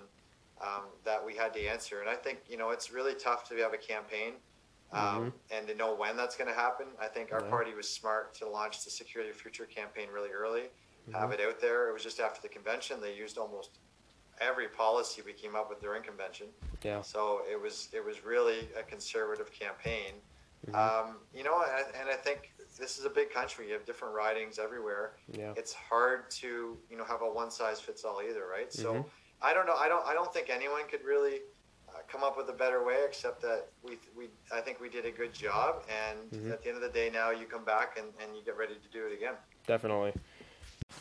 um, 0.62 0.84
that 1.06 1.24
we 1.26 1.34
had 1.36 1.54
to 1.54 1.66
answer. 1.66 2.02
And 2.02 2.10
I 2.10 2.16
think 2.16 2.40
you 2.50 2.58
know 2.58 2.72
it's 2.72 2.92
really 2.92 3.14
tough 3.16 3.48
to 3.50 3.56
have 3.58 3.74
a 3.74 3.78
campaign 3.78 4.34
um, 4.92 5.34
and 5.52 5.68
to 5.68 5.76
know 5.76 5.94
when 5.96 6.18
that's 6.18 6.36
going 6.36 6.48
to 6.50 6.54
happen. 6.56 6.88
I 7.00 7.08
think 7.08 7.32
our 7.32 7.42
Yeah. 7.44 7.50
party 7.50 7.74
was 7.74 7.88
smart 7.88 8.34
to 8.36 8.48
launch 8.50 8.84
the 8.84 8.90
Security 8.90 9.30
of 9.30 9.36
Future 9.38 9.66
campaign 9.66 10.10
really 10.12 10.32
early, 10.32 10.70
have 11.14 11.32
it 11.32 11.40
out 11.42 11.60
there. 11.60 11.90
It 11.90 11.94
was 11.94 12.04
just 12.04 12.20
after 12.20 12.42
the 12.42 12.50
convention 12.50 13.02
they 13.02 13.14
used 13.14 13.38
almost 13.38 13.80
every 14.40 14.68
policy 14.68 15.22
we 15.26 15.34
came 15.34 15.56
up 15.56 15.70
with 15.70 15.82
during 15.82 16.02
convention. 16.04 16.48
Yeah. 16.84 17.02
So 17.02 17.42
it 17.50 17.60
was 17.60 17.90
it 17.94 18.04
was 18.04 18.24
really 18.24 18.70
a 18.78 18.84
conservative 18.84 19.52
campaign. 19.52 20.14
Mm-hmm. 20.68 20.76
Um, 20.76 21.18
you 21.34 21.44
know, 21.44 21.64
and, 21.64 21.86
and 22.00 22.10
I 22.10 22.16
think 22.16 22.52
this 22.78 22.98
is 23.00 23.06
a 23.06 23.10
big 23.10 23.32
country. 23.32 23.68
You 23.68 23.74
have 23.74 23.86
different 23.86 24.14
ridings 24.14 24.60
everywhere. 24.60 25.14
Yeah. 25.32 25.54
It's 25.58 25.74
hard 25.74 26.30
to 26.32 26.78
you 26.90 26.98
know 26.98 27.06
have 27.06 27.22
a 27.22 27.30
one 27.30 27.50
size 27.52 27.80
fits 27.82 28.04
all 28.04 28.22
either, 28.22 28.46
right? 28.46 28.72
So 28.72 28.94
Mhm. 28.94 29.06
I 29.42 29.54
don't 29.54 29.66
know. 29.66 29.76
I 29.76 29.88
don't. 29.88 30.06
I 30.06 30.14
don't 30.14 30.32
think 30.34 30.50
anyone 30.50 30.88
could 30.90 31.04
really 31.04 31.42
come 32.12 32.24
up 32.24 32.38
with 32.38 32.50
a 32.50 32.54
better 32.54 32.84
way, 32.84 32.98
except 33.06 33.42
that 33.42 33.68
we 33.84 33.98
we 34.18 34.30
I 34.52 34.62
think 34.62 34.80
we 34.80 34.90
did 34.90 35.06
a 35.06 35.12
good 35.12 35.34
job. 35.34 35.84
And 35.90 36.32
Mhm. 36.32 36.52
at 36.52 36.62
the 36.64 36.70
end 36.70 36.78
of 36.78 36.84
the 36.84 36.90
day, 36.90 37.10
now 37.10 37.32
you 37.32 37.46
come 37.46 37.64
back 37.64 37.98
and, 37.98 38.08
and 38.22 38.36
you 38.36 38.44
get 38.44 38.58
ready 38.58 38.76
to 38.76 38.88
do 38.92 39.06
it 39.06 39.14
again. 39.14 39.36
Definitely. 39.68 40.14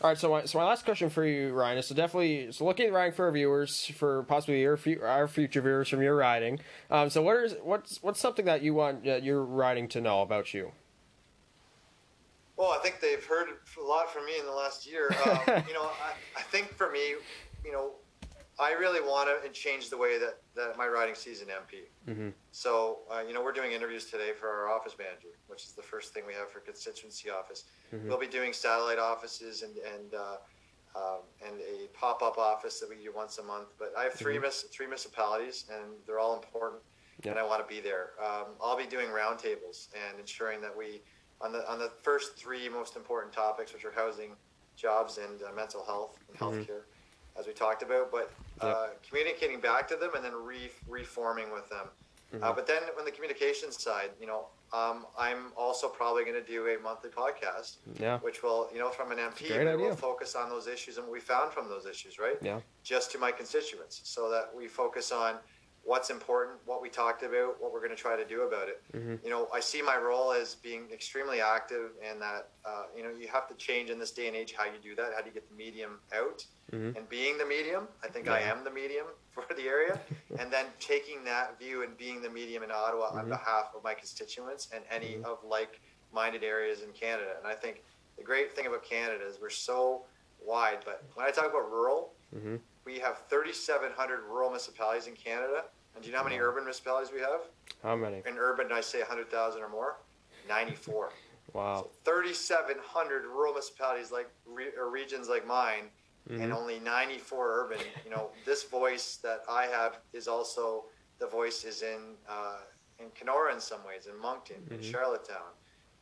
All 0.03 0.11
right, 0.11 0.19
so 0.19 0.31
my, 0.31 0.45
so 0.45 0.59
my 0.59 0.65
last 0.65 0.85
question 0.85 1.09
for 1.09 1.25
you, 1.25 1.53
Ryan, 1.53 1.79
is 1.79 1.87
so 1.87 1.95
definitely 1.95 2.53
so 2.53 2.65
looking 2.65 2.87
at 2.87 2.93
riding 2.93 3.15
for 3.15 3.25
our 3.25 3.33
viewers, 3.33 3.87
for 3.87 4.23
possibly 4.25 4.61
your 4.61 4.79
our 5.03 5.27
future 5.27 5.61
viewers 5.63 5.89
from 5.89 6.03
your 6.03 6.15
riding. 6.15 6.61
Um, 6.91 7.11
so 7.11 7.23
what 7.23 7.37
is 7.39 7.57
what's 7.63 8.03
what's 8.03 8.21
something 8.21 8.45
that 8.45 8.63
you 8.63 8.75
want 8.75 9.09
uh, 9.09 9.17
your 9.17 9.43
riding 9.43 9.89
to 9.89 10.01
know 10.01 10.23
about 10.23 10.53
you? 10.55 10.73
Well, 12.57 12.73
I 12.73 12.79
think 12.79 13.01
they've 13.01 13.25
heard 13.25 13.49
a 13.79 13.83
lot 13.83 14.13
from 14.13 14.27
me 14.27 14.39
in 14.39 14.45
the 14.45 14.53
last 14.53 14.87
year. 14.87 15.11
Um, 15.25 15.65
you 15.69 15.75
know, 15.75 15.85
I, 15.85 16.13
I 16.37 16.43
think 16.43 16.75
for 16.75 16.91
me, 16.91 17.15
you 17.65 17.73
know, 17.73 17.93
I 18.61 18.73
really 18.73 19.01
want 19.01 19.29
to 19.43 19.49
change 19.51 19.89
the 19.89 19.97
way 19.97 20.19
that, 20.19 20.39
that 20.57 20.77
my 20.77 20.87
riding 20.89 21.15
sees 21.15 21.43
an 21.43 21.49
MP. 21.49 21.89
Mhm. 22.09 22.33
So, 22.51 23.01
uh, 23.11 23.21
you 23.27 23.33
know, 23.33 23.43
we're 23.43 23.53
doing 23.53 23.71
interviews 23.73 24.11
today 24.11 24.33
for 24.33 24.49
our 24.49 24.69
office 24.69 24.97
manager, 24.99 25.29
which 25.47 25.65
is 25.65 25.73
the 25.73 25.83
first 25.83 26.13
thing 26.13 26.27
we 26.27 26.35
have 26.35 26.51
for 26.51 26.59
constituency 26.61 27.31
office. 27.31 27.65
Mhm. 27.93 28.09
We'll 28.09 28.19
be 28.19 28.27
doing 28.27 28.53
satellite 28.53 28.99
offices 28.99 29.63
and, 29.63 29.77
and 29.79 30.15
uh, 30.15 30.37
um, 30.97 31.21
and 31.47 31.61
a 31.61 31.87
pop-up 31.93 32.39
office 32.39 32.81
that 32.81 32.89
we 32.89 32.97
do 32.97 33.13
once 33.13 33.39
a 33.39 33.43
month. 33.43 33.69
But 33.79 33.93
I 33.97 34.03
have 34.05 34.15
3 34.15 34.35
Mm-hmm. 34.35 34.43
mis- 34.43 34.63
three 34.73 34.87
municipalities, 34.87 35.67
and 35.71 35.93
they're 36.07 36.19
all 36.19 36.35
important, 36.35 36.83
Yeah. 37.23 37.33
and 37.33 37.39
I 37.39 37.45
want 37.45 37.61
to 37.63 37.69
be 37.73 37.81
there. 37.81 38.15
Um, 38.19 38.57
I'll 38.61 38.77
be 38.77 38.87
doing 38.87 39.09
roundtables 39.09 39.89
and 39.95 40.19
ensuring 40.19 40.61
that 40.63 40.75
we, 40.77 41.03
on 41.41 41.53
the 41.53 41.69
on 41.71 41.79
the 41.79 41.91
first 42.03 42.37
three 42.37 42.69
most 42.69 42.97
important 42.97 43.33
topics, 43.33 43.73
which 43.73 43.85
are 43.85 43.93
housing, 43.93 44.35
jobs, 44.77 45.19
and 45.19 45.41
uh, 45.43 45.53
mental 45.53 45.85
health 45.85 46.19
and 46.29 46.37
Mhm. 46.39 46.67
healthcare, 46.67 46.83
as 47.39 47.47
we 47.47 47.53
talked 47.53 47.83
about. 47.83 48.11
But 48.11 48.31
uh, 48.61 48.67
Yep. 48.89 49.03
communicating 49.09 49.61
back 49.61 49.87
to 49.89 49.97
them 49.97 50.11
and 50.15 50.25
then 50.25 50.35
re- 50.35 50.71
reforming 50.89 51.51
with 51.53 51.69
them. 51.71 51.87
Mm-hmm. 52.35 52.45
Uh, 52.45 52.53
but 52.53 52.67
then 52.67 52.83
on 52.99 53.05
the 53.05 53.11
communication 53.11 53.73
side, 53.73 54.11
you 54.21 54.27
know, 54.27 54.47
um, 54.75 55.07
I'm 55.19 55.51
also 55.57 55.89
probably 55.89 56.25
going 56.25 56.35
to 56.35 56.47
do 56.47 56.67
a 56.69 56.79
monthly 56.83 57.09
podcast 57.09 57.77
Yeah. 57.99 58.19
which 58.19 58.43
will, 58.43 58.69
you 58.71 58.79
know, 58.79 58.91
from 58.91 59.13
an 59.13 59.19
MP, 59.19 59.49
great 59.49 59.61
we 59.67 59.77
will 59.77 59.85
idea. 59.87 59.97
focus 59.97 60.35
on 60.35 60.51
those 60.51 60.67
issues 60.67 60.99
and 60.99 61.07
what 61.07 61.13
we 61.15 61.21
found 61.21 61.53
from 61.55 61.69
those 61.71 61.87
issues, 61.87 62.19
right? 62.19 62.37
Yeah. 62.43 62.61
Just 62.85 63.11
to 63.13 63.19
my 63.19 63.33
constituents, 63.33 64.03
so 64.05 64.29
that 64.31 64.51
we 64.55 64.69
focus 64.69 65.11
on 65.11 65.37
what's 65.89 66.11
important, 66.11 66.59
what 66.67 66.83
we 66.83 66.91
talked 66.91 67.23
about, 67.23 67.59
what 67.63 67.73
we're 67.73 67.81
going 67.81 67.97
to 67.99 68.03
try 68.09 68.15
to 68.15 68.25
do 68.27 68.43
about 68.43 68.69
it. 68.69 68.83
Mhm. 68.93 69.25
You 69.25 69.31
know, 69.31 69.49
I 69.55 69.61
see 69.61 69.81
my 69.81 69.97
role 69.97 70.33
as 70.33 70.55
being 70.57 70.91
extremely 70.93 71.41
active, 71.41 71.93
and 72.03 72.21
that 72.21 72.51
uh, 72.67 72.85
you 72.95 73.03
know 73.03 73.09
you 73.09 73.27
have 73.29 73.49
to 73.49 73.55
change 73.55 73.89
in 73.89 73.99
this 73.99 74.11
day 74.13 74.27
and 74.29 74.37
age 74.37 74.53
how 74.53 74.65
you 74.67 74.79
do 74.83 74.95
that. 74.97 75.15
How 75.15 75.21
do 75.23 75.29
you 75.29 75.33
get 75.33 75.49
the 75.49 75.55
medium 75.57 76.01
out? 76.13 76.45
Mhm. 76.73 76.95
And 76.97 77.09
being 77.09 77.39
the 77.39 77.47
medium, 77.47 77.89
I 78.05 78.09
think 78.09 78.29
I 78.29 78.41
am 78.41 78.65
the 78.65 78.71
medium 78.71 79.07
for 79.35 79.47
the 79.57 79.67
area, 79.67 79.99
and 80.39 80.53
then 80.53 80.67
taking 80.79 81.25
that 81.25 81.59
view 81.59 81.83
and 81.85 81.97
being 81.97 82.21
the 82.21 82.29
medium 82.29 82.63
in 82.63 82.71
Ottawa 82.71 83.07
on 83.19 83.25
Mhm. 83.25 83.31
behalf 83.31 83.67
of 83.75 83.83
my 83.83 83.95
constituents 83.95 84.69
and 84.75 84.85
any 84.91 85.15
Mhm. 85.17 85.25
of 85.25 85.43
like-minded 85.43 86.45
areas 86.45 86.83
in 86.83 86.93
Canada. 86.93 87.33
And 87.39 87.47
I 87.47 87.55
think 87.55 87.83
the 88.19 88.25
great 88.25 88.53
thing 88.55 88.67
about 88.67 88.83
Canada 88.85 89.25
is 89.25 89.41
we're 89.41 89.49
so 89.71 90.05
wide. 90.39 90.81
But 90.85 91.03
when 91.15 91.25
I 91.27 91.31
talk 91.31 91.47
about 91.47 91.71
rural, 91.71 92.15
Mm-hmm. 92.37 92.57
we 92.85 92.99
have 92.99 93.17
3,700 93.31 94.21
rural 94.25 94.51
municipalities 94.51 95.07
in 95.07 95.17
Canada. 95.17 95.65
And 95.99 96.05
do 96.05 96.11
you 96.11 96.15
know 96.15 96.23
how 96.23 96.29
many 96.29 96.39
urban 96.41 96.63
municipalities 96.63 97.11
we 97.13 97.19
have? 97.19 97.41
How 97.83 97.97
many? 97.97 98.23
In 98.25 98.39
urban, 98.39 98.69
I 98.71 98.81
say 98.81 99.01
100,000 99.01 99.61
or 99.61 99.69
more. 99.69 99.97
94. 100.49 101.11
Wow. 101.55 101.83
So 101.83 101.91
3,700 102.05 103.25
rural 103.25 103.53
municipalities 103.55 104.13
like 104.13 104.29
re, 104.47 104.67
or 104.79 104.91
regions 104.91 105.29
like 105.29 105.45
mine, 105.45 105.91
and 106.31 106.53
Mhm. 106.53 106.57
only 106.57 106.79
94 106.79 107.65
urban. 107.65 107.81
You 108.05 108.11
know, 108.13 108.31
this 108.45 108.63
voice 108.63 109.17
that 109.25 109.43
I 109.49 109.67
have 109.67 109.99
is 110.13 110.29
also 110.29 110.85
the 111.19 111.27
voice 111.27 111.65
is 111.65 111.83
in 111.83 112.17
uh, 112.29 112.61
in 113.01 113.11
Kenora 113.11 113.53
in 113.53 113.61
some 113.61 113.83
ways, 113.85 114.07
in 114.07 114.17
Moncton, 114.17 114.69
in 114.71 114.79
Mhm. 114.79 114.85
Charlottetown. 114.93 115.51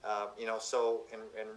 Uh, 0.04 0.26
you 0.36 0.44
know, 0.46 0.58
so 0.58 1.06
in, 1.10 1.20
in 1.40 1.48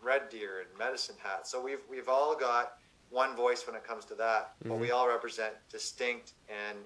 Red 0.00 0.28
Deer 0.28 0.60
and 0.60 0.78
Medicine 0.78 1.16
Hat. 1.18 1.44
So 1.48 1.60
we've 1.60 1.84
we've 1.88 2.08
all 2.08 2.36
got 2.36 2.74
one 3.08 3.34
voice 3.34 3.66
when 3.66 3.74
it 3.74 3.82
comes 3.82 4.04
to 4.04 4.14
that, 4.14 4.54
but 4.64 4.74
we 4.76 4.92
all 4.92 5.08
represent 5.08 5.54
distinct 5.68 6.34
and 6.48 6.78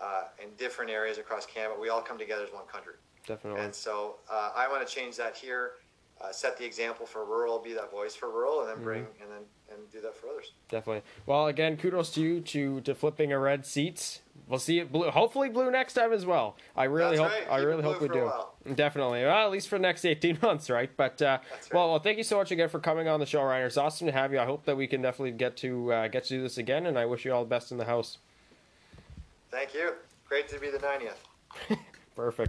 uh, 0.00 0.24
in 0.42 0.50
different 0.56 0.90
areas 0.90 1.18
across 1.18 1.46
Canada. 1.46 1.74
We 1.80 1.88
all 1.88 2.02
come 2.02 2.18
together 2.18 2.44
as 2.44 2.52
one 2.52 2.66
country. 2.66 2.94
Definitely. 3.26 3.60
And 3.62 3.74
so 3.74 4.16
uh, 4.30 4.52
I 4.54 4.68
want 4.68 4.86
to 4.86 4.92
change 4.92 5.16
that 5.16 5.36
here, 5.36 5.72
uh, 6.20 6.30
set 6.32 6.56
the 6.56 6.64
example 6.64 7.06
for 7.06 7.24
rural, 7.24 7.58
be 7.58 7.72
that 7.74 7.90
voice 7.90 8.14
for 8.14 8.30
rural, 8.30 8.60
and 8.60 8.68
then 8.70 8.82
bring 8.84 9.06
and 9.20 9.30
then 9.30 9.42
and 9.68 9.90
do 9.90 10.00
that 10.00 10.14
for 10.14 10.28
others. 10.28 10.52
Definitely. 10.68 11.02
Well, 11.26 11.48
again, 11.48 11.76
kudos 11.76 12.10
to 12.12 12.20
you 12.20 12.40
to 12.40 12.80
to 12.82 12.94
flipping 12.94 13.32
a 13.32 13.38
red 13.38 13.66
seats. 13.66 14.20
We'll 14.48 14.60
see 14.60 14.78
it 14.78 14.92
blue. 14.92 15.10
Hopefully 15.10 15.48
blue 15.48 15.72
next 15.72 15.94
time 15.94 16.12
as 16.12 16.24
well. 16.24 16.56
I 16.76 16.84
really 16.84 17.16
That's 17.16 17.32
hope. 17.32 17.48
right. 17.48 17.50
I 17.50 17.58
Keep 17.58 17.66
really 17.66 17.82
hope 17.82 18.00
we 18.00 18.08
do. 18.08 18.30
Definitely. 18.76 19.24
Well, 19.24 19.44
at 19.44 19.50
least 19.50 19.66
for 19.68 19.76
the 19.76 19.82
next 19.82 20.04
eighteen 20.04 20.38
months, 20.42 20.70
right? 20.70 20.90
But 20.96 21.20
uh, 21.20 21.38
That's 21.50 21.72
well, 21.72 21.90
well, 21.90 21.98
thank 21.98 22.16
you 22.18 22.24
so 22.24 22.36
much 22.36 22.52
again 22.52 22.68
for 22.68 22.78
coming 22.78 23.08
on 23.08 23.18
the 23.18 23.26
show, 23.26 23.42
Ryan. 23.42 23.66
It's 23.66 23.76
awesome 23.76 24.06
to 24.06 24.12
have 24.12 24.32
you. 24.32 24.38
I 24.38 24.44
hope 24.44 24.64
that 24.66 24.76
we 24.76 24.86
can 24.86 25.02
definitely 25.02 25.32
get 25.32 25.56
to 25.58 25.92
uh, 25.92 26.08
get 26.08 26.24
to 26.24 26.28
do 26.36 26.42
this 26.42 26.58
again, 26.58 26.86
and 26.86 26.96
I 26.96 27.06
wish 27.06 27.24
you 27.24 27.32
all 27.32 27.42
the 27.42 27.50
best 27.50 27.72
in 27.72 27.78
the 27.78 27.86
house. 27.86 28.18
Thank 29.50 29.74
you. 29.74 29.92
Great 30.28 30.48
to 30.48 30.58
be 30.58 30.70
the 30.70 30.78
90th. 30.78 31.78
Perfect. 32.16 32.40